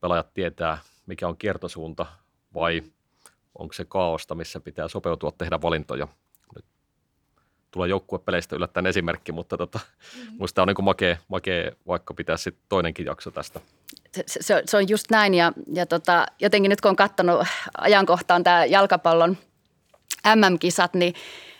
pelaajat 0.00 0.34
tietää, 0.34 0.78
mikä 1.06 1.28
on 1.28 1.36
kiertosuunta 1.36 2.06
vai 2.54 2.82
onko 3.58 3.72
se 3.72 3.84
kaaosta, 3.84 4.34
missä 4.34 4.60
pitää 4.60 4.88
sopeutua 4.88 5.32
tehdä 5.38 5.62
valintoja. 5.62 6.08
Nyt 6.54 6.64
tulee 7.70 7.88
joukkuepeleistä 7.88 8.56
yllättäen 8.56 8.86
esimerkki, 8.86 9.32
mutta 9.32 9.56
tota, 9.56 9.78
mm-hmm. 9.78 10.36
musta 10.38 10.62
on 10.62 10.68
niin 10.68 10.84
makea, 10.84 11.16
makea, 11.28 11.72
vaikka 11.86 12.14
pitää 12.14 12.36
sitten 12.36 12.64
toinenkin 12.68 13.06
jakso 13.06 13.30
tästä. 13.30 13.60
Se, 14.12 14.24
se, 14.26 14.62
se 14.64 14.76
on 14.76 14.88
just 14.88 15.10
näin 15.10 15.34
ja, 15.34 15.52
ja 15.72 15.86
tota, 15.86 16.26
jotenkin 16.40 16.70
nyt 16.70 16.80
kun 16.80 16.88
on 16.88 16.96
katsonut 16.96 17.46
ajankohtaan 17.78 18.44
tämä 18.44 18.64
jalkapallon 18.64 19.36
MM-kisat, 20.34 20.94
niin 20.94 21.14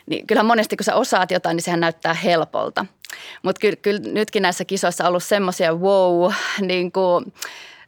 niin 0.07 0.27
kyllähän 0.27 0.47
monesti 0.47 0.77
kun 0.77 0.85
sä 0.85 0.95
osaat 0.95 1.31
jotain, 1.31 1.57
niin 1.57 1.65
sehän 1.65 1.81
näyttää 1.81 2.15
helpolta. 2.15 2.87
Mutta 3.43 3.61
kyllä, 3.61 3.77
kyllä 3.77 4.01
nytkin 4.13 4.43
näissä 4.43 4.65
kisoissa 4.65 5.05
on 5.05 5.09
ollut 5.09 5.25
semmoisia 5.25 5.75
wow, 5.75 6.33
niin 6.61 6.93
kuin, 6.93 7.33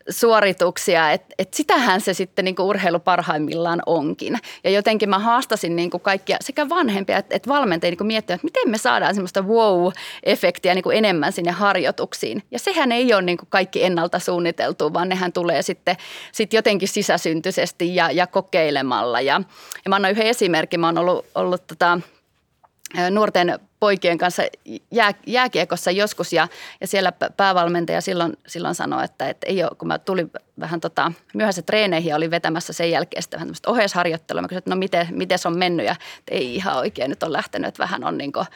suorituksia, 0.08 1.10
että 1.10 1.34
et 1.38 1.54
sitähän 1.54 2.00
se 2.00 2.14
sitten 2.14 2.44
niin 2.44 2.54
kuin 2.54 2.66
urheilu 2.66 3.00
parhaimmillaan 3.00 3.82
onkin. 3.86 4.38
Ja 4.64 4.70
jotenkin 4.70 5.08
mä 5.08 5.18
haastasin 5.18 5.76
niin 5.76 5.90
kuin 5.90 6.00
kaikkia 6.00 6.36
sekä 6.40 6.68
vanhempia 6.68 7.18
että 7.18 7.36
et 7.36 7.48
valmentajia 7.48 7.96
niin 8.00 8.06
miettimään, 8.06 8.36
että 8.36 8.46
miten 8.46 8.70
me 8.70 8.78
saadaan 8.78 9.14
semmoista 9.14 9.42
wow-efektiä 9.42 10.74
niin 10.74 10.82
kuin 10.82 10.96
enemmän 10.96 11.32
sinne 11.32 11.50
harjoituksiin. 11.50 12.42
Ja 12.50 12.58
sehän 12.58 12.92
ei 12.92 13.14
ole 13.14 13.22
niin 13.22 13.38
kuin 13.38 13.48
kaikki 13.50 13.84
ennalta 13.84 14.18
suunniteltu, 14.18 14.92
vaan 14.92 15.08
nehän 15.08 15.32
tulee 15.32 15.62
sitten 15.62 15.96
sit 16.32 16.52
jotenkin 16.52 16.88
sisäsyntyisesti 16.88 17.94
ja, 17.94 18.10
ja 18.10 18.26
kokeilemalla. 18.26 19.20
Ja, 19.20 19.40
ja 19.84 19.88
mä 19.88 19.96
annan 19.96 20.10
yhden 20.10 20.26
esimerkin. 20.26 20.80
Mä 20.80 20.86
oon 20.86 20.98
ollut, 20.98 21.26
ollut 21.34 21.66
tota, 21.66 22.00
nuorten 23.10 23.58
poikien 23.80 24.18
kanssa 24.18 24.42
jää, 24.90 25.14
jääkiekossa 25.26 25.90
joskus 25.90 26.32
ja, 26.32 26.48
ja 26.80 26.86
siellä 26.86 27.12
päävalmentaja 27.36 28.00
silloin, 28.00 28.36
silloin 28.46 28.74
sanoi, 28.74 29.04
että, 29.04 29.28
että 29.28 29.46
ei 29.46 29.62
ole, 29.62 29.70
kun 29.78 29.88
mä 29.88 29.98
tulin 29.98 30.30
vähän 30.60 30.80
tota, 30.80 31.12
myöhässä 31.34 31.62
treeneihin 31.62 32.10
ja 32.10 32.16
olin 32.16 32.30
vetämässä 32.30 32.72
sen 32.72 32.90
jälkeen 32.90 33.22
sitten 33.22 33.38
vähän 33.38 33.48
tämmöistä 33.48 33.70
oheisharjoittelua. 33.70 34.42
Mä 34.42 34.48
kysyin, 34.48 34.58
että 34.58 34.70
no 34.70 34.76
miten, 34.76 35.06
miten 35.10 35.38
se 35.38 35.48
on 35.48 35.58
mennyt 35.58 35.86
ja 35.86 35.96
että 36.18 36.34
ei 36.34 36.54
ihan 36.54 36.76
oikein 36.76 37.10
nyt 37.10 37.22
on 37.22 37.32
lähtenyt, 37.32 37.68
että 37.68 37.82
vähän 37.82 38.04
on 38.04 38.18
niin 38.18 38.32
kuin, 38.32 38.46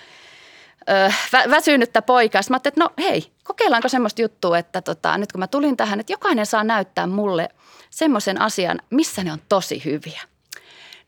ö, 0.90 1.12
vä, 1.32 1.44
väsynyttä 1.50 2.02
poikaa. 2.02 2.42
Sitten 2.42 2.52
mä 2.52 2.56
ajattelin, 2.56 2.72
että 2.72 3.02
no 3.02 3.08
hei, 3.10 3.32
kokeillaanko 3.44 3.88
semmoista 3.88 4.22
juttua, 4.22 4.58
että 4.58 4.82
tota, 4.82 5.18
nyt 5.18 5.32
kun 5.32 5.38
mä 5.38 5.46
tulin 5.46 5.76
tähän, 5.76 6.00
että 6.00 6.12
jokainen 6.12 6.46
saa 6.46 6.64
näyttää 6.64 7.06
mulle 7.06 7.48
semmoisen 7.90 8.40
asian, 8.40 8.80
missä 8.90 9.24
ne 9.24 9.32
on 9.32 9.40
tosi 9.48 9.84
hyviä– 9.84 10.20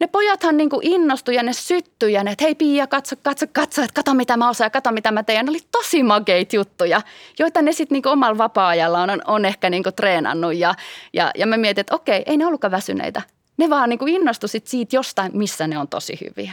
ne 0.01 0.07
pojathan 0.07 0.57
niin 0.57 0.71
kuin 0.71 0.87
innostui 0.87 1.35
ja 1.35 1.43
ne 1.43 1.53
syttyi 1.53 2.13
ja 2.13 2.25
ne, 2.25 2.31
että 2.31 2.45
hei 2.45 2.55
Pia, 2.55 2.87
katso, 2.87 3.17
katso, 3.23 3.47
katso, 3.53 3.83
että 3.83 3.95
kato 3.95 4.15
mitä 4.15 4.37
mä 4.37 4.49
osaan 4.49 4.67
ja 4.67 4.71
kato 4.71 4.93
mitä 4.93 5.11
mä 5.11 5.23
teen. 5.23 5.47
Ne 5.47 5.51
oli 5.51 5.61
tosi 5.73 6.03
makeita 6.03 6.57
juttuja, 6.57 7.03
joita 7.39 7.63
ne 7.63 7.73
sitten 7.73 7.97
niin 7.97 8.09
omalla 8.09 8.39
vapaa-ajallaan 8.39 9.11
on, 9.11 9.23
on 9.27 9.45
ehkä 9.45 9.71
niin 9.71 9.83
kuin 9.83 9.95
treenannut 9.95 10.55
ja, 10.55 10.75
ja, 11.13 11.31
ja 11.35 11.47
mä 11.47 11.57
mietin, 11.57 11.81
että 11.81 11.95
okei, 11.95 12.23
ei 12.27 12.37
ne 12.37 12.47
ollutkaan 12.47 12.71
väsyneitä. 12.71 13.23
Ne 13.57 13.71
vaan 13.71 13.89
niin 13.89 13.99
kuin 13.99 14.15
innostu 14.15 14.49
sit 14.49 14.67
siitä 14.67 14.97
jostain, 14.97 15.33
missä 15.35 15.67
ne 15.67 15.79
on 15.79 15.89
tosi 15.89 16.19
hyviä. 16.21 16.53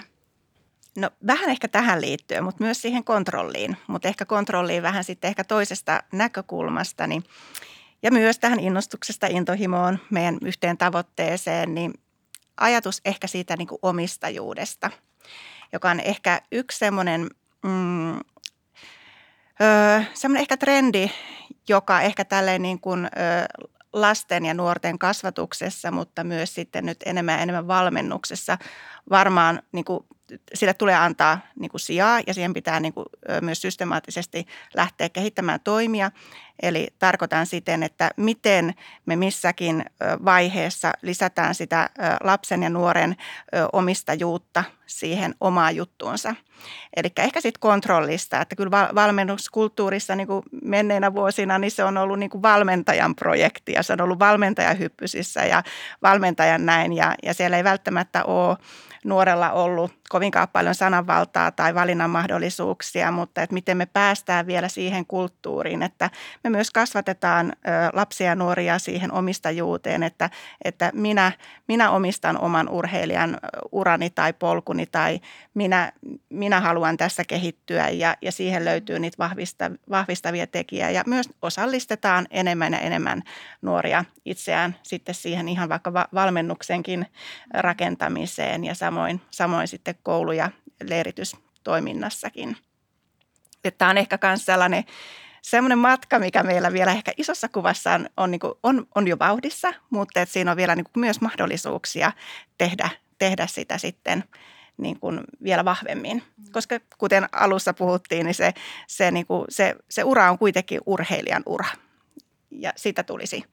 No 0.97 1.09
vähän 1.27 1.49
ehkä 1.49 1.67
tähän 1.67 2.01
liittyen, 2.01 2.43
mutta 2.43 2.63
myös 2.63 2.81
siihen 2.81 3.03
kontrolliin, 3.03 3.77
mutta 3.87 4.07
ehkä 4.07 4.25
kontrolliin 4.25 4.83
vähän 4.83 5.03
sitten 5.03 5.27
ehkä 5.27 5.43
toisesta 5.43 6.03
näkökulmasta. 6.11 7.07
Niin, 7.07 7.23
ja 8.03 8.11
myös 8.11 8.39
tähän 8.39 8.59
innostuksesta 8.59 9.27
intohimoon, 9.27 9.99
meidän 10.09 10.37
yhteen 10.41 10.77
tavoitteeseen, 10.77 11.75
niin 11.75 11.93
ajatus 12.57 13.01
ehkä 13.05 13.27
siitä 13.27 13.57
niin 13.57 13.67
kuin 13.67 13.79
omistajuudesta, 13.81 14.91
joka 15.73 15.89
on 15.89 15.99
ehkä 15.99 16.41
yksi 16.51 16.77
semmoinen, 16.77 17.29
mm, 17.63 18.15
öö, 19.61 20.01
semmoinen 20.13 20.41
ehkä 20.41 20.57
trendi, 20.57 21.11
joka 21.69 22.01
ehkä 22.01 22.25
tälleen 22.25 22.61
niin 22.61 22.79
kuin, 22.79 23.05
öö, 23.05 23.45
lasten 23.93 24.45
ja 24.45 24.53
nuorten 24.53 24.99
kasvatuksessa, 24.99 25.91
mutta 25.91 26.23
myös 26.23 26.55
sitten 26.55 26.85
nyt 26.85 26.97
enemmän 27.05 27.33
ja 27.33 27.41
enemmän 27.41 27.67
valmennuksessa 27.67 28.57
varmaan 29.09 29.61
niin 29.71 29.85
kuin 29.85 30.05
sille 30.53 30.73
tulee 30.73 30.95
antaa 30.95 31.39
niin 31.59 31.71
kuin 31.71 31.81
sijaa 31.81 32.19
ja 32.27 32.33
siihen 32.33 32.53
pitää 32.53 32.79
niin 32.79 32.93
kuin 32.93 33.05
myös 33.41 33.61
systemaattisesti 33.61 34.47
lähteä 34.73 35.09
kehittämään 35.09 35.59
toimia. 35.63 36.11
Eli 36.61 36.87
tarkoitan 36.99 37.45
siten, 37.45 37.83
että 37.83 38.11
miten 38.17 38.73
me 39.05 39.15
missäkin 39.15 39.85
vaiheessa 40.25 40.91
lisätään 41.01 41.55
sitä 41.55 41.89
lapsen 42.23 42.63
ja 42.63 42.69
nuoren 42.69 43.15
omistajuutta 43.73 44.63
siihen 44.85 45.35
omaa 45.39 45.71
juttuunsa. 45.71 46.35
Eli 46.95 47.11
ehkä 47.17 47.41
sitten 47.41 47.59
kontrollista, 47.59 48.41
että 48.41 48.55
kyllä 48.55 48.71
valmennuskulttuurissa 48.71 50.15
niin 50.15 50.27
kuin 50.27 50.43
menneinä 50.63 51.13
vuosina 51.13 51.57
niin 51.57 51.71
se 51.71 51.83
on 51.83 51.97
ollut 51.97 52.19
niin 52.19 52.29
kuin 52.29 52.41
valmentajan 52.41 53.15
projekti 53.15 53.71
ja 53.71 53.83
se 53.83 53.93
on 53.93 54.01
ollut 54.01 54.19
valmentajahyppysissä 54.19 55.45
ja 55.45 55.63
valmentajan 56.01 56.65
näin 56.65 56.93
ja, 56.93 57.15
ja 57.23 57.33
siellä 57.33 57.57
ei 57.57 57.63
välttämättä 57.63 58.23
ole 58.23 58.57
nuorella 59.07 59.51
ollut 59.51 59.91
kovinkaan 60.09 60.47
paljon 60.53 60.75
sananvaltaa 60.75 61.51
tai 61.51 61.75
valinnan 61.75 62.09
mahdollisuuksia, 62.09 63.11
mutta 63.11 63.41
että 63.41 63.53
miten 63.53 63.77
me 63.77 63.85
päästään 63.85 64.47
vielä 64.47 64.67
siihen 64.67 65.05
kulttuuriin, 65.05 65.83
että 65.83 66.09
me 66.43 66.49
myös 66.49 66.71
kasvatetaan 66.71 67.53
lapsia 67.93 68.27
ja 68.27 68.35
nuoria 68.35 68.79
siihen 68.79 69.11
omistajuuteen, 69.11 70.03
että, 70.03 70.29
että 70.63 70.91
minä, 70.93 71.31
minä 71.67 71.91
omistan 71.91 72.37
oman 72.41 72.69
urheilijan 72.69 73.37
urani 73.71 74.09
tai 74.09 74.33
polkuni 74.33 74.85
tai 74.85 75.19
minä, 75.53 75.91
minä 76.29 76.61
haluan 76.61 76.97
tässä 76.97 77.23
kehittyä 77.27 77.89
ja, 77.89 78.15
ja 78.21 78.31
siihen 78.31 78.65
löytyy 78.65 78.99
niitä 78.99 79.17
vahvista, 79.19 79.71
vahvistavia 79.89 80.47
tekijää 80.47 80.89
ja 80.89 81.03
myös 81.07 81.29
osallistetaan 81.41 82.27
enemmän 82.29 82.73
ja 82.73 82.79
enemmän 82.79 83.23
nuoria 83.61 84.05
itseään 84.25 84.75
sitten 84.83 85.15
siihen 85.15 85.49
ihan 85.49 85.69
vaikka 85.69 85.93
valmennuksenkin 85.93 87.05
rakentamiseen 87.53 88.63
ja 88.63 88.75
samoin, 88.75 88.96
samoin 89.31 89.67
sitten 89.67 89.95
koulu- 90.03 90.31
ja 90.31 90.51
leiritystoiminnassakin. 90.83 92.57
Tämä 93.77 93.91
on 93.91 93.97
ehkä 93.97 94.19
myös 94.23 94.45
sellainen 94.45 94.83
semmoinen 95.41 95.77
matka, 95.77 96.19
mikä 96.19 96.43
meillä 96.43 96.73
vielä 96.73 96.91
ehkä 96.91 97.11
isossa 97.17 97.49
kuvassa 97.49 97.93
on, 97.93 98.09
on, 98.17 98.31
niin 98.31 98.39
kuin, 98.39 98.53
on, 98.63 98.87
on 98.95 99.07
jo 99.07 99.19
vauhdissa, 99.19 99.73
mutta 99.89 100.21
että 100.21 100.33
siinä 100.33 100.51
on 100.51 100.57
vielä 100.57 100.75
niin 100.75 100.83
kuin 100.83 101.01
myös 101.01 101.21
mahdollisuuksia 101.21 102.11
tehdä, 102.57 102.89
tehdä 103.17 103.47
sitä 103.47 103.77
sitten 103.77 104.23
niin 104.77 104.99
kuin 104.99 105.21
vielä 105.43 105.65
vahvemmin. 105.65 106.23
Koska 106.51 106.79
kuten 106.97 107.29
alussa 107.31 107.73
puhuttiin, 107.73 108.25
niin 108.25 108.35
se, 108.35 108.53
se, 108.87 109.11
niin 109.11 109.25
kuin, 109.25 109.45
se, 109.49 109.75
se 109.89 110.03
ura 110.03 110.31
on 110.31 110.37
kuitenkin 110.37 110.81
urheilijan 110.85 111.43
ura 111.45 111.67
ja 112.51 112.73
sitä 112.75 113.03
tulisi 113.03 113.43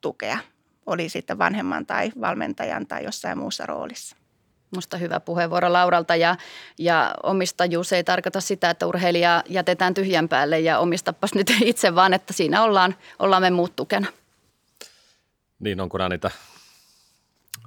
tukea, 0.00 0.38
oli 0.86 1.08
sitten 1.08 1.38
vanhemman 1.38 1.86
tai 1.86 2.12
valmentajan 2.20 2.86
tai 2.86 3.04
jossain 3.04 3.38
muussa 3.38 3.66
roolissa. 3.66 4.16
Musta 4.74 4.96
hyvä 4.96 5.20
puheenvuoro 5.20 5.72
Lauralta 5.72 6.16
ja, 6.16 6.36
ja 6.78 7.14
omistajuus 7.22 7.92
ei 7.92 8.04
tarkoita 8.04 8.40
sitä, 8.40 8.70
että 8.70 8.86
urheilija 8.86 9.42
jätetään 9.48 9.94
tyhjän 9.94 10.28
päälle 10.28 10.60
ja 10.60 10.78
omistapas 10.78 11.34
nyt 11.34 11.52
itse, 11.64 11.94
vaan 11.94 12.14
että 12.14 12.32
siinä 12.32 12.62
ollaan, 12.62 12.94
ollaan 13.18 13.42
me 13.42 13.50
muut 13.50 13.76
tukena. 13.76 14.06
Niin, 15.58 15.80
onko 15.80 15.98
nämä 15.98 16.08
niitä 16.08 16.30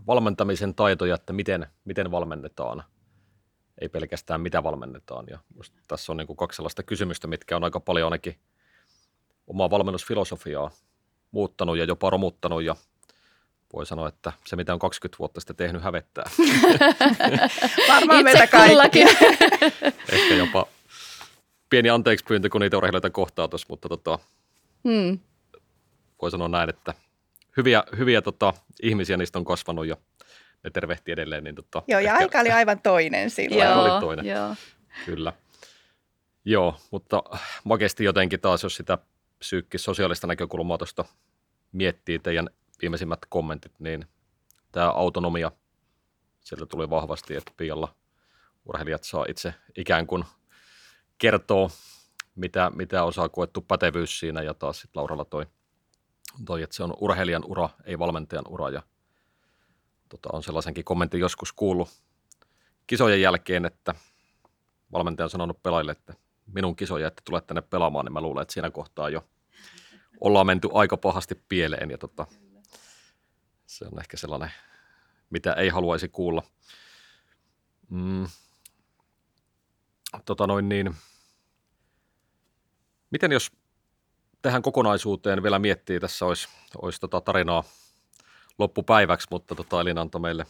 valmentamisen 0.08 0.76
taitoja, 0.76 1.16
että 1.16 1.34
miten, 1.34 1.68
miten 1.86 2.12
valmennetaan, 2.12 2.84
ei 3.82 3.90
pelkästään 3.90 4.42
mitä 4.42 4.64
valmennetaan. 4.64 5.26
Ja 5.30 5.40
tässä 5.88 6.12
on 6.12 6.18
niin 6.18 6.28
kuin 6.28 6.38
kaksi 6.38 6.56
sellaista 6.56 6.84
kysymystä, 6.84 7.28
mitkä 7.28 7.56
on 7.56 7.64
aika 7.64 7.80
paljon 7.80 8.06
ainakin 8.06 8.36
omaa 9.48 9.70
valmennusfilosofiaa 9.70 10.72
muuttanut 11.32 11.78
ja 11.78 11.84
jopa 11.84 12.10
romuttanut 12.10 12.64
ja 12.64 12.76
voi 13.74 13.86
sanoa, 13.86 14.08
että 14.08 14.34
se 14.46 14.56
mitä 14.56 14.74
on 14.74 14.80
20 14.80 15.20
vuotta 15.20 15.40
sitten 15.40 15.56
tehnyt 15.56 15.84
hävettää. 15.84 16.30
Varmaan 17.94 18.24
meitä 18.24 18.48
kaikki. 18.48 19.02
Ehkä 20.14 20.36
jopa 20.36 20.68
pieni 21.70 21.90
anteeksi 21.90 22.26
pyyntö, 22.28 22.50
kun 22.50 22.62
niitä 22.62 22.78
urheilijoita 22.78 23.10
kohtaa 23.10 23.48
tuossa, 23.48 23.68
mutta 23.70 23.90
tota, 23.90 24.20
hmm. 24.84 25.20
voi 26.22 26.32
sanoa 26.32 26.48
näin, 26.48 26.70
että 26.70 26.94
hyviä, 27.58 27.84
hyviä 27.98 28.22
tota, 28.22 28.54
ihmisiä 28.82 29.18
niistä 29.18 29.40
on 29.40 29.46
kasvanut 29.46 29.88
ja 29.88 29.98
ne 30.64 30.70
tervehti 30.70 31.12
edelleen. 31.12 31.44
Niin 31.44 31.56
tota, 31.56 31.82
joo, 31.88 32.00
ja 32.00 32.12
ehkä... 32.12 32.24
aika 32.24 32.40
oli 32.40 32.52
aivan 32.52 32.80
toinen 32.82 33.30
silloin. 33.30 33.70
Joo, 33.70 33.84
oli 33.84 34.02
toinen, 34.02 34.26
joo. 34.26 34.56
kyllä. 35.06 35.34
Joo, 36.46 36.76
mutta 36.92 37.24
makesti 37.64 38.04
jotenkin 38.04 38.40
taas, 38.40 38.64
jos 38.64 38.76
sitä 38.76 38.98
psyykkis 39.40 39.84
sosiaalista 39.84 40.28
näkökulmaa 40.28 40.78
tuosta 40.78 41.06
miettii 41.72 42.20
teidän 42.20 42.50
viimeisimmät 42.82 43.20
kommentit, 43.30 43.80
niin 43.80 44.06
tämä 44.72 44.90
autonomia, 44.90 45.52
sieltä 46.40 46.66
tuli 46.66 46.90
vahvasti, 46.90 47.36
että 47.36 47.52
Pialla 47.58 47.96
urheilijat 48.66 49.04
saa 49.04 49.26
itse 49.30 49.54
ikään 49.78 50.08
kuin 50.08 50.24
kertoo, 51.18 51.72
mitä, 52.36 52.72
mitä 52.76 53.04
osaa 53.04 53.30
koettu 53.30 53.62
pätevyys 53.62 54.20
siinä, 54.20 54.42
ja 54.42 54.54
taas 54.54 54.80
sitten 54.80 55.00
Lauralla 55.00 55.26
toi, 55.26 55.46
toi, 56.46 56.64
että 56.64 56.76
se 56.76 56.84
on 56.84 56.94
urheilijan 57.00 57.44
ura, 57.46 57.70
ei 57.86 58.00
valmentajan 58.00 58.48
ura, 58.48 58.70
ja 58.70 58.84
tota, 60.10 60.30
on 60.34 60.44
sellaisenkin 60.44 60.86
kommentin 60.86 61.20
joskus 61.20 61.54
kuullut 61.54 61.90
kisojen 62.88 63.22
jälkeen, 63.22 63.66
että 63.66 63.96
valmentaja 64.92 65.26
on 65.26 65.30
sanonut 65.30 65.64
pelaajille, 65.64 65.92
että 65.92 66.14
minun 66.54 66.76
kisoja, 66.76 67.08
että 67.08 67.22
tulet 67.26 67.48
tänne 67.48 67.62
pelaamaan, 67.62 68.06
niin 68.06 68.14
mä 68.14 68.22
luulen, 68.22 68.42
että 68.42 68.54
siinä 68.54 68.72
kohtaa 68.72 69.10
jo 69.10 69.26
ollaan 70.20 70.46
menty 70.46 70.70
aika 70.74 70.98
pahasti 70.98 71.36
pieleen 71.50 71.92
ja 71.92 71.98
tota, 71.98 72.26
se 73.70 73.86
on 73.86 74.00
ehkä 74.00 74.18
sellainen, 74.18 74.52
mitä 75.30 75.54
ei 75.54 75.70
haluaisi 75.70 76.10
kuulla. 76.10 76.44
Mm. 77.90 78.28
Tota 80.26 80.48
noin 80.48 80.70
niin. 80.70 80.96
Miten 83.12 83.32
jos 83.32 83.52
tähän 84.42 84.62
kokonaisuuteen 84.62 85.44
vielä 85.44 85.60
miettii, 85.60 86.00
tässä 86.00 86.26
olisi, 86.26 86.48
olisi 86.82 87.00
tota 87.00 87.22
tarinaa 87.22 87.64
loppupäiväksi, 88.60 89.28
mutta 89.32 89.56
tota 89.56 89.82
Elina 89.82 90.02
antoi 90.02 90.22
meille 90.22 90.46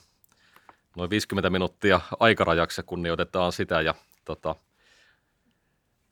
noin 0.96 1.10
50 1.10 1.50
minuuttia 1.50 2.02
aikarajaksi 2.20 2.80
ja 2.80 2.84
kunnioitetaan 2.84 3.52
sitä 3.52 3.82
ja 3.82 3.96
tota, 4.26 4.56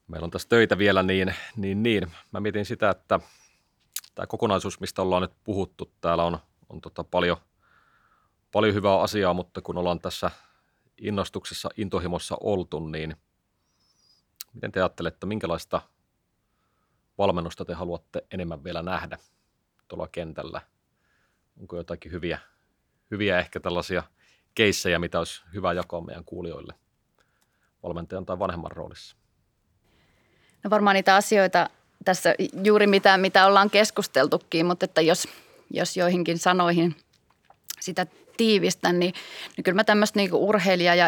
meillä 0.07 0.25
on 0.25 0.31
tässä 0.31 0.49
töitä 0.49 0.77
vielä, 0.77 1.03
niin, 1.03 1.35
niin, 1.55 1.83
niin. 1.83 2.11
mä 2.31 2.39
mietin 2.39 2.65
sitä, 2.65 2.89
että 2.89 3.19
tämä 4.15 4.27
kokonaisuus, 4.27 4.79
mistä 4.79 5.01
ollaan 5.01 5.21
nyt 5.21 5.33
puhuttu, 5.43 5.91
täällä 6.01 6.23
on, 6.23 6.39
on 6.69 6.81
tota 6.81 7.03
paljon, 7.03 7.37
paljon 8.51 8.73
hyvää 8.73 8.99
asiaa, 8.99 9.33
mutta 9.33 9.61
kun 9.61 9.77
ollaan 9.77 9.99
tässä 9.99 10.31
innostuksessa, 10.97 11.69
intohimossa 11.77 12.37
oltu, 12.41 12.79
niin 12.79 13.15
miten 14.53 14.71
te 14.71 14.79
ajattelette, 14.79 15.25
minkälaista 15.25 15.81
valmennusta 17.17 17.65
te 17.65 17.73
haluatte 17.73 18.23
enemmän 18.31 18.63
vielä 18.63 18.81
nähdä 18.81 19.17
tuolla 19.87 20.07
kentällä? 20.07 20.61
Onko 21.59 21.77
jotakin 21.77 22.11
hyviä, 22.11 22.39
hyviä 23.11 23.39
ehkä 23.39 23.59
tällaisia 23.59 24.03
keissejä, 24.55 24.99
mitä 24.99 25.19
olisi 25.19 25.43
hyvä 25.53 25.73
jakaa 25.73 26.01
meidän 26.01 26.25
kuulijoille 26.25 26.73
valmentajan 27.83 28.25
tai 28.25 28.39
vanhemman 28.39 28.71
roolissa? 28.71 29.15
No 30.63 30.69
varmaan 30.69 30.93
niitä 30.93 31.15
asioita 31.15 31.69
tässä 32.05 32.35
juuri 32.63 32.87
mitä, 32.87 33.17
mitä 33.17 33.45
ollaan 33.45 33.69
keskusteltukin, 33.69 34.65
mutta 34.65 34.85
että 34.85 35.01
jos, 35.01 35.27
jos 35.71 35.97
joihinkin 35.97 36.37
sanoihin 36.37 36.95
sitä 37.79 38.05
tiivistä, 38.37 38.91
niin, 38.91 39.13
niin 39.57 39.63
kyllä 39.63 39.75
mä 39.75 39.83
tämmöistä 39.83 40.19
niin 40.19 40.33
urheilija 40.33 40.95
ja 40.95 41.07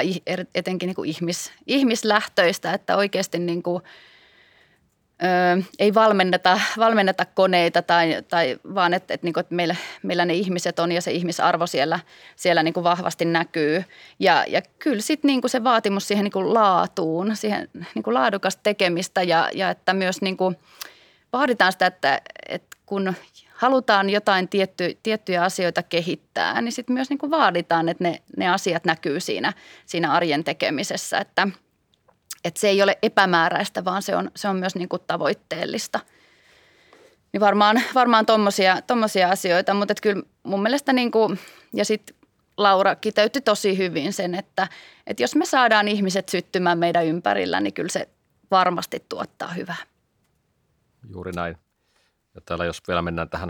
etenkin 0.55 0.88
niin 0.88 1.05
ihmis, 1.05 1.51
ihmislähtöistä, 1.68 2.74
että 2.74 2.97
oikeasti 2.97 3.39
niin 3.39 3.64
kuin, 3.64 3.84
ö, 5.24 5.64
ei 5.80 5.93
valmenneta, 5.93 6.60
valmenneta 6.78 7.26
koneita 7.26 7.82
tai, 7.82 8.24
tai 8.28 8.60
vaan, 8.76 8.93
että, 8.93 9.14
että, 9.14 9.26
niin 9.26 9.34
kuin, 9.34 9.41
että 9.41 9.55
meillä, 9.55 9.76
meillä 10.03 10.26
ne 10.26 10.34
ihmiset 10.34 10.80
on 10.80 10.91
ja 10.91 11.01
se 11.01 11.12
ihmisarvo 11.12 11.68
siellä, 11.68 11.99
siellä 12.36 12.64
niin 12.64 12.74
kuin 12.74 12.84
vahvasti 12.84 13.26
näkyy. 13.26 13.84
Ja, 14.20 14.45
ja 14.47 14.62
kyllä 14.80 15.01
sitten 15.01 15.28
niin 15.28 15.41
kuin 15.41 15.51
se 15.51 15.64
vaatimus 15.64 16.07
siihen 16.07 16.24
niin 16.24 16.32
kuin 16.32 16.53
laatuun, 16.53 17.36
siihen 17.36 17.70
niin 17.95 18.03
kuin 18.03 18.14
laadukasta 18.14 18.64
tekemistä 18.64 19.24
ja, 19.24 19.49
ja 19.53 19.70
että 19.70 19.93
myös 19.93 20.22
niin 20.22 20.38
kuin 20.38 20.55
vaaditaan 21.34 21.72
sitä, 21.72 21.86
että, 21.86 22.22
että 22.49 22.78
kun 22.86 23.14
halutaan 23.60 24.10
jotain 24.10 24.49
tietty, 24.49 24.97
tiettyjä 25.03 25.43
asioita 25.43 25.84
kehittää, 25.84 26.62
niin 26.62 26.72
sitten 26.72 26.93
myös 26.93 27.10
niin 27.10 27.18
kuin 27.18 27.32
vaaditaan, 27.32 27.89
että 27.89 28.03
ne, 28.03 28.22
ne 28.38 28.49
asiat 28.49 28.86
näkyy 28.86 29.20
siinä, 29.20 29.53
siinä 29.86 30.12
arjen 30.12 30.43
tekemisessä, 30.43 31.18
että, 31.18 31.47
että 32.43 32.60
se 32.60 32.70
ei 32.70 32.82
ole 32.82 32.97
epämääräistä, 33.01 33.86
vaan 33.86 34.01
se 34.01 34.16
on, 34.16 34.32
se 34.36 34.47
on 34.47 34.55
myös 34.55 34.76
niin 34.76 34.89
kuin 34.89 35.01
tavoitteellista. 35.07 35.99
Niin 37.34 37.41
varmaan, 37.41 37.82
varmaan 37.95 38.26
tommosia, 38.26 38.82
tommosia 38.82 39.30
asioita, 39.30 39.74
mutta 39.74 39.91
että 39.91 40.01
kyllä 40.01 40.24
mun 40.43 40.62
mielestä 40.62 40.93
niin 40.93 41.12
kuin, 41.12 41.39
ja 41.74 41.86
sitten 41.86 42.16
Laura 42.57 42.95
kiteytti 42.95 43.41
tosi 43.41 43.78
hyvin 43.78 44.14
sen, 44.14 44.36
että, 44.36 44.68
että 45.07 45.24
jos 45.24 45.36
me 45.36 45.45
saadaan 45.45 45.88
ihmiset 45.88 46.30
syttymään 46.30 46.80
meidän 46.80 47.05
ympärillä, 47.05 47.60
niin 47.60 47.74
kyllä 47.74 47.89
se 47.89 48.10
varmasti 48.51 49.05
tuottaa 49.10 49.53
hyvää. 49.53 49.84
Juuri 51.10 51.32
näin. 51.32 51.68
Ja 52.36 52.42
täällä 52.42 52.66
jos 52.66 52.82
vielä 52.88 53.02
mennään 53.02 53.30
tähän, 53.30 53.50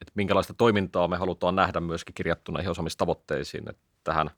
että 0.00 0.12
minkälaista 0.14 0.54
toimintaa 0.54 1.08
me 1.08 1.16
halutaan 1.16 1.56
nähdä 1.56 1.80
myöskin 1.80 2.14
kirjattuna 2.14 2.60
ihan 2.60 2.70
osaamistavoitteisiin, 2.70 3.70
että 3.70 3.82
tähän 4.04 4.30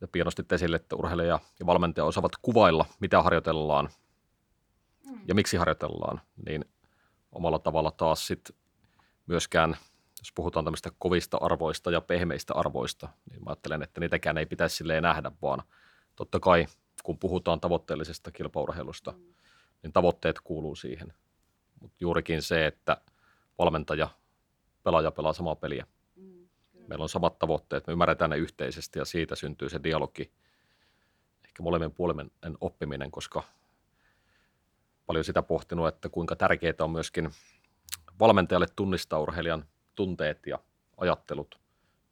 ja 0.00 0.08
pienosti 0.08 0.42
esille, 0.52 0.76
että 0.76 0.96
urheilija 0.96 1.38
ja 1.60 1.66
valmentaja 1.66 2.04
osaavat 2.04 2.32
kuvailla, 2.42 2.86
mitä 3.00 3.22
harjoitellaan 3.22 3.88
mm. 5.06 5.20
ja 5.28 5.34
miksi 5.34 5.56
harjoitellaan, 5.56 6.20
niin 6.46 6.64
omalla 7.32 7.58
tavalla 7.58 7.90
taas 7.90 8.26
sitten 8.26 8.56
myöskään, 9.26 9.76
jos 10.18 10.32
puhutaan 10.34 10.64
tämmöistä 10.64 10.90
kovista 10.98 11.36
arvoista 11.36 11.90
ja 11.90 12.00
pehmeistä 12.00 12.54
arvoista, 12.54 13.08
niin 13.30 13.44
mä 13.44 13.50
ajattelen, 13.50 13.82
että 13.82 14.00
niitäkään 14.00 14.38
ei 14.38 14.46
pitäisi 14.46 14.76
silleen 14.76 15.02
nähdä, 15.02 15.32
vaan 15.42 15.62
totta 16.16 16.40
kai 16.40 16.66
kun 17.02 17.18
puhutaan 17.18 17.60
tavoitteellisesta 17.60 18.30
kilpaurheilusta, 18.30 19.12
mm. 19.12 19.34
niin 19.82 19.92
tavoitteet 19.92 20.40
kuuluu 20.40 20.76
siihen. 20.76 21.12
Mutta 21.82 21.96
juurikin 22.00 22.42
se, 22.42 22.66
että 22.66 22.96
valmentaja, 23.58 24.08
pelaaja 24.82 25.10
pelaa 25.10 25.32
samaa 25.32 25.54
peliä. 25.54 25.86
Mm, 26.16 26.48
Meillä 26.86 27.02
on 27.02 27.08
samat 27.08 27.38
tavoitteet, 27.38 27.86
me 27.86 27.92
ymmärretään 27.92 28.30
ne 28.30 28.36
yhteisesti 28.36 28.98
ja 28.98 29.04
siitä 29.04 29.36
syntyy 29.36 29.68
se 29.68 29.80
dialogi. 29.84 30.32
Ehkä 31.44 31.62
molemmin 31.62 31.92
puolinen 31.92 32.30
oppiminen, 32.60 33.10
koska 33.10 33.42
paljon 35.06 35.24
sitä 35.24 35.42
pohtinut, 35.42 35.88
että 35.88 36.08
kuinka 36.08 36.36
tärkeää 36.36 36.74
on 36.80 36.90
myöskin 36.90 37.30
valmentajalle 38.20 38.66
tunnistaa 38.76 39.20
urheilijan 39.20 39.64
tunteet 39.94 40.46
ja 40.46 40.58
ajattelut 40.96 41.61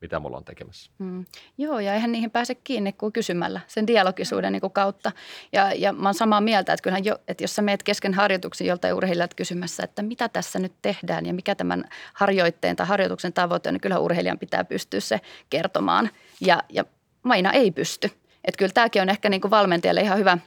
mitä 0.01 0.21
me 0.21 0.27
ollaan 0.27 0.45
tekemässä. 0.45 0.91
Mm. 0.99 1.25
Joo, 1.59 1.79
ja 1.79 1.95
eihän 1.95 2.13
niihin 2.13 2.31
pääse 2.31 2.55
kiinni 2.55 2.93
kuin 2.93 3.13
kysymällä 3.13 3.61
sen 3.67 3.87
dialogisuuden 3.87 4.53
niin 4.53 4.61
kuin 4.61 4.73
kautta. 4.73 5.13
Ja, 5.53 5.73
ja 5.73 5.93
mä 5.93 6.09
oon 6.09 6.15
samaa 6.15 6.41
mieltä, 6.41 6.73
että 6.73 6.83
kyllähän 6.83 7.05
jo, 7.05 7.19
että 7.29 7.45
jos 7.45 7.57
sä 7.57 7.63
meet 7.63 7.83
kesken 7.83 8.15
harjoituksen 8.15 8.67
joltain 8.67 8.95
urheilijat 8.95 9.35
kysymässä, 9.35 9.83
että 9.83 10.03
mitä 10.03 10.29
tässä 10.29 10.59
nyt 10.59 10.73
tehdään 10.83 11.27
ja 11.27 11.35
mikä 11.35 11.55
tämän 11.55 11.85
harjoitteen 12.15 12.77
tai 12.77 12.87
harjoituksen 12.87 13.33
tavoite 13.33 13.69
on, 13.69 13.75
niin 13.75 13.81
kyllähän 13.81 14.03
urheilijan 14.03 14.39
pitää 14.39 14.65
pystyä 14.65 15.01
se 15.01 15.21
kertomaan. 15.51 16.11
Ja, 16.41 16.63
ja 16.69 16.85
Maina 17.23 17.53
ei 17.53 17.71
pysty. 17.71 18.11
Että 18.45 18.59
kyllä 18.59 18.73
tämäkin 18.73 19.03
on 19.03 19.09
ehkä 19.09 19.29
niin 19.29 19.41
kuin 19.41 19.51
valmentajalle 19.51 20.01
ihan 20.01 20.19
hyvä, 20.19 20.39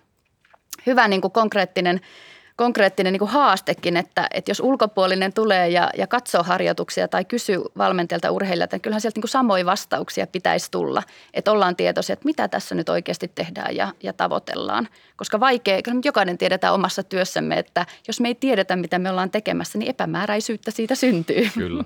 hyvä 0.86 1.08
niin 1.08 1.22
kuin 1.22 1.32
konkreettinen– 1.32 2.02
konkreettinen 2.56 3.14
niin 3.14 3.20
kuin 3.20 3.32
haastekin, 3.32 3.98
että, 3.98 4.28
että 4.34 4.52
jos 4.52 4.60
ulkopuolinen 4.60 5.34
tulee 5.34 5.70
ja, 5.70 5.90
ja 5.98 6.08
katsoo 6.08 6.44
harjoituksia 6.44 7.08
tai 7.08 7.26
kysyy 7.26 7.62
valmentajalta 7.78 8.32
urheilijalta, 8.32 8.76
niin 8.76 8.82
kyllähän 8.82 9.02
sieltä 9.02 9.18
niin 9.18 9.22
kuin 9.22 9.30
samoja 9.30 9.66
vastauksia 9.66 10.28
pitäisi 10.28 10.72
tulla. 10.72 11.04
Että 11.34 11.52
ollaan 11.52 11.76
tietoisia, 11.76 12.14
että 12.14 12.26
mitä 12.26 12.48
tässä 12.48 12.76
nyt 12.76 12.90
oikeasti 12.90 13.32
tehdään 13.36 13.76
ja, 13.76 13.94
ja 14.04 14.14
tavoitellaan. 14.14 14.88
Koska 15.16 15.40
vaikea, 15.40 15.82
kyllä 15.82 16.02
jokainen 16.06 16.38
tiedetään 16.38 16.74
omassa 16.74 17.04
työssämme, 17.04 17.60
että 17.60 17.86
jos 18.08 18.20
me 18.20 18.28
ei 18.28 18.36
tiedetä, 18.36 18.76
mitä 18.76 19.00
me 19.00 19.10
ollaan 19.10 19.32
tekemässä, 19.32 19.78
niin 19.78 19.90
epämääräisyyttä 19.90 20.72
siitä 20.72 20.96
syntyy. 20.96 21.50
Kyllä. 21.54 21.84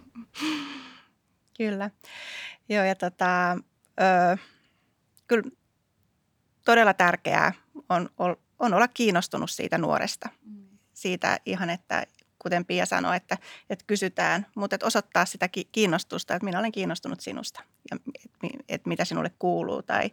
kyllä. 1.58 1.90
Joo 2.70 2.84
ja 2.84 2.96
tota, 2.96 3.52
ö, 4.32 4.38
kyllä 5.28 5.44
todella 6.66 6.94
tärkeää 6.94 7.54
on, 7.90 8.10
on 8.60 8.74
olla 8.74 8.88
kiinnostunut 8.88 9.52
siitä 9.52 9.78
nuoresta. 9.78 10.30
Siitä 10.94 11.40
ihan, 11.46 11.70
että 11.70 12.06
kuten 12.40 12.66
Pia 12.66 12.86
sanoi, 12.86 13.18
että, 13.18 13.38
että 13.70 13.86
kysytään, 13.88 14.46
mutta 14.56 14.76
että 14.76 14.86
osoittaa 14.86 15.26
sitä 15.26 15.50
kiinnostusta, 15.72 16.36
että 16.36 16.46
minä 16.46 16.60
olen 16.60 16.72
kiinnostunut 16.72 17.22
sinusta 17.22 17.64
ja 17.92 17.98
että 18.70 18.90
mitä 18.90 19.06
sinulle 19.06 19.32
kuuluu 19.40 19.84
tai 19.84 20.12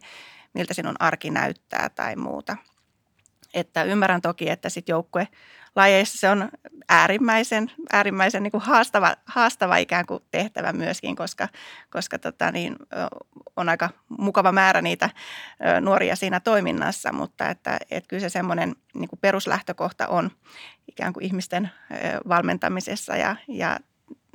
miltä 0.53 0.73
sinun 0.73 0.95
arki 0.99 1.29
näyttää 1.29 1.89
tai 1.89 2.15
muuta. 2.15 2.57
Että 3.55 3.83
ymmärrän 3.83 4.21
toki, 4.21 4.49
että 4.49 4.69
sitten 4.69 4.93
joukkue 4.93 5.27
lajeissa 5.75 6.17
se 6.17 6.29
on 6.29 6.49
äärimmäisen, 6.89 7.71
äärimmäisen 7.93 8.43
niin 8.43 8.51
kuin 8.51 8.61
haastava, 8.61 9.15
haastava 9.25 9.77
ikään 9.77 10.05
kuin 10.05 10.23
tehtävä 10.31 10.73
myöskin, 10.73 11.15
koska, 11.15 11.47
koska 11.89 12.19
tota 12.19 12.51
niin, 12.51 12.75
on 13.55 13.69
aika 13.69 13.89
mukava 14.17 14.51
määrä 14.51 14.81
niitä 14.81 15.09
nuoria 15.81 16.15
siinä 16.15 16.39
toiminnassa, 16.39 17.13
mutta 17.13 17.49
että, 17.49 17.77
että 17.91 18.07
kyllä 18.07 18.21
se 18.21 18.29
semmoinen 18.29 18.75
niin 18.93 19.09
kuin 19.09 19.19
peruslähtökohta 19.19 20.07
on 20.07 20.31
ikään 20.87 21.13
kuin 21.13 21.25
ihmisten 21.25 21.69
valmentamisessa 22.27 23.15
ja, 23.15 23.35
ja 23.47 23.79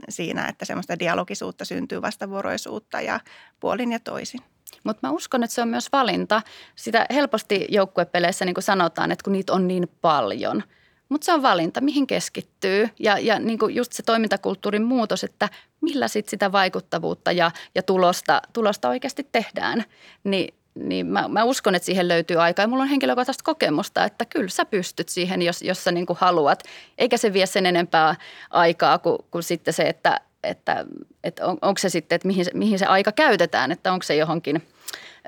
siinä, 0.08 0.46
että 0.48 0.64
semmoista 0.64 0.98
dialogisuutta 0.98 1.64
syntyy 1.64 2.02
vastavuoroisuutta 2.02 3.00
ja 3.00 3.20
puolin 3.60 3.92
ja 3.92 4.00
toisin. 4.00 4.40
Mutta 4.84 5.06
mä 5.06 5.12
uskon, 5.12 5.42
että 5.42 5.54
se 5.54 5.62
on 5.62 5.68
myös 5.68 5.92
valinta. 5.92 6.42
Sitä 6.76 7.06
helposti 7.10 7.66
joukkuepeleissä 7.68 8.44
niin 8.44 8.54
sanotaan, 8.58 9.12
että 9.12 9.24
kun 9.24 9.32
niitä 9.32 9.52
on 9.52 9.68
niin 9.68 9.90
paljon. 10.00 10.62
Mutta 11.08 11.24
se 11.24 11.32
on 11.32 11.42
valinta, 11.42 11.80
mihin 11.80 12.06
keskittyy 12.06 12.88
ja, 12.98 13.18
ja 13.18 13.38
niin 13.38 13.58
kuin 13.58 13.74
just 13.74 13.92
se 13.92 14.02
toimintakulttuurin 14.02 14.82
muutos, 14.82 15.24
että 15.24 15.48
millä 15.80 16.08
sit 16.08 16.28
sitä 16.28 16.52
vaikuttavuutta 16.52 17.32
ja, 17.32 17.50
ja 17.74 17.82
tulosta, 17.82 18.42
tulosta 18.52 18.88
oikeasti 18.88 19.28
tehdään. 19.32 19.84
Niin 20.24 20.54
niin 20.74 21.06
mä, 21.06 21.28
mä 21.28 21.44
uskon, 21.44 21.74
että 21.74 21.86
siihen 21.86 22.08
löytyy 22.08 22.42
aikaa. 22.42 22.62
Ja 22.62 22.68
mulla 22.68 22.82
on 22.82 22.88
henkilökohtaista 22.88 23.44
kokemusta, 23.44 24.04
että 24.04 24.24
kyllä 24.24 24.48
sä 24.48 24.64
pystyt 24.64 25.08
siihen, 25.08 25.42
jos, 25.42 25.62
jos 25.62 25.84
sä 25.84 25.92
niin 25.92 26.06
haluat. 26.14 26.62
Eikä 26.98 27.16
se 27.16 27.32
vie 27.32 27.46
sen 27.46 27.66
enempää 27.66 28.14
aikaa 28.50 28.98
kuin, 28.98 29.18
kuin 29.30 29.42
sitten 29.42 29.74
se, 29.74 29.82
että, 29.82 30.20
että, 30.42 30.86
että 31.24 31.46
on, 31.46 31.58
onko 31.62 31.78
se 31.78 31.88
sitten, 31.88 32.16
että 32.16 32.28
mihin, 32.28 32.46
mihin 32.54 32.78
se 32.78 32.86
aika 32.86 33.12
käytetään. 33.12 33.72
Että 33.72 33.92
onko 33.92 34.02
se 34.02 34.16
johonkin 34.16 34.62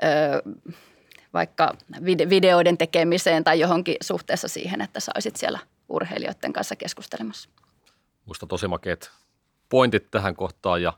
ö, 0.03 0.51
vaikka 1.33 1.75
videoiden 2.29 2.77
tekemiseen 2.77 3.43
tai 3.43 3.59
johonkin 3.59 3.95
suhteessa 4.01 4.47
siihen, 4.47 4.81
että 4.81 4.99
saisit 4.99 5.35
siellä 5.35 5.59
urheilijoiden 5.89 6.53
kanssa 6.53 6.75
keskustelemassa. 6.75 7.49
Musta 8.25 8.45
tosi 8.45 8.67
makeat 8.67 9.11
pointit 9.69 10.11
tähän 10.11 10.35
kohtaan 10.35 10.81
ja 10.81 10.93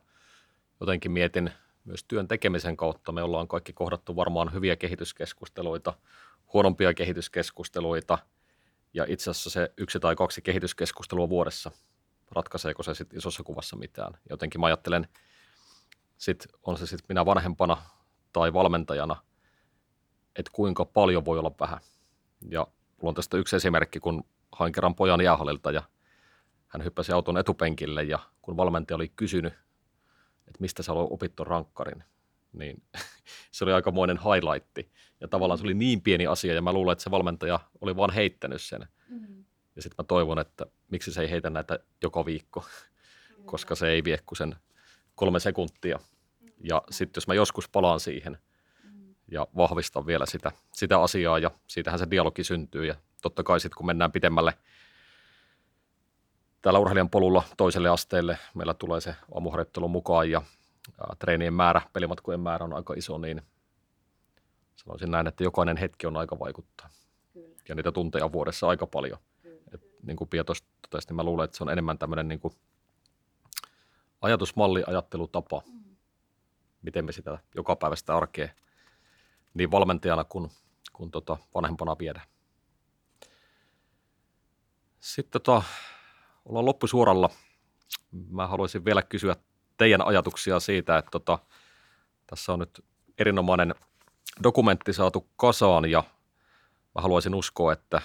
jotenkin 0.79 1.11
mietin– 1.11 1.51
myös 1.85 2.03
työn 2.03 2.27
tekemisen 2.27 2.77
kautta 2.77 3.11
me 3.11 3.23
ollaan 3.23 3.47
kaikki 3.47 3.73
kohdattu 3.73 4.15
varmaan 4.15 4.53
hyviä 4.53 4.75
kehityskeskusteluita, 4.75 5.93
huonompia 6.53 6.93
kehityskeskusteluita 6.93 8.17
ja 8.93 9.05
itse 9.07 9.31
asiassa 9.31 9.49
se 9.49 9.71
yksi 9.77 9.99
tai 9.99 10.15
kaksi 10.15 10.41
kehityskeskustelua 10.41 11.29
vuodessa, 11.29 11.71
ratkaiseeko 12.31 12.83
se 12.83 12.93
sitten 12.93 13.19
isossa 13.19 13.43
kuvassa 13.43 13.75
mitään. 13.75 14.13
Jotenkin 14.29 14.61
mä 14.61 14.67
ajattelen, 14.67 15.07
sit 16.17 16.47
on 16.63 16.77
se 16.77 16.87
sitten 16.87 17.05
minä 17.09 17.25
vanhempana 17.25 17.77
tai 18.33 18.53
valmentajana, 18.53 19.15
että 20.35 20.51
kuinka 20.53 20.85
paljon 20.85 21.25
voi 21.25 21.39
olla 21.39 21.51
vähän. 21.59 21.79
Ja 22.49 22.67
mulla 22.97 23.09
on 23.09 23.15
tästä 23.15 23.37
yksi 23.37 23.55
esimerkki, 23.55 23.99
kun 23.99 24.23
hain 24.51 24.71
kerran 24.71 24.95
pojan 24.95 25.21
jäähallilta 25.21 25.71
ja 25.71 25.83
hän 26.67 26.83
hyppäsi 26.83 27.11
auton 27.11 27.37
etupenkille 27.37 28.03
ja 28.03 28.19
kun 28.41 28.57
valmentaja 28.57 28.95
oli 28.95 29.11
kysynyt, 29.15 29.53
että 30.47 30.59
mistä 30.59 30.83
sä 30.83 30.93
olet 30.93 31.11
opittu 31.11 31.43
rankkarin, 31.43 32.03
niin 32.53 32.83
se 33.51 33.63
oli 33.63 33.73
aikamoinen 33.73 34.17
highlightti. 34.17 34.91
Ja 35.21 35.27
tavallaan 35.27 35.57
se 35.57 35.63
oli 35.63 35.73
niin 35.73 36.01
pieni 36.01 36.27
asia, 36.27 36.53
ja 36.53 36.61
mä 36.61 36.73
luulen, 36.73 36.91
että 36.91 37.03
se 37.03 37.11
valmentaja 37.11 37.59
oli 37.81 37.95
vaan 37.95 38.13
heittänyt 38.13 38.61
sen. 38.61 38.87
Mm-hmm. 39.09 39.44
Ja 39.75 39.81
sitten 39.81 40.03
mä 40.03 40.07
toivon, 40.07 40.39
että 40.39 40.65
miksi 40.91 41.13
se 41.13 41.21
ei 41.21 41.29
heitä 41.29 41.49
näitä 41.49 41.79
joka 42.01 42.25
viikko, 42.25 42.65
koska 43.45 43.75
se 43.75 43.89
ei 43.89 44.03
vie 44.03 44.19
kuin 44.25 44.37
sen 44.37 44.55
kolme 45.15 45.39
sekuntia. 45.39 45.99
Ja 46.63 46.81
sitten 46.89 47.17
jos 47.17 47.27
mä 47.27 47.33
joskus 47.33 47.69
palaan 47.69 47.99
siihen 47.99 48.37
ja 49.31 49.47
vahvistan 49.57 50.05
vielä 50.05 50.25
sitä, 50.25 50.51
sitä 50.71 51.01
asiaa, 51.01 51.39
ja 51.39 51.51
siitähän 51.67 51.99
se 51.99 52.07
dialogi 52.11 52.43
syntyy. 52.43 52.85
Ja 52.85 52.95
totta 53.21 53.43
kai 53.43 53.59
sitten 53.59 53.77
kun 53.77 53.85
mennään 53.85 54.11
pidemmälle– 54.11 54.53
täällä 56.65 56.79
urheilijan 56.79 57.09
polulla 57.09 57.43
toiselle 57.57 57.89
asteelle 57.89 58.37
meillä 58.53 58.73
tulee 58.73 59.01
se 59.01 59.15
aamuharjoittelu 59.35 59.87
mukaan 59.87 60.31
ja, 60.31 60.41
ja 60.99 61.15
treenien 61.19 61.53
määrä, 61.53 61.81
pelimatkojen 61.93 62.39
määrä 62.39 62.65
on 62.65 62.73
aika 62.73 62.93
iso, 62.93 63.17
niin 63.17 63.41
sanoisin 64.75 65.11
näin, 65.11 65.27
että 65.27 65.43
jokainen 65.43 65.77
hetki 65.77 66.07
on 66.07 66.17
aika 66.17 66.39
vaikuttaa. 66.39 66.89
Kyllä. 67.33 67.55
Ja 67.69 67.75
niitä 67.75 67.91
tunteja 67.91 68.31
vuodessa 68.31 68.67
aika 68.67 68.87
paljon. 68.87 69.19
Niin 70.05 70.17
kuin 70.17 70.29
Pia 70.29 70.43
totesi, 70.43 71.07
niin 71.07 71.15
mä 71.15 71.23
luulen, 71.23 71.45
että 71.45 71.57
se 71.57 71.63
on 71.63 71.69
enemmän 71.69 71.97
tämmöinen 71.97 72.27
niin 72.27 72.39
kuin 72.39 72.53
ajatusmalli, 74.21 74.83
ajattelutapa, 74.87 75.61
miten 76.81 77.05
me 77.05 77.11
sitä 77.11 77.37
joka 77.55 77.75
päivästä 77.75 78.15
arkea 78.17 78.49
niin 79.53 79.71
valmentajana 79.71 80.23
kuin, 80.23 80.49
kuin 80.93 81.11
tota 81.11 81.37
vanhempana 81.55 81.95
viedään. 81.99 82.27
Sitten 84.99 85.41
tota, 85.41 85.63
ollaan 86.45 86.65
loppusuoralla. 86.65 87.29
Mä 88.29 88.47
haluaisin 88.47 88.85
vielä 88.85 89.01
kysyä 89.01 89.35
teidän 89.77 90.01
ajatuksia 90.01 90.59
siitä, 90.59 90.97
että 90.97 91.11
tota, 91.11 91.39
tässä 92.27 92.53
on 92.53 92.59
nyt 92.59 92.85
erinomainen 93.17 93.75
dokumentti 94.43 94.93
saatu 94.93 95.27
kasaan 95.37 95.91
ja 95.91 96.03
mä 96.95 97.01
haluaisin 97.01 97.35
uskoa, 97.35 97.73
että 97.73 98.01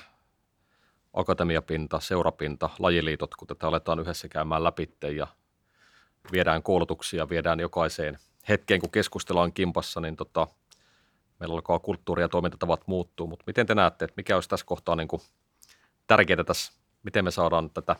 akatemiapinta, 1.12 2.00
seurapinta, 2.00 2.70
lajiliitot, 2.78 3.34
kun 3.34 3.48
tätä 3.48 3.68
aletaan 3.68 4.00
yhdessä 4.00 4.28
käymään 4.28 4.64
läpi 4.64 4.90
ja 5.16 5.26
viedään 6.32 6.62
koulutuksia, 6.62 7.28
viedään 7.28 7.61
jokaiseen 7.61 8.18
hetkeen, 8.48 8.80
kun 8.80 8.90
keskustellaan 8.90 9.52
kimpassa, 9.52 10.00
niin 10.00 10.16
tota, 10.16 10.46
meillä 11.40 11.54
alkaa 11.54 11.78
kulttuuri 11.78 12.22
ja 12.22 12.28
toimintatavat 12.28 12.82
muuttuu. 12.86 13.26
Mutta 13.26 13.44
miten 13.46 13.66
te 13.66 13.74
näette, 13.74 14.04
että 14.04 14.14
mikä 14.16 14.34
olisi 14.34 14.48
tässä 14.48 14.66
kohtaa 14.66 14.96
niin 14.96 15.08
kuin 15.08 15.22
tärkeää 16.06 16.44
tässä, 16.44 16.72
miten 17.02 17.24
me 17.24 17.30
saadaan 17.30 17.70
tätä 17.70 17.96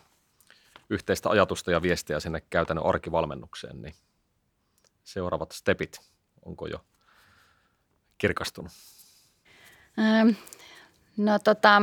yhteistä 0.90 1.30
ajatusta 1.30 1.70
ja 1.70 1.82
viestiä 1.82 2.20
sinne 2.20 2.42
käytännön 2.50 2.86
arkivalmennukseen, 2.86 3.82
niin 3.82 3.94
seuraavat 5.04 5.52
stepit, 5.52 6.00
onko 6.44 6.66
jo 6.66 6.84
kirkastunut? 8.18 8.72
Ähm, 9.98 10.28
no 11.16 11.38
tota, 11.38 11.82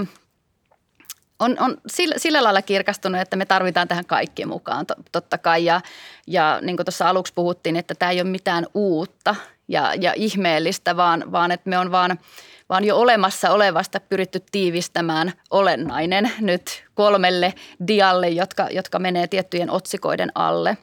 on, 1.40 1.56
on 1.60 1.78
sillä, 1.88 2.16
sillä 2.18 2.44
lailla 2.44 2.62
kirkastunut, 2.62 3.22
että 3.22 3.36
me 3.36 3.46
tarvitaan 3.46 3.88
tähän 3.88 4.06
kaikki 4.06 4.46
mukaan 4.46 4.86
totta 5.12 5.38
kai. 5.38 5.66
Ja, 5.66 5.82
ja 6.28 6.60
niin 6.62 6.78
kuin 6.78 6.86
tuossa 6.86 7.10
aluksi 7.10 7.34
puhuttiin, 7.34 7.76
että 7.76 7.96
tämä 7.96 8.12
ei 8.12 8.22
ole 8.22 8.30
mitään 8.30 8.68
uutta 8.74 9.36
ja, 9.68 9.94
ja 9.96 10.14
ihmeellistä, 10.16 10.98
vaan, 10.98 11.32
vaan 11.32 11.52
että 11.52 11.70
me 11.70 11.78
on 11.78 11.92
vaan– 11.92 12.18
vaan 12.70 12.84
jo 12.84 12.98
olemassa 12.98 13.52
olevasta 13.52 14.00
pyritty 14.00 14.44
tiivistämään 14.52 15.34
olennainen 15.50 16.32
nyt 16.40 16.84
kolmelle 16.94 17.54
dialle, 17.88 18.30
jotka, 18.30 18.68
jotka 18.72 19.00
menee 19.00 19.28
tiettyjen 19.28 19.70
otsikoiden 19.70 20.32
alle. 20.36 20.78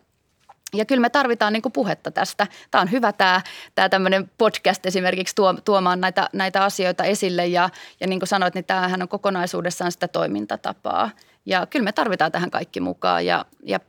Ja 0.75 0.85
kyllä 0.85 1.01
me 1.01 1.11
tarvitaan 1.11 1.53
niin 1.53 1.63
puhetta 1.73 2.11
tästä. 2.11 2.47
Tämä 2.71 2.83
on 2.83 2.91
hyvä 2.91 3.13
tämä, 3.13 3.41
tämä 3.75 3.89
tämmöinen 3.89 4.31
podcast 4.39 4.87
esimerkiksi 4.87 5.35
tuo, 5.35 5.55
tuomaan 5.65 6.01
näitä, 6.01 6.29
näitä 6.33 6.65
asioita 6.65 7.05
esille 7.05 7.47
ja, 7.47 7.71
ja 8.01 8.07
niin 8.07 8.21
kuin 8.21 8.29
sanoit, 8.29 8.55
niin 8.55 8.65
tämähän 8.65 9.03
on 9.03 9.09
kokonaisuudessaan 9.09 9.93
sitä 9.93 10.09
toimintatapaa. 10.09 11.11
Ja 11.47 11.67
kyllä 11.67 11.85
me 11.85 11.93
tarvitaan 11.93 12.33
tähän 12.33 12.51
kaikki 12.51 12.81
mukaan 12.81 13.27
ja, 13.27 13.45
ja, 13.63 13.81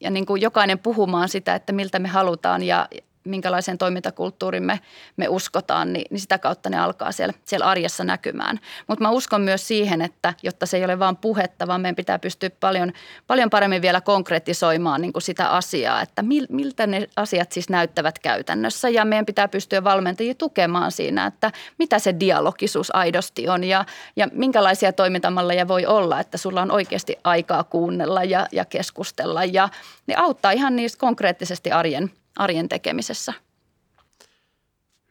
ja 0.00 0.10
niin 0.10 0.26
kuin 0.26 0.42
jokainen 0.42 0.78
puhumaan 0.78 1.28
sitä, 1.28 1.54
että 1.54 1.72
miltä 1.72 1.98
me 1.98 2.08
halutaan 2.08 2.62
ja, 2.62 2.88
minkälaiseen 3.24 3.78
toimintakulttuuriin 3.78 4.64
me, 4.64 4.80
me 5.16 5.28
uskotaan, 5.28 5.92
niin, 5.92 6.06
niin 6.10 6.20
sitä 6.20 6.38
kautta 6.38 6.70
ne 6.70 6.78
alkaa 6.78 7.12
siellä, 7.12 7.34
siellä 7.44 7.66
arjessa 7.66 8.04
näkymään. 8.04 8.60
Mutta 8.88 9.04
mä 9.04 9.10
uskon 9.10 9.40
myös 9.40 9.68
siihen, 9.68 10.02
että 10.02 10.34
jotta 10.42 10.66
se 10.66 10.76
ei 10.76 10.84
ole 10.84 10.98
vain 10.98 11.16
puhetta, 11.16 11.66
vaan 11.66 11.80
meidän 11.80 11.96
pitää 11.96 12.18
pystyä 12.18 12.50
paljon, 12.50 12.92
paljon 13.26 13.50
paremmin 13.50 13.82
vielä 13.82 14.00
konkretisoimaan 14.00 15.00
niin 15.00 15.12
kuin 15.12 15.22
sitä 15.22 15.48
asiaa, 15.48 16.02
että 16.02 16.22
mil, 16.22 16.46
miltä 16.50 16.86
ne 16.86 17.08
asiat 17.16 17.52
siis 17.52 17.68
näyttävät 17.68 18.18
käytännössä. 18.18 18.88
Ja 18.88 19.04
meidän 19.04 19.26
pitää 19.26 19.48
pystyä 19.48 19.84
valmentajia 19.84 20.34
tukemaan 20.34 20.92
siinä, 20.92 21.26
että 21.26 21.52
mitä 21.78 21.98
se 21.98 22.14
dialogisuus 22.20 22.94
aidosti 22.94 23.48
on 23.48 23.64
ja, 23.64 23.84
ja 24.16 24.28
minkälaisia 24.32 24.92
toimintamalleja 24.92 25.68
voi 25.68 25.86
olla, 25.86 26.20
että 26.20 26.38
sulla 26.38 26.62
on 26.62 26.70
oikeasti 26.70 27.16
aikaa 27.24 27.64
kuunnella 27.64 28.24
ja, 28.24 28.46
ja 28.52 28.64
keskustella 28.64 29.44
ja 29.44 29.68
ne 30.06 30.14
auttaa 30.16 30.50
ihan 30.50 30.76
niistä 30.76 31.00
konkreettisesti 31.00 31.72
arjen– 31.72 32.10
arjen 32.36 32.68
tekemisessä. 32.68 33.32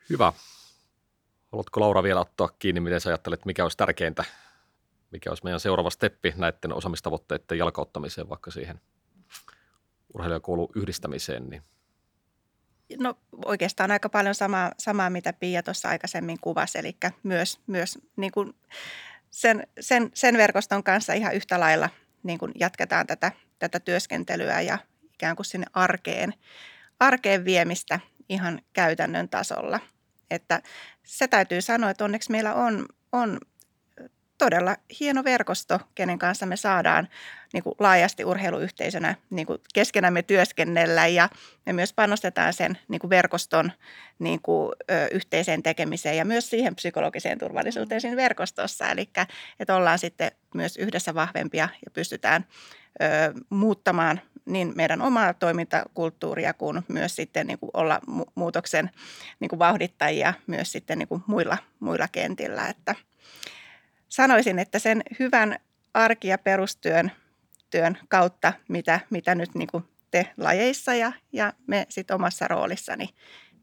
Hyvä. 0.09 0.33
Haluatko 1.51 1.79
Laura 1.79 2.03
vielä 2.03 2.19
ottaa 2.19 2.49
kiinni, 2.59 2.79
miten 2.79 3.01
sä 3.01 3.09
ajattelet, 3.09 3.45
mikä 3.45 3.63
olisi 3.63 3.77
tärkeintä, 3.77 4.25
mikä 5.11 5.29
olisi 5.29 5.43
meidän 5.43 5.59
seuraava 5.59 5.89
steppi 5.89 6.33
näiden 6.37 6.73
osaamistavoitteiden 6.73 7.57
jalkauttamiseen, 7.57 8.29
vaikka 8.29 8.51
siihen 8.51 8.81
urheilijakoulun 10.13 10.69
yhdistämiseen? 10.75 11.49
Niin. 11.49 11.63
No 12.99 13.17
oikeastaan 13.45 13.91
aika 13.91 14.09
paljon 14.09 14.35
samaa, 14.35 14.71
samaa 14.77 15.09
mitä 15.09 15.33
Pia 15.33 15.63
tuossa 15.63 15.89
aikaisemmin 15.89 16.39
kuvasi, 16.41 16.79
eli 16.79 16.97
myös, 17.23 17.59
myös 17.67 17.99
niin 18.15 18.31
kuin 18.31 18.53
sen, 19.29 19.67
sen, 19.79 20.11
sen 20.13 20.37
verkoston 20.37 20.83
kanssa 20.83 21.13
ihan 21.13 21.35
yhtä 21.35 21.59
lailla 21.59 21.89
niin 22.23 22.39
kuin 22.39 22.51
jatketaan 22.59 23.07
tätä, 23.07 23.31
tätä 23.59 23.79
työskentelyä 23.79 24.61
ja 24.61 24.77
ikään 25.13 25.35
kuin 25.35 25.45
sinne 25.45 25.65
arkeen 25.73 26.33
arkeen 27.01 27.45
viemistä 27.45 27.99
ihan 28.29 28.61
käytännön 28.73 29.29
tasolla. 29.29 29.79
Että 30.31 30.61
se 31.03 31.27
täytyy 31.27 31.61
sanoa, 31.61 31.89
että 31.89 32.05
onneksi 32.05 32.31
meillä 32.31 32.53
on, 32.53 32.85
on 33.11 33.39
todella 34.37 34.75
hieno 34.99 35.23
verkosto, 35.23 35.79
kenen 35.95 36.19
kanssa 36.19 36.45
me 36.45 36.55
saadaan 36.55 37.07
niin 37.53 37.63
kuin 37.63 37.75
laajasti 37.79 38.25
urheiluyhteisönä 38.25 39.15
niin 39.29 39.47
kuin 39.47 39.59
keskenämme 39.73 40.23
työskennellä 40.23 41.07
ja 41.07 41.29
me 41.65 41.73
myös 41.73 41.93
panostetaan 41.93 42.53
sen 42.53 42.77
niin 42.87 42.99
kuin 42.99 43.09
verkoston 43.09 43.71
niin 44.19 44.41
kuin, 44.41 44.71
ö, 44.91 45.07
yhteiseen 45.11 45.63
tekemiseen 45.63 46.17
ja 46.17 46.25
myös 46.25 46.49
siihen 46.49 46.75
psykologiseen 46.75 47.39
turvallisuuteen 47.39 48.01
siinä 48.01 48.17
verkostossa. 48.17 48.89
Eli 48.89 49.09
että 49.59 49.75
ollaan 49.75 49.99
sitten 49.99 50.31
myös 50.55 50.77
yhdessä 50.77 51.13
vahvempia 51.13 51.69
ja 51.85 51.91
pystytään 51.93 52.45
ö, 53.01 53.05
muuttamaan 53.49 54.21
niin 54.45 54.73
meidän 54.75 55.01
omaa 55.01 55.33
toimintakulttuuria 55.33 56.53
kuin 56.53 56.83
myös 56.87 57.15
sitten 57.15 57.47
niin 57.47 57.59
kuin 57.59 57.69
olla 57.73 57.99
muutoksen 58.35 58.89
niin 59.39 59.49
kuin 59.49 59.59
vauhdittajia 59.59 60.33
myös 60.47 60.71
sitten 60.71 60.97
niin 60.97 61.07
kuin 61.07 61.23
muilla, 61.27 61.57
muilla 61.79 62.07
kentillä. 62.07 62.67
Että 62.67 62.95
sanoisin, 64.09 64.59
että 64.59 64.79
sen 64.79 65.03
hyvän 65.19 65.59
arki- 65.93 66.27
ja 66.27 66.37
perustyön 66.37 67.11
työn 67.69 67.97
kautta, 68.09 68.53
mitä, 68.69 68.99
mitä 69.09 69.35
nyt 69.35 69.55
niin 69.55 69.67
kuin 69.71 69.83
te 70.11 70.33
lajeissa 70.37 70.95
ja, 70.95 71.11
ja 71.33 71.53
me 71.67 71.85
sitten 71.89 72.15
omassa 72.15 72.47
roolissani 72.47 73.09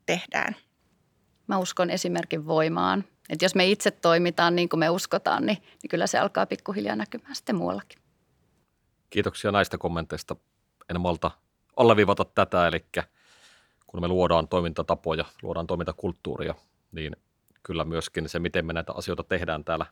tehdään. 0.07 0.57
Mä 1.47 1.59
uskon 1.59 1.91
esimerkin 1.91 2.47
voimaan. 2.47 3.05
Että 3.29 3.45
jos 3.45 3.55
me 3.55 3.66
itse 3.66 3.91
toimitaan 3.91 4.57
niin 4.57 4.68
kuin 4.68 4.81
me 4.81 4.91
uskotaan, 4.91 5.47
niin, 5.47 5.59
niin 5.59 5.91
kyllä 5.91 6.07
se 6.07 6.18
alkaa 6.18 6.47
pikkuhiljaa 6.47 6.97
näkymään 6.97 7.35
sitten 7.35 7.57
muuallakin. 7.57 7.99
Kiitoksia 9.11 9.53
näistä 9.53 9.79
kommenteista. 9.79 10.37
En 10.89 11.01
malta 11.01 11.30
alleviivata 11.76 12.24
tätä, 12.24 12.68
eli 12.68 12.84
kun 13.86 14.01
me 14.01 14.09
luodaan 14.09 14.49
toimintatapoja, 14.49 15.24
luodaan 15.43 15.66
toimintakulttuuria, 15.66 16.55
niin 16.93 17.16
kyllä 17.62 17.84
myöskin 17.84 18.28
se, 18.28 18.39
miten 18.39 18.66
me 18.66 18.72
näitä 18.72 18.93
asioita 18.93 19.22
tehdään 19.22 19.64
täällä 19.64 19.86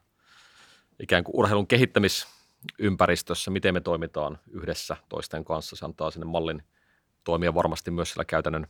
ikään 1.01 1.25
kuin 1.25 1.37
urheilun 1.37 1.67
kehittämisympäristössä, 1.67 3.51
miten 3.51 3.75
me 3.75 3.81
toimitaan 3.81 4.39
yhdessä 4.51 4.97
toisten 5.09 5.45
kanssa, 5.45 5.77
se 5.77 5.85
antaa 5.85 6.11
sinne 6.11 6.27
mallin 6.27 6.63
toimia 7.25 7.55
varmasti 7.55 7.91
myös 7.91 8.11
siellä 8.11 8.25
käytännön 8.25 8.67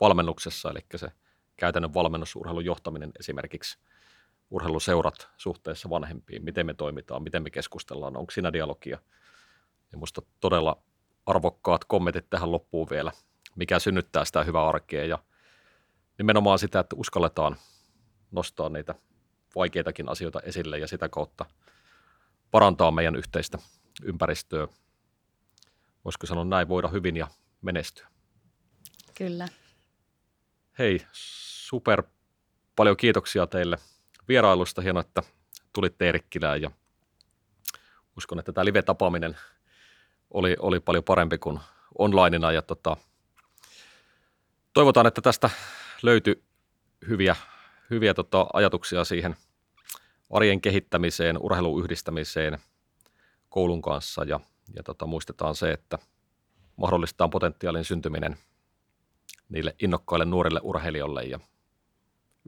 valmennuksessa, 0.00 0.70
eli 0.70 0.80
se 0.96 1.08
käytännön 1.56 1.94
valmennus, 1.94 2.36
urheilun 2.36 2.64
johtaminen 2.64 3.12
esimerkiksi, 3.18 3.78
urheiluseurat 4.50 5.28
suhteessa 5.36 5.90
vanhempiin, 5.90 6.44
miten 6.44 6.66
me 6.66 6.74
toimitaan, 6.74 7.22
miten 7.22 7.42
me 7.42 7.50
keskustellaan, 7.50 8.16
onko 8.16 8.30
siinä 8.30 8.52
dialogia. 8.52 8.98
Ja 9.92 9.98
minusta 9.98 10.22
todella 10.40 10.82
arvokkaat 11.26 11.84
kommentit 11.84 12.30
tähän 12.30 12.52
loppuun 12.52 12.90
vielä, 12.90 13.12
mikä 13.56 13.78
synnyttää 13.78 14.24
sitä 14.24 14.44
hyvää 14.44 14.68
arkea 14.68 15.04
ja 15.04 15.18
nimenomaan 16.18 16.58
sitä, 16.58 16.80
että 16.80 16.96
uskalletaan 16.96 17.56
nostaa 18.30 18.68
niitä 18.68 18.94
vaikeitakin 19.54 20.08
asioita 20.08 20.40
esille 20.40 20.78
ja 20.78 20.88
sitä 20.88 21.08
kautta 21.08 21.46
parantaa 22.50 22.90
meidän 22.90 23.16
yhteistä 23.16 23.58
ympäristöä. 24.02 24.68
Voisiko 26.04 26.26
sanoa 26.26 26.44
näin, 26.44 26.68
voida 26.68 26.88
hyvin 26.88 27.16
ja 27.16 27.28
menestyä. 27.62 28.08
Kyllä. 29.14 29.48
Hei, 30.78 31.00
super 31.12 32.02
paljon 32.76 32.96
kiitoksia 32.96 33.46
teille 33.46 33.78
vierailusta. 34.28 34.82
Hienoa, 34.82 35.00
että 35.00 35.22
tulitte 35.72 36.08
Erikkilään 36.08 36.62
ja 36.62 36.70
uskon, 38.16 38.38
että 38.38 38.52
tämä 38.52 38.64
live-tapaaminen– 38.64 39.36
oli, 40.34 40.56
oli 40.58 40.80
paljon 40.80 41.04
parempi 41.04 41.38
kuin 41.38 41.60
onlineina 41.98 42.52
ja 42.52 42.62
tota, 42.62 42.96
toivotaan, 44.72 45.06
että 45.06 45.20
tästä 45.20 45.50
löytyi 46.02 46.44
hyviä, 47.08 47.36
hyviä 47.90 48.14
tota, 48.14 48.46
ajatuksia 48.52 49.04
siihen 49.04 49.36
arjen 50.30 50.60
kehittämiseen, 50.60 51.38
urheilun 51.38 51.84
yhdistämiseen 51.84 52.58
koulun 53.48 53.82
kanssa 53.82 54.24
ja, 54.24 54.40
ja 54.76 54.82
tota, 54.82 55.06
muistetaan 55.06 55.54
se, 55.54 55.70
että 55.70 55.98
mahdollistetaan 56.76 57.30
potentiaalin 57.30 57.84
syntyminen 57.84 58.36
niille 59.48 59.74
innokkaille 59.82 60.24
nuorille 60.24 60.60
urheilijoille 60.62 61.24
ja 61.24 61.40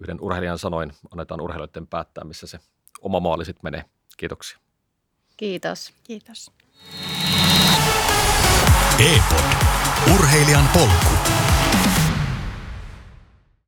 yhden 0.00 0.20
urheilijan 0.20 0.58
sanoin 0.58 0.92
annetaan 1.10 1.40
urheilijoiden 1.40 1.86
päättää, 1.86 2.24
missä 2.24 2.46
se 2.46 2.58
oma 3.00 3.20
maali 3.20 3.44
sitten 3.44 3.62
menee. 3.62 3.84
Kiitoksia. 4.16 4.58
Kiitos. 5.36 5.92
Kiitos. 6.04 6.50
Epo 8.98 9.36
Urheilijan 10.14 10.68
polku. 10.68 11.16